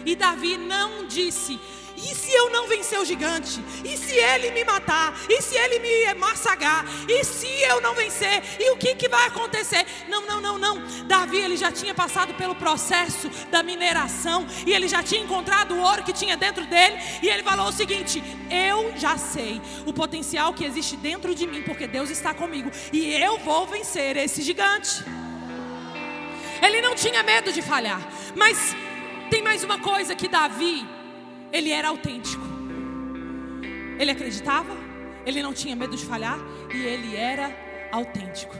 E 0.05 0.15
Davi 0.15 0.57
não 0.57 1.05
disse: 1.05 1.59
e 2.03 2.15
se 2.15 2.31
eu 2.31 2.49
não 2.49 2.67
vencer 2.67 2.99
o 2.99 3.05
gigante? 3.05 3.63
E 3.85 3.95
se 3.95 4.13
ele 4.13 4.51
me 4.51 4.63
matar? 4.63 5.13
E 5.29 5.41
se 5.41 5.55
ele 5.55 5.79
me 5.79 6.13
massacrar? 6.15 6.83
E 7.07 7.23
se 7.23 7.47
eu 7.61 7.79
não 7.79 7.93
vencer? 7.93 8.41
E 8.59 8.71
o 8.71 8.77
que, 8.77 8.95
que 8.95 9.07
vai 9.07 9.27
acontecer? 9.27 9.85
Não, 10.09 10.25
não, 10.25 10.41
não, 10.41 10.57
não. 10.57 10.81
Davi 11.05 11.37
ele 11.37 11.55
já 11.55 11.71
tinha 11.71 11.93
passado 11.93 12.33
pelo 12.33 12.55
processo 12.55 13.29
da 13.51 13.61
mineração 13.61 14.47
e 14.65 14.73
ele 14.73 14.87
já 14.87 15.03
tinha 15.03 15.21
encontrado 15.21 15.75
o 15.75 15.81
ouro 15.81 16.03
que 16.03 16.13
tinha 16.13 16.35
dentro 16.35 16.65
dele 16.65 16.97
e 17.21 17.29
ele 17.29 17.43
falou 17.43 17.67
o 17.67 17.71
seguinte: 17.71 18.23
eu 18.49 18.97
já 18.97 19.17
sei 19.17 19.61
o 19.85 19.93
potencial 19.93 20.53
que 20.53 20.65
existe 20.65 20.97
dentro 20.97 21.35
de 21.35 21.45
mim 21.45 21.61
porque 21.61 21.87
Deus 21.87 22.09
está 22.09 22.33
comigo 22.33 22.71
e 22.91 23.13
eu 23.13 23.37
vou 23.39 23.67
vencer 23.67 24.17
esse 24.17 24.41
gigante. 24.41 25.03
Ele 26.63 26.81
não 26.81 26.95
tinha 26.95 27.23
medo 27.23 27.51
de 27.51 27.61
falhar, 27.61 28.01
mas 28.35 28.75
tem 29.31 29.41
mais 29.41 29.63
uma 29.63 29.79
coisa 29.79 30.13
que 30.13 30.27
Davi, 30.27 30.85
ele 31.53 31.71
era 31.71 31.87
autêntico. 31.87 32.43
Ele 33.97 34.11
acreditava, 34.11 34.75
ele 35.25 35.41
não 35.41 35.53
tinha 35.53 35.73
medo 35.73 35.95
de 35.95 36.05
falhar 36.05 36.37
e 36.75 36.77
ele 36.77 37.15
era 37.15 37.49
autêntico. 37.93 38.53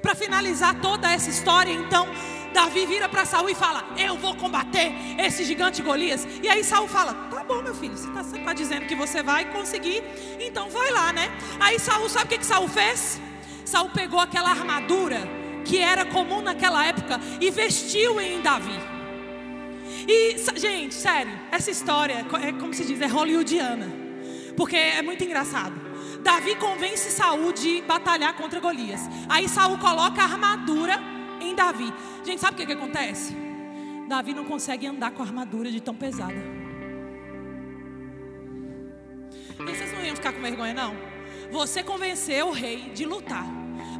Para 0.00 0.14
finalizar 0.14 0.80
toda 0.80 1.10
essa 1.10 1.28
história, 1.28 1.72
então, 1.72 2.06
Davi 2.54 2.86
vira 2.86 3.08
para 3.08 3.24
Saul 3.24 3.50
e 3.50 3.54
fala: 3.54 3.84
Eu 3.98 4.16
vou 4.16 4.36
combater 4.36 4.92
esse 5.18 5.44
gigante 5.44 5.82
Golias. 5.82 6.24
E 6.40 6.48
aí 6.48 6.62
Saul 6.62 6.86
fala: 6.86 7.14
Tá 7.28 7.42
bom, 7.42 7.60
meu 7.60 7.74
filho, 7.74 7.96
você 7.96 8.06
está 8.06 8.22
tá 8.22 8.52
dizendo 8.52 8.86
que 8.86 8.94
você 8.94 9.24
vai 9.24 9.50
conseguir, 9.50 10.04
então 10.38 10.70
vai 10.70 10.92
lá, 10.92 11.12
né? 11.12 11.36
Aí 11.58 11.80
Saul, 11.80 12.08
sabe 12.08 12.26
o 12.26 12.28
que, 12.28 12.38
que 12.38 12.46
Saul 12.46 12.68
fez? 12.68 13.20
Saul 13.64 13.90
pegou 13.90 14.20
aquela 14.20 14.50
armadura 14.50 15.20
que 15.64 15.78
era 15.78 16.04
comum 16.04 16.40
naquela 16.40 16.84
época 16.86 17.20
e 17.40 17.50
vestiu 17.50 18.20
em 18.20 18.40
Davi. 18.40 18.91
E, 20.06 20.36
gente, 20.58 20.94
sério, 20.94 21.32
essa 21.50 21.70
história 21.70 22.26
é 22.42 22.52
como 22.52 22.74
se 22.74 22.84
diz, 22.84 23.00
é 23.00 23.06
hollywoodiana. 23.06 23.86
Porque 24.56 24.76
é 24.76 25.02
muito 25.02 25.24
engraçado. 25.24 25.74
Davi 26.22 26.54
convence 26.56 27.10
Saul 27.10 27.52
de 27.52 27.82
batalhar 27.82 28.34
contra 28.34 28.60
Golias. 28.60 29.00
Aí 29.28 29.48
Saul 29.48 29.78
coloca 29.78 30.20
a 30.20 30.24
armadura 30.24 30.98
em 31.40 31.54
Davi. 31.54 31.92
Gente, 32.24 32.40
sabe 32.40 32.54
o 32.54 32.56
que, 32.56 32.66
que 32.66 32.72
acontece? 32.72 33.34
Davi 34.08 34.34
não 34.34 34.44
consegue 34.44 34.86
andar 34.86 35.10
com 35.12 35.22
a 35.22 35.26
armadura 35.26 35.70
de 35.70 35.80
tão 35.80 35.94
pesada. 35.94 36.34
E 39.58 39.64
vocês 39.64 39.92
não 39.92 40.04
iam 40.04 40.14
ficar 40.14 40.32
com 40.32 40.40
vergonha, 40.40 40.74
não? 40.74 40.94
Você 41.50 41.82
convenceu 41.82 42.48
o 42.48 42.52
rei 42.52 42.90
de 42.94 43.04
lutar. 43.04 43.46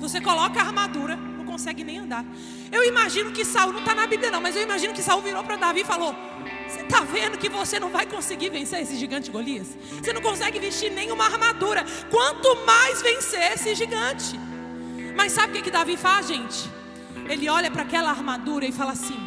Você 0.00 0.20
coloca 0.20 0.60
a 0.60 0.64
armadura, 0.64 1.18
consegue 1.52 1.84
nem 1.84 1.98
andar. 1.98 2.24
Eu 2.70 2.82
imagino 2.84 3.30
que 3.30 3.44
Saul, 3.44 3.72
não 3.72 3.80
está 3.80 3.94
na 3.94 4.06
Bíblia 4.06 4.30
não, 4.30 4.40
mas 4.40 4.56
eu 4.56 4.62
imagino 4.62 4.94
que 4.94 5.02
Saul 5.02 5.20
virou 5.20 5.44
para 5.44 5.56
Davi 5.56 5.80
e 5.82 5.84
falou: 5.84 6.14
Você 6.66 6.80
está 6.80 7.00
vendo 7.00 7.36
que 7.36 7.48
você 7.48 7.78
não 7.78 7.90
vai 7.90 8.06
conseguir 8.06 8.48
vencer 8.48 8.80
esse 8.80 8.96
gigante 8.96 9.30
Golias? 9.30 9.68
Você 10.02 10.12
não 10.12 10.22
consegue 10.22 10.58
vestir 10.58 10.90
nenhuma 10.90 11.24
armadura. 11.26 11.84
Quanto 12.10 12.48
mais 12.64 13.02
vencer 13.02 13.52
esse 13.52 13.74
gigante. 13.74 14.40
Mas 15.14 15.32
sabe 15.32 15.52
o 15.52 15.56
que, 15.56 15.62
que 15.62 15.70
Davi 15.70 15.96
faz, 15.96 16.28
gente? 16.28 16.70
Ele 17.28 17.48
olha 17.50 17.70
para 17.70 17.82
aquela 17.82 18.10
armadura 18.10 18.64
e 18.64 18.72
fala 18.72 18.92
assim: 18.92 19.18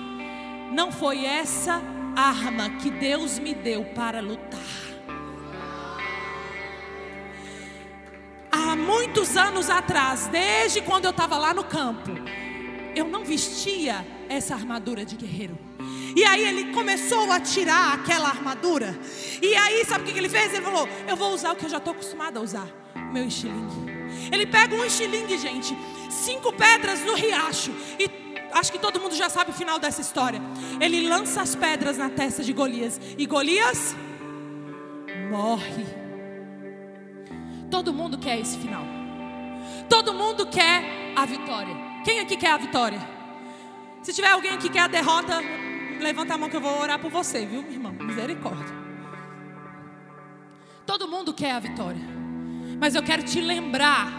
Não 0.72 0.92
foi 0.92 1.24
essa 1.26 1.80
arma 2.16 2.72
que 2.82 2.90
Deus 2.90 3.38
me 3.38 3.54
deu 3.54 3.86
para 4.00 4.20
lutar. 4.20 4.85
Muitos 8.76 9.38
anos 9.38 9.70
atrás, 9.70 10.28
desde 10.28 10.82
quando 10.82 11.06
eu 11.06 11.12
estava 11.12 11.38
lá 11.38 11.54
no 11.54 11.64
campo, 11.64 12.12
eu 12.96 13.06
não 13.06 13.24
vestia 13.24 14.06
essa 14.30 14.54
armadura 14.54 15.06
de 15.06 15.16
guerreiro. 15.16 15.58
E 16.16 16.24
aí 16.24 16.46
ele 16.46 16.74
começou 16.74 17.30
a 17.30 17.40
tirar 17.40 17.94
aquela 17.94 18.30
armadura. 18.30 18.98
E 19.42 19.54
aí, 19.56 19.84
sabe 19.84 20.10
o 20.10 20.14
que 20.14 20.18
ele 20.18 20.30
fez? 20.30 20.54
Ele 20.54 20.64
falou: 20.64 20.88
Eu 21.08 21.16
vou 21.16 21.34
usar 21.34 21.52
o 21.52 21.56
que 21.56 21.66
eu 21.66 21.70
já 21.70 21.78
estou 21.78 21.92
acostumado 21.92 22.38
a 22.38 22.42
usar: 22.42 22.68
meu 23.12 23.28
estilingue. 23.28 23.94
Ele 24.32 24.46
pega 24.46 24.74
um 24.74 24.86
estilingue, 24.86 25.38
gente, 25.38 25.78
cinco 26.10 26.54
pedras 26.54 27.04
no 27.04 27.16
riacho. 27.16 27.72
E 28.00 28.10
acho 28.54 28.72
que 28.72 28.80
todo 28.80 29.00
mundo 29.00 29.14
já 29.14 29.30
sabe 29.30 29.52
o 29.52 29.54
final 29.54 29.78
dessa 29.78 30.00
história. 30.00 30.42
Ele 30.80 31.08
lança 31.08 31.42
as 31.42 31.54
pedras 31.54 31.98
na 31.98 32.10
testa 32.10 32.44
de 32.44 32.54
Golias. 32.54 33.00
E 33.18 33.26
Golias 33.26 33.94
morre. 35.30 36.05
Todo 37.70 37.94
mundo 37.94 38.18
quer 38.18 38.40
esse 38.40 38.58
final. 38.58 38.84
Todo 39.90 40.14
mundo 40.14 40.46
quer 40.48 41.14
a 41.16 41.26
vitória. 41.26 41.76
Quem 42.04 42.20
aqui 42.20 42.38
quer 42.38 42.52
a 42.52 42.58
vitória? 42.58 43.00
Se 44.02 44.14
tiver 44.14 44.30
alguém 44.30 44.52
aqui 44.52 44.68
que 44.68 44.74
quer 44.74 44.82
a 44.82 44.88
derrota, 44.88 45.42
levanta 46.00 46.36
a 46.36 46.38
mão 46.38 46.50
que 46.50 46.56
eu 46.56 46.62
vou 46.62 46.80
orar 46.80 47.00
por 47.00 47.10
você, 47.10 47.46
viu, 47.46 47.62
irmão? 47.62 47.92
Misericórdia. 47.94 48.76
Todo 50.86 51.08
mundo 51.08 51.34
quer 51.34 51.52
a 51.52 51.60
vitória. 51.60 52.02
Mas 52.80 52.94
eu 52.94 53.02
quero 53.02 53.24
te 53.24 53.42
lembrar 53.42 54.12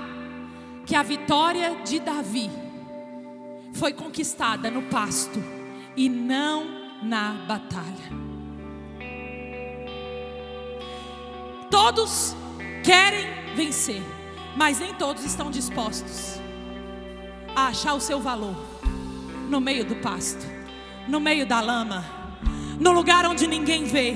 que 0.84 0.94
a 0.94 1.02
vitória 1.02 1.76
de 1.84 2.00
Davi 2.00 2.50
foi 3.74 3.92
conquistada 3.92 4.70
no 4.70 4.82
pasto 4.82 5.42
e 5.96 6.08
não 6.08 6.64
na 7.02 7.32
batalha. 7.46 8.26
Todos 11.70 12.34
querem 12.86 13.26
vencer, 13.56 14.00
mas 14.56 14.78
nem 14.78 14.94
todos 14.94 15.24
estão 15.24 15.50
dispostos 15.50 16.40
a 17.56 17.66
achar 17.66 17.94
o 17.94 18.00
seu 18.00 18.20
valor 18.20 18.54
no 19.50 19.60
meio 19.60 19.84
do 19.84 19.96
pasto, 19.96 20.46
no 21.08 21.18
meio 21.18 21.44
da 21.44 21.60
lama, 21.60 22.04
no 22.78 22.92
lugar 22.92 23.26
onde 23.26 23.48
ninguém 23.48 23.86
vê. 23.86 24.14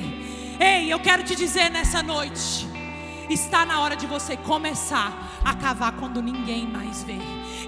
Ei, 0.61 0.93
eu 0.93 1.01
quero 1.01 1.25
te 1.25 1.35
dizer 1.35 1.69
nessa 1.69 2.01
noite, 2.01 2.69
está 3.33 3.65
na 3.65 3.81
hora 3.81 3.97
de 3.97 4.07
você 4.07 4.37
começar 4.37 5.41
a 5.45 5.55
cavar 5.55 5.93
quando 5.93 6.21
ninguém 6.21 6.67
mais 6.67 7.03
vê. 7.03 7.19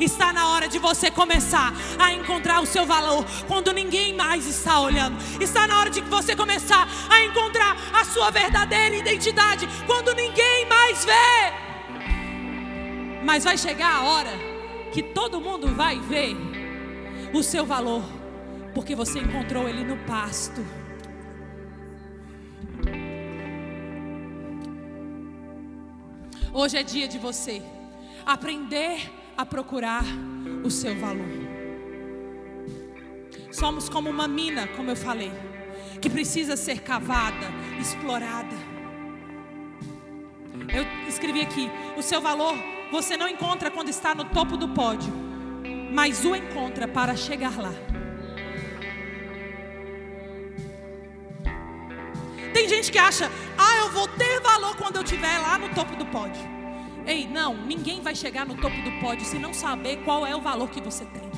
Está 0.01 0.33
na 0.33 0.49
hora 0.49 0.69
de 0.69 0.79
você 0.79 1.11
começar 1.11 1.73
a 1.99 2.13
encontrar 2.13 2.61
o 2.61 2.67
seu 2.67 2.85
valor 2.85 3.25
quando 3.47 3.73
ninguém 3.73 4.15
mais 4.15 4.47
está 4.47 4.81
olhando. 4.81 5.17
Está 5.41 5.67
na 5.67 5.79
hora 5.79 5.91
de 5.91 6.01
você 6.01 6.35
começar 6.35 6.89
a 7.09 7.25
encontrar 7.25 7.77
a 7.93 8.05
sua 8.05 8.31
verdadeira 8.31 8.97
identidade 8.97 9.69
quando 9.87 10.15
ninguém 10.15 10.67
mais 10.67 11.05
vê. 11.05 11.53
Mas 13.25 13.45
vai 13.45 13.57
chegar 13.57 13.97
a 13.97 14.03
hora 14.03 14.33
que 14.93 15.03
todo 15.03 15.41
mundo 15.41 15.69
vai 15.69 16.01
ver 16.01 16.37
o 17.33 17.43
seu 17.43 17.65
valor, 17.65 18.03
porque 18.75 18.95
você 18.95 19.21
encontrou 19.21 19.69
ele 19.69 19.85
no 19.85 19.97
pasto. 19.99 20.82
Hoje 26.55 26.77
é 26.77 26.83
dia 26.83 27.09
de 27.09 27.19
você 27.19 27.63
aprender 28.27 29.11
a 29.39 29.47
procurar 29.47 30.05
o 30.63 30.71
seu 30.71 30.95
valor. 31.01 31.27
Somos 33.51 33.89
como 33.89 34.11
uma 34.11 34.29
mina, 34.29 34.69
como 34.69 34.91
eu 34.91 34.97
falei, 34.97 35.33
que 35.99 36.11
precisa 36.11 36.55
ser 36.55 36.83
cavada, 36.83 37.47
explorada. 37.81 38.55
Eu 40.69 41.09
escrevi 41.09 41.41
aqui: 41.41 41.71
o 41.97 42.03
seu 42.03 42.21
valor 42.21 42.55
você 42.91 43.17
não 43.17 43.27
encontra 43.29 43.71
quando 43.71 43.89
está 43.89 44.15
no 44.15 44.27
topo 44.27 44.55
do 44.59 44.69
pódio, 44.69 45.11
mas 45.91 46.23
o 46.23 46.37
encontra 46.37 46.87
para 46.87 47.17
chegar 47.17 47.57
lá. 47.59 47.73
Tem 52.53 52.69
gente 52.69 52.93
que 52.93 52.99
acha, 52.99 53.31
ah, 53.57 53.77
eu 53.79 53.91
vou 53.91 54.07
ter 54.09 54.41
valor 54.41 54.77
quando 54.77 54.97
eu 54.97 55.03
estiver 55.03 55.39
lá 55.39 55.59
no 55.59 55.69
topo 55.71 55.97
do 55.97 56.07
pódio. 56.07 56.43
Ei, 57.07 57.27
não, 57.27 57.57
ninguém 57.57 58.01
vai 58.01 58.15
chegar 58.15 58.47
no 58.47 58.57
topo 58.57 58.77
do 58.83 58.93
pódio 59.01 59.25
se 59.25 59.39
não 59.39 59.53
saber 59.53 60.05
qual 60.05 60.27
é 60.27 60.37
o 60.37 60.41
valor 60.41 60.69
que 60.69 60.81
você 60.81 61.05
tem. 61.07 61.31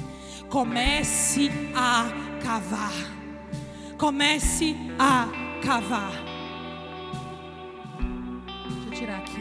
Comece 0.50 1.50
a 1.74 2.06
cavar. 2.42 2.92
Comece 3.96 4.76
a 4.98 5.28
cavar. 5.64 6.12
Deixa 8.66 8.86
eu 8.86 8.90
tirar 8.92 9.18
aqui. 9.18 9.34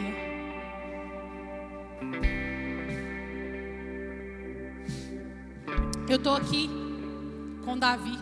Eu 6.08 6.16
estou 6.16 6.36
aqui 6.36 6.70
com 7.64 7.76
Davi. 7.76 8.18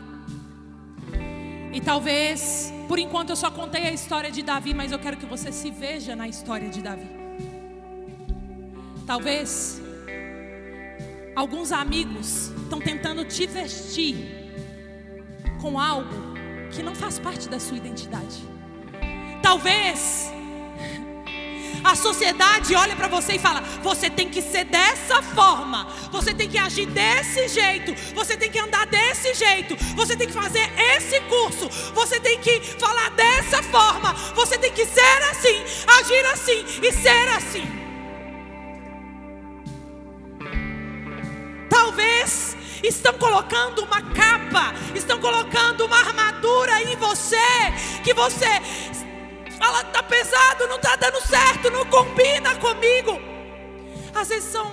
E 1.73 1.81
talvez, 1.81 2.72
por 2.89 2.99
enquanto, 2.99 3.31
eu 3.31 3.37
só 3.37 3.51
contei 3.51 3.85
a 3.85 3.93
história 3.93 4.31
de 4.31 4.43
Davi, 4.43 4.75
mas 4.75 4.93
eu 4.93 4.99
quero 4.99 5.17
que 5.17 5.27
você 5.27 5.53
se 5.53 5.71
veja 5.71 6.17
na 6.17 6.29
história 6.29 6.69
de 6.69 6.81
Davi. 6.83 7.09
Talvez 9.07 9.81
alguns 11.35 11.73
amigos 11.73 12.53
estão 12.63 12.81
tentando 12.81 13.25
te 13.25 13.47
vestir 13.47 14.17
com 15.61 15.79
algo 15.79 16.33
que 16.71 16.83
não 16.83 16.95
faz 16.95 17.19
parte 17.19 17.49
da 17.49 17.61
sua 17.61 17.77
identidade. 17.77 18.43
Talvez 19.43 20.32
a 21.85 21.95
sociedade 21.95 22.75
olha 22.75 22.95
para 22.95 23.09
você 23.09 23.35
e 23.35 23.39
fala: 23.39 23.61
você 23.83 24.09
tem 24.09 24.29
que 24.29 24.41
ser 24.41 24.65
dessa 24.65 25.23
forma, 25.23 25.87
você 26.11 26.33
tem 26.35 26.49
que 26.49 26.59
agir 26.59 26.87
desse 26.87 27.49
jeito, 27.49 27.95
você 28.15 28.37
tem 28.37 28.51
que 28.51 28.59
andar 28.59 28.87
desse 28.87 29.35
jeito, 29.35 29.77
você 29.95 30.17
tem 30.17 30.27
que 30.27 30.33
fazer 30.33 30.71
esse 30.97 31.21
curso, 31.23 31.69
você 31.95 32.21
tem 32.21 32.39
que 32.39 32.61
falar 32.79 33.11
dessa 33.11 33.63
forma, 33.63 34.13
você 34.35 34.57
tem 34.59 34.73
que 34.73 34.87
ser 34.87 35.23
assim, 35.31 35.65
agir 35.99 36.27
assim 36.27 36.65
e 36.83 36.93
ser 36.93 37.29
assim. 37.29 37.83
Talvez 41.69 42.57
estão 42.83 43.15
colocando 43.15 43.85
uma 43.85 44.03
capa, 44.03 44.75
estão 44.95 45.19
colocando 45.21 45.85
uma 45.87 45.97
armadura 45.97 46.83
em 46.83 46.97
você, 46.97 47.37
que 48.03 48.13
você 48.13 48.47
Fala, 49.63 49.85
tá 49.85 50.03
pesado, 50.03 50.67
não 50.67 50.77
tá 50.81 50.97
dando 50.97 51.25
certo, 51.25 51.71
não 51.71 51.87
combina 51.87 52.57
comigo. 52.57 53.13
Às 54.13 54.29
vezes 54.29 54.51
são 54.51 54.73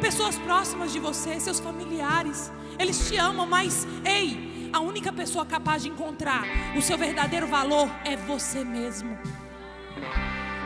pessoas 0.00 0.38
próximas 0.38 0.90
de 0.90 0.98
você, 0.98 1.38
seus 1.38 1.60
familiares. 1.60 2.50
Eles 2.78 3.06
te 3.06 3.18
amam, 3.18 3.46
mas 3.46 3.86
ei, 4.06 4.70
a 4.72 4.80
única 4.80 5.12
pessoa 5.12 5.44
capaz 5.44 5.82
de 5.82 5.90
encontrar 5.90 6.44
o 6.74 6.80
seu 6.80 6.96
verdadeiro 6.96 7.46
valor 7.46 7.90
é 8.06 8.16
você 8.16 8.64
mesmo. 8.64 9.18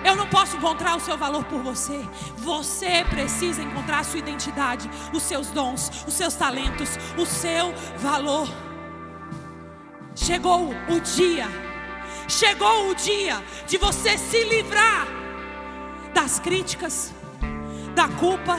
Eu 0.04 0.14
não 0.14 0.28
posso 0.28 0.56
encontrar 0.56 0.96
o 0.96 1.00
seu 1.00 1.18
valor 1.18 1.42
por 1.46 1.60
você. 1.60 2.00
Você 2.36 3.04
precisa 3.10 3.64
encontrar 3.64 3.98
a 3.98 4.04
sua 4.04 4.20
identidade, 4.20 4.88
os 5.12 5.24
seus 5.24 5.48
dons, 5.48 6.04
os 6.06 6.14
seus 6.14 6.36
talentos, 6.36 6.90
o 7.18 7.26
seu 7.26 7.74
valor. 7.98 8.48
Chegou 10.14 10.68
o 10.88 11.00
dia 11.00 11.69
Chegou 12.30 12.90
o 12.90 12.94
dia 12.94 13.42
de 13.66 13.76
você 13.76 14.16
se 14.16 14.44
livrar 14.44 15.08
das 16.14 16.38
críticas, 16.38 17.12
da 17.92 18.06
culpa, 18.06 18.56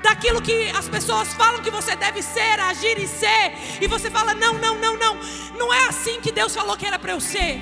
daquilo 0.00 0.40
que 0.40 0.70
as 0.70 0.88
pessoas 0.88 1.34
falam 1.34 1.60
que 1.60 1.70
você 1.70 1.96
deve 1.96 2.22
ser, 2.22 2.60
agir 2.60 2.96
e 2.98 3.08
ser, 3.08 3.52
e 3.80 3.88
você 3.88 4.08
fala: 4.08 4.34
não, 4.34 4.54
não, 4.54 4.78
não, 4.78 4.96
não, 4.96 5.18
não 5.58 5.74
é 5.74 5.88
assim 5.88 6.20
que 6.20 6.30
Deus 6.30 6.54
falou 6.54 6.76
que 6.76 6.86
era 6.86 6.98
para 6.98 7.10
eu 7.10 7.20
ser. 7.20 7.58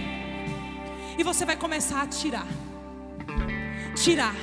E 1.17 1.23
você 1.23 1.47
vai 1.47 1.57
começar 1.57 2.03
a 2.03 2.07
tirar, 2.07 2.47
tirar 3.95 4.35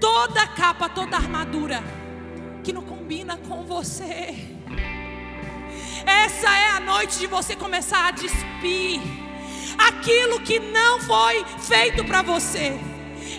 toda 0.00 0.40
a 0.40 0.48
capa, 0.48 0.88
toda 0.88 1.16
a 1.16 1.20
armadura 1.20 1.84
que 2.64 2.72
não 2.72 2.82
combina 2.82 3.36
com 3.36 3.62
você. 3.64 4.55
Essa 6.06 6.48
é 6.56 6.68
a 6.68 6.80
noite 6.80 7.18
de 7.18 7.26
você 7.26 7.56
começar 7.56 8.06
a 8.06 8.10
despir 8.12 9.00
aquilo 9.76 10.40
que 10.40 10.58
não 10.60 11.00
foi 11.00 11.44
feito 11.60 12.04
para 12.04 12.22
você. 12.22 12.78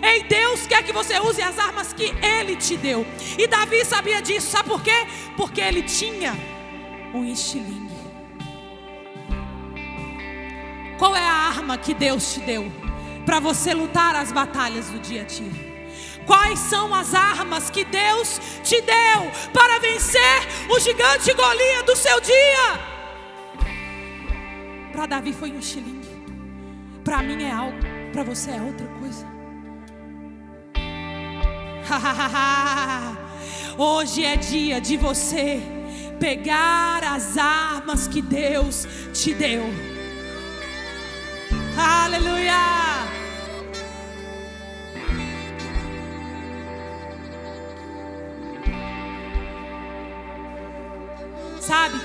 Ei, 0.04 0.24
Deus 0.24 0.68
quer 0.68 0.84
que 0.84 0.92
você 0.92 1.20
use 1.20 1.42
as 1.42 1.58
armas 1.58 1.94
que 1.94 2.14
Ele 2.24 2.56
te 2.56 2.76
deu. 2.78 3.08
E 3.38 3.48
Davi 3.48 3.84
sabia 3.86 4.22
disso, 4.22 4.52
sabe 4.52 4.70
por 4.70 4.84
quê? 4.84 5.08
Porque 5.36 5.62
ele 5.62 5.82
tinha 5.82 6.36
um 7.14 7.24
estilingue. 7.26 7.88
Qual 11.00 11.16
é 11.16 11.24
a 11.24 11.32
arma 11.32 11.78
que 11.78 11.94
Deus 11.94 12.34
te 12.34 12.42
deu 12.42 12.72
para 13.26 13.40
você 13.40 13.74
lutar 13.74 14.16
as 14.16 14.32
batalhas 14.32 14.90
do 14.90 15.00
dia 15.00 15.22
a 15.22 15.26
dia? 15.26 15.67
Quais 16.28 16.60
são 16.60 16.94
as 16.94 17.16
armas 17.16 17.70
que 17.70 17.86
Deus 17.86 18.40
te 18.62 18.82
deu 18.82 19.32
para 19.54 19.80
vencer 19.80 20.20
o 20.70 20.78
gigante 20.80 21.34
Golias 21.34 21.84
do 21.86 21.96
seu 21.96 22.20
dia? 22.20 22.98
Para 24.92 25.06
Davi 25.06 25.32
foi 25.32 25.52
um 25.52 25.60
estilingue. 25.60 26.06
Para 27.04 27.24
mim 27.24 27.42
é 27.42 27.52
algo, 27.52 27.78
para 28.12 28.24
você 28.24 28.52
é 28.52 28.62
outra 28.62 28.88
coisa. 29.00 29.26
Hoje 33.78 34.26
é 34.26 34.36
dia 34.36 34.82
de 34.82 34.98
você 34.98 35.62
pegar 36.20 37.04
as 37.04 37.38
armas 37.38 38.08
que 38.08 38.22
Deus 38.22 38.86
te 39.14 39.34
deu. 39.34 39.64
Sabe? 51.68 52.00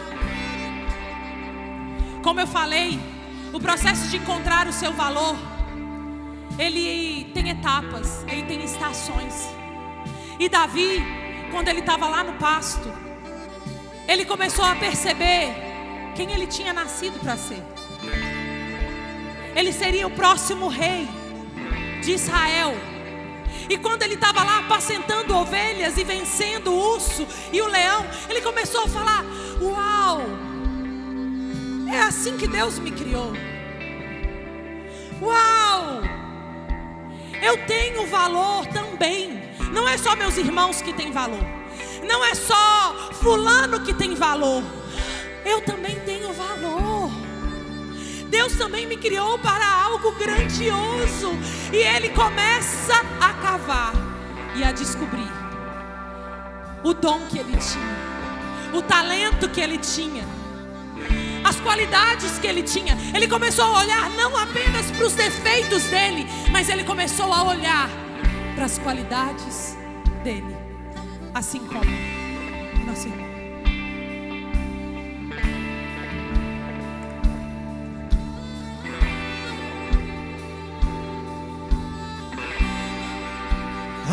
Como 2.20 2.40
eu 2.40 2.48
falei, 2.48 2.98
o 3.52 3.60
processo 3.60 4.08
de 4.08 4.16
encontrar 4.16 4.66
o 4.66 4.72
seu 4.72 4.92
valor, 4.92 5.36
ele 6.58 7.30
tem 7.32 7.50
etapas, 7.50 8.24
ele 8.28 8.42
tem 8.42 8.64
estações. 8.64 9.48
E 10.40 10.48
Davi, 10.48 11.00
quando 11.52 11.68
ele 11.68 11.78
estava 11.78 12.08
lá 12.08 12.24
no 12.24 12.32
pasto, 12.40 12.92
ele 14.08 14.24
começou 14.24 14.64
a 14.64 14.74
perceber 14.74 15.54
quem 16.16 16.32
ele 16.32 16.48
tinha 16.48 16.72
nascido 16.72 17.20
para 17.20 17.36
ser. 17.36 17.62
Ele 19.54 19.72
seria 19.72 20.08
o 20.08 20.10
próximo 20.10 20.66
rei 20.66 21.08
de 22.02 22.10
Israel. 22.10 22.74
E 23.70 23.78
quando 23.78 24.02
ele 24.02 24.14
estava 24.14 24.42
lá 24.42 24.58
apacentando 24.58 25.36
ovelhas 25.36 25.96
e 25.96 26.02
vencendo 26.02 26.72
o 26.72 26.94
urso 26.94 27.24
e 27.52 27.60
o 27.60 27.68
leão, 27.68 28.04
ele 28.28 28.40
começou 28.40 28.82
a 28.82 28.88
falar: 28.88 29.24
Uau! 30.02 30.20
É 31.92 32.00
assim 32.00 32.36
que 32.36 32.48
Deus 32.48 32.78
me 32.80 32.90
criou. 32.90 33.32
Uau! 35.20 36.02
Eu 37.40 37.56
tenho 37.66 38.06
valor 38.08 38.66
também. 38.66 39.40
Não 39.72 39.88
é 39.88 39.96
só 39.96 40.16
meus 40.16 40.36
irmãos 40.36 40.82
que 40.82 40.92
têm 40.92 41.12
valor. 41.12 41.44
Não 42.02 42.24
é 42.24 42.34
só 42.34 43.12
fulano 43.12 43.80
que 43.80 43.94
tem 43.94 44.16
valor. 44.16 44.64
Eu 45.44 45.60
também 45.60 46.00
tenho 46.00 46.32
valor. 46.32 47.10
Deus 48.28 48.56
também 48.56 48.86
me 48.86 48.96
criou 48.96 49.38
para 49.38 49.84
algo 49.84 50.10
grandioso. 50.12 51.30
E 51.72 51.76
Ele 51.76 52.08
começa 52.08 52.94
a 53.20 53.32
cavar 53.34 53.92
e 54.56 54.64
a 54.64 54.72
descobrir 54.72 55.30
o 56.82 56.92
dom 56.92 57.20
que 57.30 57.38
Ele 57.38 57.56
tinha, 57.56 58.11
o 58.72 58.82
talento 58.82 59.48
que 59.48 59.60
Ele 59.60 59.78
tinha, 59.78 60.24
as 61.44 61.60
qualidades 61.60 62.38
que 62.38 62.46
Ele 62.46 62.62
tinha. 62.62 62.96
Ele 63.14 63.28
começou 63.28 63.64
a 63.64 63.80
olhar 63.80 64.10
não 64.10 64.36
apenas 64.36 64.90
para 64.90 65.06
os 65.06 65.12
defeitos 65.14 65.84
dele, 65.84 66.26
mas 66.50 66.68
Ele 66.68 66.84
começou 66.84 67.32
a 67.32 67.42
olhar 67.44 67.88
para 68.54 68.64
as 68.64 68.78
qualidades 68.78 69.76
dele, 70.22 70.56
assim 71.34 71.60
como 71.60 71.84
nosso 72.86 73.08
irmão. 73.08 73.32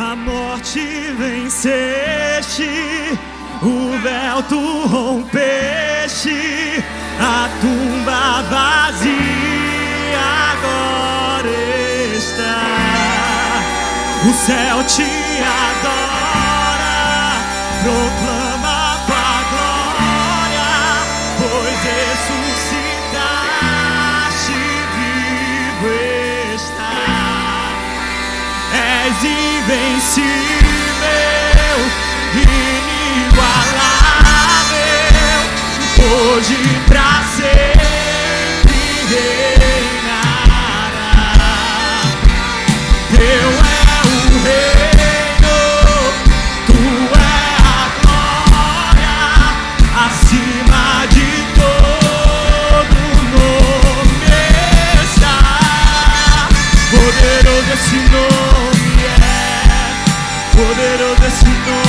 A 0.01 0.15
morte 0.15 0.79
venceste, 1.17 2.69
o 3.61 3.99
véu 4.01 4.41
tu 4.43 4.87
rompeste, 4.87 6.81
a 7.19 7.49
tumba 7.59 8.41
vazia 8.49 10.21
agora 10.53 11.49
está. 12.15 12.63
O 14.23 14.31
céu 14.45 14.77
te 14.85 15.11
adora, 15.67 17.03
proclama 17.83 18.79
tua 19.07 19.33
glória, 19.51 20.71
pois 21.37 21.79
ressuscitaste, 21.83 24.59
vivo 24.95 25.91
está. 26.55 26.95
És 28.71 29.19
invencível, 29.23 30.58
hoje 36.39 36.55
pra 36.87 37.21
sempre 37.35 38.79
reinará. 39.59 40.63
Teu 43.13 43.49
é 43.59 43.91
o 44.05 44.19
reino, 44.45 45.57
tu 46.65 46.79
é 47.13 47.27
a 47.59 47.83
glória, 48.03 49.19
acima 50.05 50.83
de 51.09 51.29
todo 51.59 52.99
nome 53.35 54.39
está. 55.03 55.37
Poderoso 56.89 57.71
esse 57.73 57.99
nome 58.15 58.95
é, 59.03 59.27
poderoso 60.55 61.23
esse 61.27 61.51
nome 61.67 61.88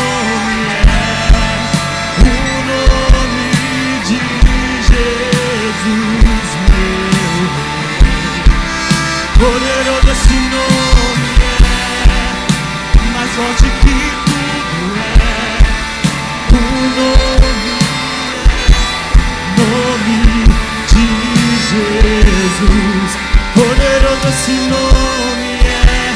Jesus. 22.61 23.17
Poderoso 23.55 24.29
esse 24.29 24.53
nome 24.53 25.53
é, 25.65 26.13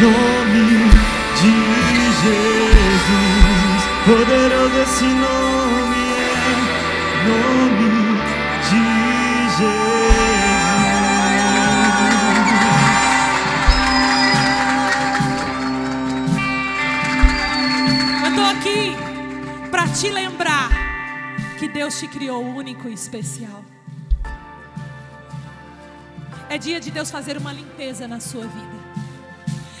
nome 0.00 0.90
de 1.38 1.54
Jesus. 2.22 3.80
Poderoso 4.04 4.78
esse 4.82 5.04
nome 5.04 6.04
é, 6.18 6.50
nome 7.28 7.90
de 8.62 8.82
Jesus. 9.46 9.66
Eu 18.24 18.28
estou 18.30 18.46
aqui 18.46 18.96
para 19.70 19.86
te 19.88 20.10
lembrar 20.10 20.68
que 21.58 21.68
Deus 21.68 21.98
te 21.98 22.08
criou 22.08 22.44
único 22.44 22.88
e 22.88 22.92
especial. 22.92 23.75
É 26.56 26.58
dia 26.58 26.80
de 26.80 26.90
Deus 26.90 27.10
fazer 27.10 27.36
uma 27.36 27.52
limpeza 27.52 28.08
na 28.08 28.18
sua 28.18 28.46
vida. 28.46 28.76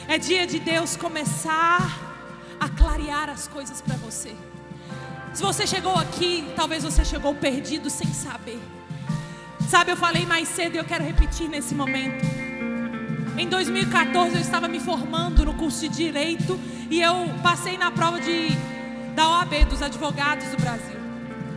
É 0.06 0.18
dia 0.18 0.46
de 0.46 0.58
Deus 0.58 0.94
começar 0.94 1.80
a 2.60 2.68
clarear 2.68 3.30
as 3.30 3.48
coisas 3.48 3.80
para 3.80 3.96
você. 3.96 4.36
Se 5.32 5.42
você 5.42 5.66
chegou 5.66 5.94
aqui, 5.94 6.46
talvez 6.54 6.84
você 6.84 7.02
chegou 7.02 7.34
perdido 7.34 7.88
sem 7.88 8.12
saber. 8.12 8.60
Sabe, 9.70 9.92
eu 9.92 9.96
falei 9.96 10.26
mais 10.26 10.48
cedo 10.48 10.74
e 10.74 10.76
eu 10.76 10.84
quero 10.84 11.02
repetir 11.02 11.48
nesse 11.48 11.74
momento. 11.74 12.22
Em 13.38 13.48
2014 13.48 14.34
eu 14.34 14.40
estava 14.42 14.68
me 14.68 14.78
formando 14.78 15.46
no 15.46 15.54
curso 15.54 15.80
de 15.80 15.88
Direito 15.88 16.60
e 16.90 17.00
eu 17.00 17.14
passei 17.42 17.78
na 17.78 17.90
prova 17.90 18.20
de, 18.20 18.50
da 19.14 19.26
OAB, 19.30 19.64
dos 19.64 19.80
advogados 19.80 20.46
do 20.48 20.58
Brasil. 20.60 21.00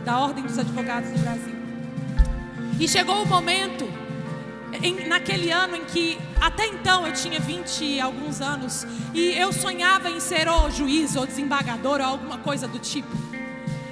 Da 0.02 0.18
Ordem 0.18 0.44
dos 0.44 0.58
Advogados 0.58 1.10
do 1.10 1.18
Brasil. 1.18 1.54
E 2.80 2.88
chegou 2.88 3.22
o 3.22 3.26
momento, 3.26 3.99
em- 4.82 5.06
naquele 5.06 5.50
ano 5.50 5.76
em 5.76 5.84
que, 5.84 6.18
até 6.40 6.66
então 6.66 7.06
eu 7.06 7.12
tinha 7.12 7.38
20 7.40 7.84
e 7.84 8.00
alguns 8.00 8.40
anos, 8.40 8.86
e 9.14 9.30
eu 9.36 9.52
sonhava 9.52 10.10
em 10.10 10.20
ser 10.20 10.48
ou 10.48 10.70
juiz 10.70 11.16
ou 11.16 11.26
desembargador 11.26 12.00
ou 12.00 12.06
alguma 12.06 12.38
coisa 12.38 12.66
do 12.66 12.78
tipo. 12.78 13.08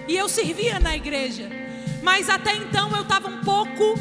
E 0.06 0.16
eu 0.16 0.28
servia 0.28 0.80
na 0.80 0.96
igreja, 0.96 1.48
mas 2.02 2.30
até 2.30 2.54
então 2.56 2.90
eu 2.96 3.02
estava 3.02 3.28
um 3.28 3.40
pouco 3.42 3.94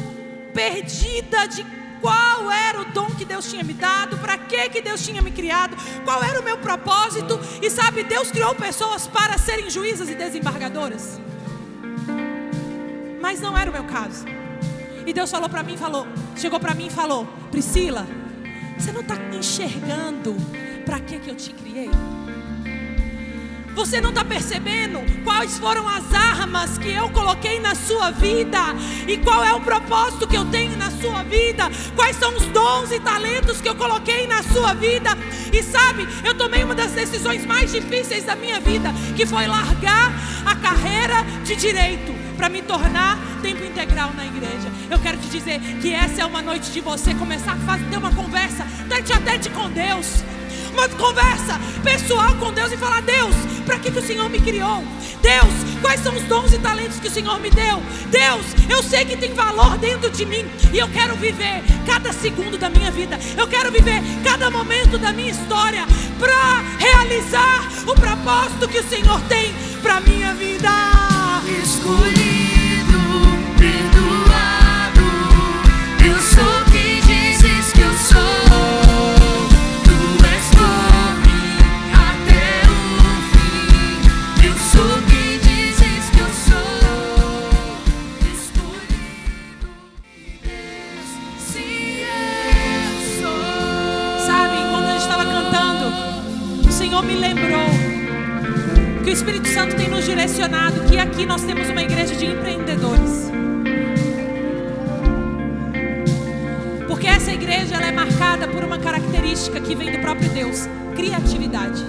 perdida 0.54 1.46
de 1.46 1.64
qual 2.00 2.50
era 2.50 2.80
o 2.80 2.84
dom 2.86 3.06
que 3.10 3.24
Deus 3.24 3.50
tinha 3.50 3.62
me 3.64 3.74
dado, 3.74 4.16
para 4.18 4.38
que 4.38 4.68
que 4.68 4.80
Deus 4.80 5.04
tinha 5.04 5.20
me 5.20 5.30
criado, 5.32 5.76
qual 6.04 6.22
era 6.22 6.40
o 6.40 6.44
meu 6.44 6.56
propósito. 6.58 7.38
E 7.60 7.68
sabe, 7.68 8.04
Deus 8.04 8.30
criou 8.30 8.54
pessoas 8.54 9.06
para 9.06 9.36
serem 9.36 9.68
juízas 9.68 10.08
e 10.08 10.14
desembargadoras. 10.14 11.20
Mas 13.20 13.40
não 13.40 13.58
era 13.58 13.68
o 13.68 13.72
meu 13.72 13.84
caso. 13.84 14.24
E 15.08 15.12
Deus 15.14 15.30
falou 15.30 15.48
para 15.48 15.62
mim, 15.62 15.74
falou, 15.74 16.06
chegou 16.36 16.60
para 16.60 16.74
mim 16.74 16.88
e 16.88 16.90
falou: 16.90 17.26
"Priscila, 17.50 18.06
você 18.76 18.92
não 18.92 19.00
está 19.00 19.16
enxergando 19.32 20.36
para 20.84 21.00
que 21.00 21.18
que 21.18 21.30
eu 21.30 21.34
te 21.34 21.50
criei?" 21.54 21.90
Você 23.74 24.02
não 24.02 24.10
está 24.10 24.22
percebendo 24.22 25.00
quais 25.24 25.58
foram 25.58 25.88
as 25.88 26.12
armas 26.12 26.76
que 26.76 26.90
eu 26.90 27.08
coloquei 27.08 27.58
na 27.58 27.74
sua 27.74 28.10
vida 28.10 28.58
e 29.06 29.16
qual 29.16 29.42
é 29.42 29.54
o 29.54 29.62
propósito 29.62 30.28
que 30.28 30.36
eu 30.36 30.44
tenho 30.44 30.76
na 30.76 30.90
sua 30.90 31.22
vida, 31.22 31.70
quais 31.96 32.16
são 32.16 32.36
os 32.36 32.44
dons 32.48 32.92
e 32.92 33.00
talentos 33.00 33.62
que 33.62 33.68
eu 33.68 33.76
coloquei 33.76 34.26
na 34.26 34.42
sua 34.42 34.74
vida. 34.74 35.16
E 35.50 35.62
sabe, 35.62 36.06
eu 36.22 36.34
tomei 36.34 36.62
uma 36.62 36.74
das 36.74 36.92
decisões 36.92 37.46
mais 37.46 37.72
difíceis 37.72 38.24
da 38.24 38.36
minha 38.36 38.60
vida, 38.60 38.92
que 39.16 39.24
foi 39.24 39.46
largar 39.46 40.12
a 40.44 40.54
carreira 40.56 41.22
de 41.44 41.56
direito 41.56 42.17
para 42.38 42.48
me 42.48 42.62
tornar 42.62 43.18
tempo 43.42 43.62
integral 43.64 44.14
na 44.14 44.24
igreja. 44.24 44.72
Eu 44.88 44.98
quero 44.98 45.18
te 45.18 45.28
dizer 45.28 45.60
que 45.82 45.92
essa 45.92 46.22
é 46.22 46.24
uma 46.24 46.40
noite 46.40 46.70
de 46.70 46.80
você 46.80 47.12
começar 47.12 47.52
a 47.52 47.56
fazer, 47.56 47.84
ter 47.90 47.98
uma 47.98 48.14
conversa 48.14 48.64
tete 48.88 49.12
a 49.12 49.20
tete 49.20 49.50
com 49.50 49.68
Deus 49.68 50.22
uma 50.72 50.88
conversa 50.90 51.60
pessoal 51.82 52.36
com 52.36 52.52
Deus 52.52 52.70
e 52.72 52.76
falar: 52.76 53.02
Deus, 53.02 53.34
para 53.66 53.78
que, 53.78 53.90
que 53.90 53.98
o 53.98 54.02
Senhor 54.02 54.28
me 54.30 54.38
criou? 54.38 54.84
Deus, 55.20 55.80
quais 55.80 56.00
são 56.00 56.14
os 56.14 56.22
dons 56.24 56.52
e 56.52 56.58
talentos 56.58 57.00
que 57.00 57.08
o 57.08 57.10
Senhor 57.10 57.40
me 57.40 57.50
deu? 57.50 57.82
Deus, 58.10 58.44
eu 58.70 58.82
sei 58.82 59.04
que 59.04 59.16
tem 59.16 59.34
valor 59.34 59.76
dentro 59.78 60.08
de 60.10 60.24
mim 60.24 60.46
e 60.72 60.78
eu 60.78 60.88
quero 60.88 61.16
viver 61.16 61.62
cada 61.84 62.12
segundo 62.12 62.56
da 62.56 62.70
minha 62.70 62.90
vida, 62.90 63.18
eu 63.36 63.48
quero 63.48 63.72
viver 63.72 64.00
cada 64.22 64.50
momento 64.50 64.98
da 64.98 65.12
minha 65.12 65.30
história 65.30 65.84
para 66.18 66.62
realizar 66.78 67.68
o 67.86 67.94
propósito 67.94 68.68
que 68.68 68.78
o 68.78 68.88
Senhor 68.88 69.20
tem 69.22 69.52
para 69.82 70.00
minha 70.00 70.32
vida. 70.34 70.97
Escolhido, 71.48 72.47
direcionado 100.28 100.82
que 100.82 100.98
aqui 100.98 101.24
nós 101.24 101.42
temos 101.42 101.70
uma 101.70 101.82
igreja 101.82 102.14
de 102.14 102.26
empreendedores. 102.26 103.30
Porque 106.86 107.06
essa 107.06 107.32
igreja 107.32 107.76
ela 107.76 107.86
é 107.86 107.92
marcada 107.92 108.46
por 108.46 108.62
uma 108.62 108.78
característica 108.78 109.58
que 109.58 109.74
vem 109.74 109.90
do 109.90 109.98
próprio 110.00 110.28
Deus, 110.28 110.68
criatividade. 110.94 111.82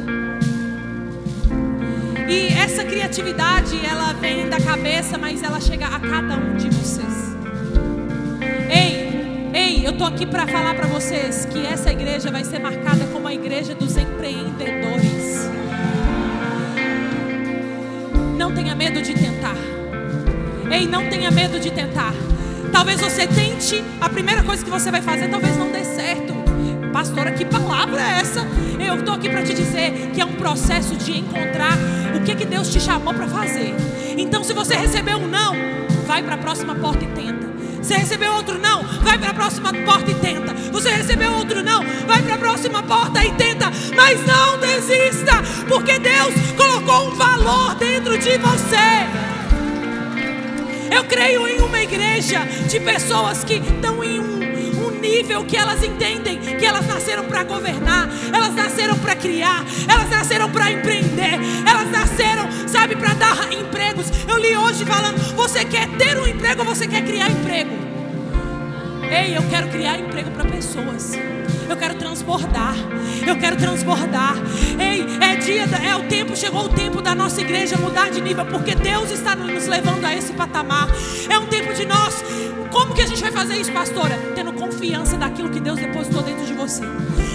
E 2.29 2.47
essa 2.53 2.85
criatividade, 2.85 3.77
ela 3.85 4.13
vem 4.13 4.47
da 4.47 4.59
cabeça, 4.59 5.17
mas 5.17 5.43
ela 5.43 5.59
chega 5.59 5.87
a 5.87 5.99
cada 5.99 6.35
um 6.37 6.55
de 6.55 6.69
vocês. 6.69 7.35
Ei, 8.73 9.51
ei, 9.53 9.85
eu 9.85 9.97
tô 9.97 10.05
aqui 10.05 10.25
para 10.25 10.47
falar 10.47 10.75
para 10.75 10.87
vocês 10.87 11.45
que 11.45 11.65
essa 11.65 11.91
igreja 11.91 12.31
vai 12.31 12.45
ser 12.45 12.59
marcada 12.59 13.05
como 13.07 13.27
a 13.27 13.33
igreja 13.33 13.75
dos 13.75 13.97
empreendedores. 13.97 14.98
Não 18.39 18.53
tenha 18.53 18.73
medo 18.73 19.01
de 19.01 19.13
tentar. 19.13 19.53
Ei, 20.71 20.87
não 20.87 21.09
tenha 21.09 21.29
medo 21.29 21.59
de 21.59 21.69
tentar. 21.71 22.13
Talvez 22.71 23.01
você 23.01 23.27
tente, 23.27 23.83
a 23.99 24.07
primeira 24.07 24.41
coisa 24.43 24.63
que 24.63 24.69
você 24.69 24.89
vai 24.89 25.01
fazer 25.01 25.27
talvez 25.27 25.57
não 25.57 25.69
dê 25.69 25.83
certo. 25.83 26.33
Pastora, 26.93 27.33
que 27.33 27.43
palavra 27.43 28.01
é 28.01 28.21
essa? 28.21 28.47
Eu 28.79 28.95
estou 28.95 29.15
aqui 29.15 29.27
para 29.27 29.43
te 29.43 29.53
dizer 29.53 30.11
que 30.13 30.21
é 30.21 30.25
um 30.25 30.35
processo 30.35 30.95
de 30.95 31.17
encontrar 31.19 31.73
o 32.15 32.23
que, 32.23 32.33
que 32.33 32.45
Deus 32.45 32.71
te 32.71 32.79
chamou 32.79 33.13
para 33.13 33.27
fazer. 33.27 33.75
Então, 34.17 34.41
se 34.41 34.53
você 34.53 34.73
recebeu 34.73 35.17
um 35.17 35.27
não, 35.27 35.53
vai 36.07 36.23
para 36.23 36.35
a 36.35 36.37
próxima 36.37 36.73
porta 36.75 37.03
e 37.03 37.07
tenta. 37.07 37.48
Você 37.81 37.95
recebeu 37.95 38.33
outro 38.33 38.57
não, 38.57 38.83
vai 39.01 39.17
para 39.17 39.31
a 39.31 39.33
próxima 39.33 39.73
porta 39.73 40.11
e 40.11 40.15
tenta. 40.15 40.53
Você 40.71 40.89
recebeu 40.89 41.33
outro 41.33 41.63
não, 41.63 41.83
vai 42.05 42.21
para 42.21 42.35
a 42.35 42.37
próxima 42.37 42.83
porta 42.83 43.23
e 43.23 43.31
tenta. 43.33 43.71
Mas 43.95 44.25
não 44.25 44.59
desista, 44.59 45.41
porque 45.67 45.97
Deus 45.99 46.33
colocou 46.55 47.07
um 47.07 47.15
valor 47.15 47.75
dentro 47.75 48.17
de 48.17 48.37
você. 48.37 49.39
Eu 50.91 51.03
creio 51.05 51.47
em 51.47 51.61
uma 51.61 51.81
igreja 51.81 52.39
de 52.67 52.79
pessoas 52.79 53.43
que 53.43 53.55
estão 53.55 54.03
em 54.03 54.19
um, 54.19 54.38
nível 55.09 55.43
que 55.45 55.57
elas 55.57 55.83
entendem 55.83 56.39
que 56.39 56.65
elas 56.65 56.85
nasceram 56.85 57.25
para 57.25 57.43
governar, 57.43 58.09
elas 58.33 58.53
nasceram 58.53 58.97
para 58.97 59.15
criar, 59.15 59.65
elas 59.87 60.09
nasceram 60.09 60.49
para 60.51 60.71
empreender, 60.71 61.39
elas 61.67 61.89
nasceram, 61.89 62.49
sabe, 62.67 62.95
para 62.95 63.13
dar 63.13 63.53
empregos. 63.53 64.07
Eu 64.27 64.37
li 64.37 64.55
hoje 64.55 64.85
falando: 64.85 65.17
você 65.35 65.65
quer 65.65 65.87
ter 65.97 66.17
um 66.17 66.27
emprego 66.27 66.61
ou 66.61 66.65
você 66.65 66.87
quer 66.87 67.03
criar 67.03 67.29
emprego? 67.29 67.89
Ei, 69.09 69.35
eu 69.35 69.41
quero 69.49 69.67
criar 69.69 69.97
emprego 69.97 70.29
para 70.31 70.45
pessoas. 70.45 71.13
Eu 71.67 71.75
quero 71.75 71.95
transbordar. 71.95 72.75
Eu 73.25 73.35
quero 73.37 73.55
transbordar. 73.55 74.35
Ei, 74.79 75.03
é 75.19 75.35
dia, 75.35 75.63
é 75.63 75.95
o 75.95 76.03
tempo, 76.03 76.35
chegou 76.35 76.65
o 76.65 76.69
tempo 76.69 77.01
da 77.01 77.15
nossa 77.15 77.41
igreja 77.41 77.75
mudar 77.77 78.11
de 78.11 78.21
nível, 78.21 78.45
porque 78.45 78.75
Deus 78.75 79.09
está 79.09 79.35
nos 79.35 79.65
levando 79.65 80.05
a 80.05 80.13
esse 80.13 80.33
patamar. 80.33 80.87
É 81.27 81.39
um 81.39 81.47
tempo 81.47 81.73
de 81.73 81.85
nós. 81.85 82.23
Como 82.71 82.93
que 82.93 83.01
a 83.01 83.05
gente 83.05 83.21
vai 83.21 83.31
fazer 83.31 83.55
isso, 83.55 83.71
pastora? 83.71 84.17
Tendo 84.35 84.53
confiança 84.53 85.17
daquilo 85.17 85.49
que 85.49 85.59
Deus 85.59 85.79
depositou 85.79 86.21
dentro 86.21 86.45
de 86.45 86.53
você. 86.53 86.81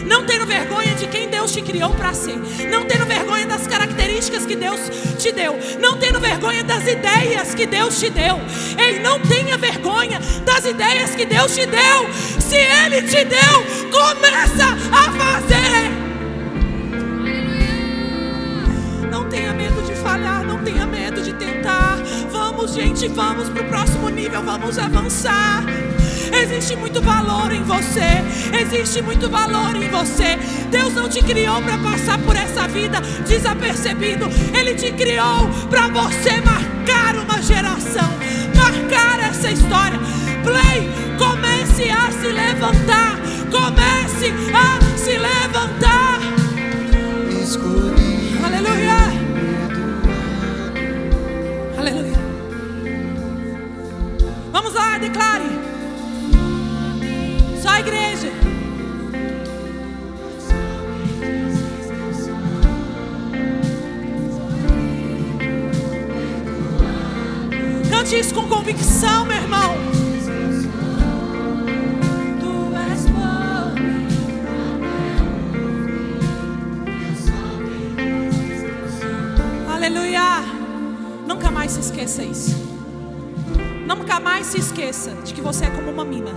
Não 0.07 0.25
tendo 0.27 0.47
vergonha 0.47 0.95
de 0.95 1.07
quem 1.07 1.29
Deus 1.29 1.53
te 1.53 1.63
criou 1.63 1.91
para 1.91 2.13
ser. 2.15 2.37
Não 2.71 2.85
tendo 2.85 3.07
vergonha 3.07 3.47
das 3.47 3.67
características 3.67 4.47
que 4.47 4.55
Deus 4.55 4.79
te 5.19 5.33
deu. 5.33 5.59
Não 5.81 5.99
tendo 5.99 6.21
vergonha 6.21 6.63
das 6.63 6.87
ideias 6.87 7.55
que 7.55 7.67
Deus 7.67 7.99
te 7.99 8.11
deu. 8.11 8.41
Ei, 8.79 9.01
não 9.01 9.19
tenha 9.21 9.57
vergonha 9.57 10.21
das 10.45 10.65
ideias 10.65 11.15
que 11.15 11.25
Deus 11.25 11.55
te 11.55 11.67
deu. 11.67 12.09
Se 12.41 12.57
Ele 12.57 13.03
te 13.03 13.25
deu, 13.25 13.91
começa 13.91 14.67
a 14.93 15.11
fazer. 15.13 16.04
Vamos, 22.65 22.77
gente, 22.77 23.09
vamos 23.09 23.51
para 23.51 23.61
o 23.61 23.69
próximo 23.69 24.09
nível, 24.09 24.43
vamos 24.43 24.79
avançar. 24.79 25.63
Existe 26.33 26.75
muito 26.75 26.99
valor 27.03 27.53
em 27.53 27.63
você, 27.63 28.25
existe 28.59 29.03
muito 29.03 29.29
valor 29.29 29.77
em 29.77 29.91
você. 29.91 30.39
Deus 30.71 30.95
não 30.95 31.07
te 31.07 31.23
criou 31.23 31.61
para 31.61 31.77
passar 31.77 32.17
por 32.21 32.35
essa 32.35 32.67
vida 32.67 33.03
desapercebido, 33.29 34.25
Ele 34.59 34.75
te 34.77 34.91
criou 34.93 35.47
para 35.69 35.89
você 35.89 36.41
marcar 36.41 37.17
uma 37.17 37.43
geração, 37.43 38.09
marcar 38.57 39.21
essa 39.29 39.51
história. 39.51 40.01
Play, 40.43 40.89
comece 41.19 41.91
a 41.91 42.11
se 42.13 42.29
levantar, 42.29 43.19
comece 43.51 44.33
a 44.55 44.97
se 44.97 45.19
levantar. 45.19 46.19
Escolhi. 47.43 48.39
Aleluia. 48.43 49.04
Vamos 54.55 54.73
lá, 54.73 54.99
declare. 54.99 55.51
Só 57.61 57.71
a 57.71 57.81
igreja. 57.81 58.29
Cante 67.91 68.17
isso 68.17 68.33
com 68.33 68.49
convicção, 68.49 69.25
meu 69.25 69.37
irmão. 69.39 69.75
Aleluia. 79.69 80.45
Nunca 81.27 81.51
mais 81.51 81.73
se 81.73 81.81
esqueça 81.81 82.23
isso. 82.23 82.64
Nunca 83.87 84.21
mais 84.21 84.47
se 84.47 84.59
esqueça 84.59 85.11
de 85.25 85.35
que 85.35 85.41
você 85.41 85.67
é 85.67 85.71
como 85.71 85.91
uma 85.91 86.05
mina. 86.05 86.33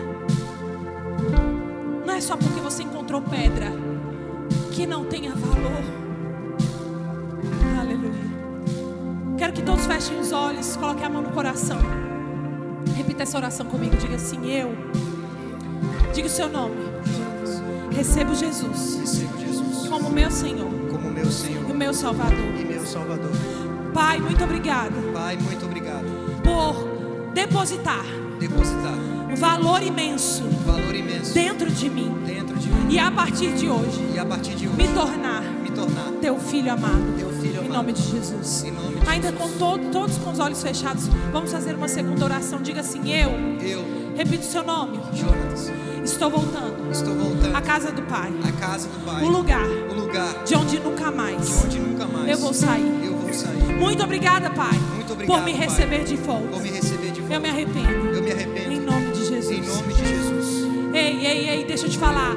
Não 2.05 2.13
é 2.13 2.21
só 2.21 2.35
porque 2.35 2.59
você 2.59 2.83
encontrou 2.83 3.21
pedra 3.21 3.71
que 4.71 4.85
não 4.85 5.05
tenha 5.05 5.33
valor. 5.33 5.83
Aleluia. 7.79 8.11
Quero 9.37 9.53
que 9.53 9.61
todos 9.61 9.85
fechem 9.85 10.19
os 10.19 10.31
olhos, 10.31 10.75
coloquem 10.75 11.05
a 11.05 11.09
mão 11.09 11.21
no 11.21 11.29
coração. 11.31 11.79
Repita 12.95 13.23
essa 13.23 13.37
oração 13.37 13.65
comigo. 13.65 13.95
Diga 13.97 14.15
assim: 14.15 14.49
Eu 14.51 14.73
Diga 16.13 16.27
o 16.27 16.31
seu 16.31 16.49
nome. 16.49 16.75
Recebo 17.91 18.33
Jesus 18.35 18.95
Recebo 18.99 19.37
Jesus 19.39 19.87
como 19.87 20.09
meu 20.09 20.29
Senhor 20.29 20.69
como 20.91 21.09
meu 21.09 21.23
e 21.23 21.27
o 21.27 21.31
Senhor 21.31 21.73
meu 21.75 21.93
Salvador. 21.93 22.37
e 22.59 22.65
meu 22.65 22.85
Salvador. 22.85 23.31
Pai, 23.93 24.19
muito 24.19 24.43
obrigada 24.43 24.93
Pai, 25.13 25.37
muito 25.37 25.65
obrigado 25.65 26.05
por 26.43 26.86
depositar 27.41 28.03
depositar 28.39 28.93
um 29.31 29.35
valor 29.35 29.83
imenso 29.83 30.43
valor 30.65 30.95
imenso 30.95 31.35
dentro 31.35 31.69
de 31.69 31.87
mim 31.87 32.11
dentro 32.25 32.55
de 32.57 32.67
mim 32.67 32.87
e 32.89 32.97
a 32.97 33.11
partir 33.11 33.51
de 33.53 33.69
hoje 33.69 34.09
e 34.11 34.17
a 34.17 34.25
partir 34.25 34.55
de 34.55 34.67
hoje 34.67 34.75
me 34.75 34.87
tornar 34.87 35.41
me 35.43 35.69
tornar 35.69 36.11
teu 36.19 36.39
filho 36.39 36.73
amado. 36.73 37.13
teu 37.15 37.29
filho 37.33 37.53
Em 37.57 37.57
amado. 37.59 37.73
nome 37.73 37.93
de 37.93 38.01
Jesus. 38.01 38.63
Em 38.63 38.71
nome 38.71 38.99
de 38.99 39.07
Ainda 39.07 39.29
Jesus. 39.29 39.51
com 39.51 39.59
todo- 39.59 39.91
todos 39.91 40.17
com 40.17 40.31
os 40.31 40.39
olhos 40.39 40.63
fechados, 40.63 41.07
vamos 41.31 41.51
fazer 41.51 41.75
uma 41.75 41.87
segunda 41.87 42.25
oração. 42.25 42.59
Diga 42.59 42.79
assim: 42.81 43.01
Eu, 43.11 43.29
Eu, 43.61 43.85
repita 44.15 44.43
o 44.43 44.49
seu 44.49 44.63
nome, 44.63 44.99
Jonatas, 45.13 45.71
estou 46.03 46.31
voltando 46.31 46.89
estou 46.91 47.13
voltando 47.13 47.55
à 47.55 47.61
casa 47.61 47.91
do 47.91 48.01
Pai, 48.03 48.33
à 48.47 48.51
casa 48.53 48.87
do 48.89 49.05
Pai. 49.05 49.23
o 49.23 49.27
lugar 49.29 49.67
o 49.91 49.93
lugar 49.93 50.43
de 50.43 50.55
onde 50.55 50.79
nunca 50.79 51.11
de 51.11 51.15
mais 51.17 51.63
onde 51.63 51.79
nunca 51.79 52.07
mais 52.07 52.27
eu 52.31 52.37
vou 52.39 52.53
sair. 52.53 53.05
eu 53.05 53.15
vou 53.15 53.31
sair. 53.31 53.75
Muito 53.77 54.03
obrigada, 54.03 54.49
Pai, 54.49 54.73
Muito 54.95 55.13
obrigado, 55.13 55.37
por 55.37 55.45
me 55.45 55.51
Pai. 55.55 55.67
receber 55.67 56.03
de 56.03 56.15
volta. 56.15 56.47
Vou 56.47 56.59
me 56.61 56.69
receber 56.69 56.81
de 56.81 56.91
volta. 56.95 56.96
Eu 57.29 57.39
me 57.41 57.49
arrependo. 57.49 57.89
Eu 57.89 58.21
me 58.23 58.29
Em 58.29 58.33
arrependo. 58.33 58.81
nome 58.91 59.11
de 59.11 59.25
Jesus. 59.25 59.51
Em 59.51 59.61
nome 59.61 59.93
de 59.93 60.05
Jesus. 60.05 60.67
Ei, 60.93 61.25
ei, 61.25 61.49
ei, 61.49 61.65
deixa 61.65 61.85
eu 61.85 61.89
te 61.89 61.97
falar. 61.97 62.35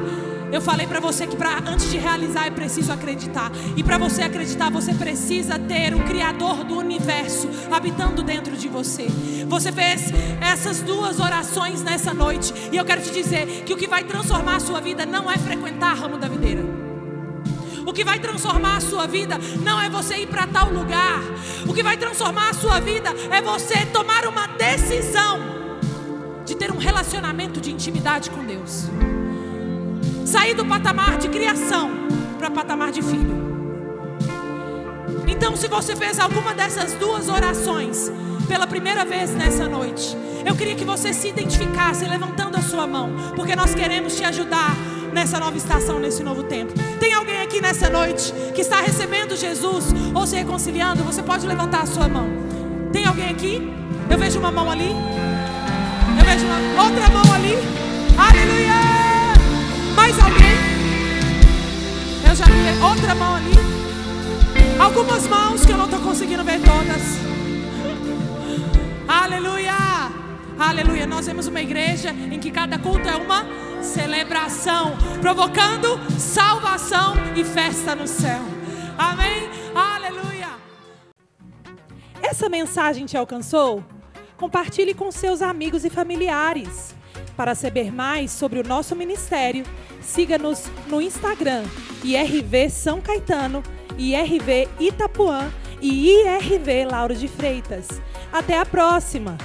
Eu 0.53 0.61
falei 0.61 0.85
pra 0.85 0.99
você 0.99 1.29
que 1.29 1.37
pra, 1.37 1.59
antes 1.59 1.89
de 1.91 1.97
realizar 1.97 2.47
é 2.47 2.51
preciso 2.51 2.93
acreditar. 2.93 3.53
E 3.77 3.85
pra 3.85 3.97
você 3.99 4.23
acreditar, 4.23 4.69
você 4.69 4.93
precisa 4.93 5.57
ter 5.59 5.95
o 5.95 6.01
Criador 6.05 6.65
do 6.65 6.77
universo 6.77 7.49
habitando 7.71 8.23
dentro 8.23 8.57
de 8.57 8.69
você. 8.69 9.07
Você 9.47 9.71
fez 9.71 10.13
essas 10.41 10.83
duas 10.83 11.21
orações 11.21 11.83
nessa 11.83 12.13
noite. 12.13 12.53
E 12.73 12.77
eu 12.77 12.85
quero 12.85 13.01
te 13.01 13.13
dizer 13.13 13.63
que 13.65 13.73
o 13.73 13.77
que 13.77 13.87
vai 13.87 14.03
transformar 14.03 14.57
a 14.57 14.61
sua 14.61 14.81
vida 14.81 15.07
não 15.07 15.31
é 15.31 15.39
frequentar 15.39 15.97
ramo 15.97 16.19
da 16.19 16.27
videira. 16.27 16.80
O 17.87 17.93
que 17.93 18.05
vai 18.05 18.19
transformar 18.19 18.77
a 18.77 18.81
sua 18.81 19.07
vida 19.07 19.39
não 19.63 19.81
é 19.81 19.89
você 19.89 20.17
ir 20.17 20.27
para 20.27 20.47
tal 20.47 20.71
lugar. 20.71 21.21
O 21.67 21.73
que 21.73 21.83
vai 21.83 21.97
transformar 21.97 22.51
a 22.51 22.55
sua 22.55 22.81
vida 22.81 23.11
é 23.31 23.41
você 23.41 23.87
tomar 23.87 24.27
uma 24.27 24.47
decisão 24.47 25.41
de 26.45 26.55
ter 26.55 26.71
um 26.71 26.79
relacionamento 26.79 27.61
de 27.61 27.71
intimidade 27.71 28.31
com 28.31 28.45
Deus. 28.45 28.89
Sair 30.27 30.55
do 30.55 30.65
patamar 30.65 31.19
de 31.19 31.29
criação 31.29 31.91
para 32.39 32.51
patamar 32.51 32.91
de 32.91 33.03
filho. 33.03 33.41
Então, 35.27 35.57
se 35.57 35.69
você 35.69 35.97
fez 35.97 36.19
alguma 36.19 36.55
dessas 36.55 36.93
duas 36.95 37.29
orações 37.29 38.11
pela 38.49 38.67
primeira 38.67 39.05
vez 39.05 39.31
nessa 39.31 39.69
noite, 39.69 40.17
eu 40.45 40.57
queria 40.57 40.75
que 40.75 40.85
você 40.85 41.13
se 41.13 41.29
identificasse 41.29 42.05
levantando 42.05 42.57
a 42.57 42.63
sua 42.63 42.87
mão, 42.87 43.11
porque 43.37 43.55
nós 43.55 43.75
queremos 43.75 44.17
te 44.17 44.25
ajudar 44.25 44.75
nessa 45.13 45.39
nova 45.39 45.57
estação, 45.57 45.99
nesse 45.99 46.23
novo 46.23 46.43
tempo. 46.43 46.73
Tem 46.99 47.13
alguém 47.15 47.41
aqui 47.43 47.61
nessa 47.61 47.89
noite 47.91 48.33
que 48.55 48.61
está 48.61 48.81
recebendo 48.81 49.37
Jesus 49.37 49.87
ou 50.15 50.27
se 50.27 50.37
reconciliando? 50.37 51.03
Você 51.05 51.23
pode 51.23 51.47
levantar 51.47 51.83
a 51.83 51.87
sua 51.87 52.09
mão. 52.09 52.29
Tem 52.93 53.05
alguém 53.05 53.29
aqui? 53.29 53.73
Eu 54.09 54.19
vejo 54.19 54.39
uma 54.39 54.51
mão 54.51 54.71
ali. 54.71 54.91
Eu 56.19 56.25
vejo 56.25 56.45
uma 56.47 56.85
outra 56.85 57.09
mão 57.09 57.35
ali. 57.35 57.55
Aleluia! 58.17 58.81
Mais 59.95 60.19
alguém? 60.19 60.57
Eu 62.29 62.35
já 62.35 62.45
vi 62.45 62.83
outra 62.83 63.15
mão 63.15 63.37
ali. 63.37 63.53
Algumas 64.79 65.27
mãos 65.27 65.65
que 65.65 65.73
eu 65.73 65.77
não 65.77 65.85
estou 65.85 66.01
conseguindo 66.01 66.45
ver 66.45 66.61
todas. 66.61 67.19
Aleluia! 69.07 69.90
Aleluia! 70.61 71.07
Nós 71.07 71.25
vemos 71.25 71.47
uma 71.47 71.63
igreja 71.63 72.11
em 72.11 72.39
que 72.39 72.51
cada 72.51 72.79
culto 72.79 73.09
é 73.09 73.17
uma 73.17 73.47
celebração, 73.83 74.93
provocando 75.19 75.99
salvação 76.19 77.15
e 77.35 77.43
festa 77.43 77.95
no 77.95 78.07
céu. 78.07 78.43
Amém? 78.99 79.49
Aleluia! 79.75 80.49
Essa 82.23 82.51
mensagem 82.51 83.07
te 83.07 83.17
alcançou? 83.17 83.83
Compartilhe 84.37 84.93
com 84.93 85.11
seus 85.11 85.41
amigos 85.41 85.87
e 85.87 85.89
familiares. 85.89 86.95
Para 87.35 87.55
saber 87.55 87.91
mais 87.91 88.31
sobre 88.31 88.59
o 88.59 88.63
nosso 88.63 88.95
ministério, 88.95 89.65
siga-nos 90.03 90.71
no 90.89 91.01
Instagram, 91.01 91.65
IRV 92.05 92.69
São 92.69 93.01
Caetano, 93.01 93.63
IRV 93.97 94.69
Itapuã 94.79 95.51
e 95.81 96.11
IRV 96.11 96.85
Lauro 96.85 97.15
de 97.15 97.29
Freitas. 97.29 97.89
Até 98.31 98.59
a 98.59 98.67
próxima! 98.67 99.39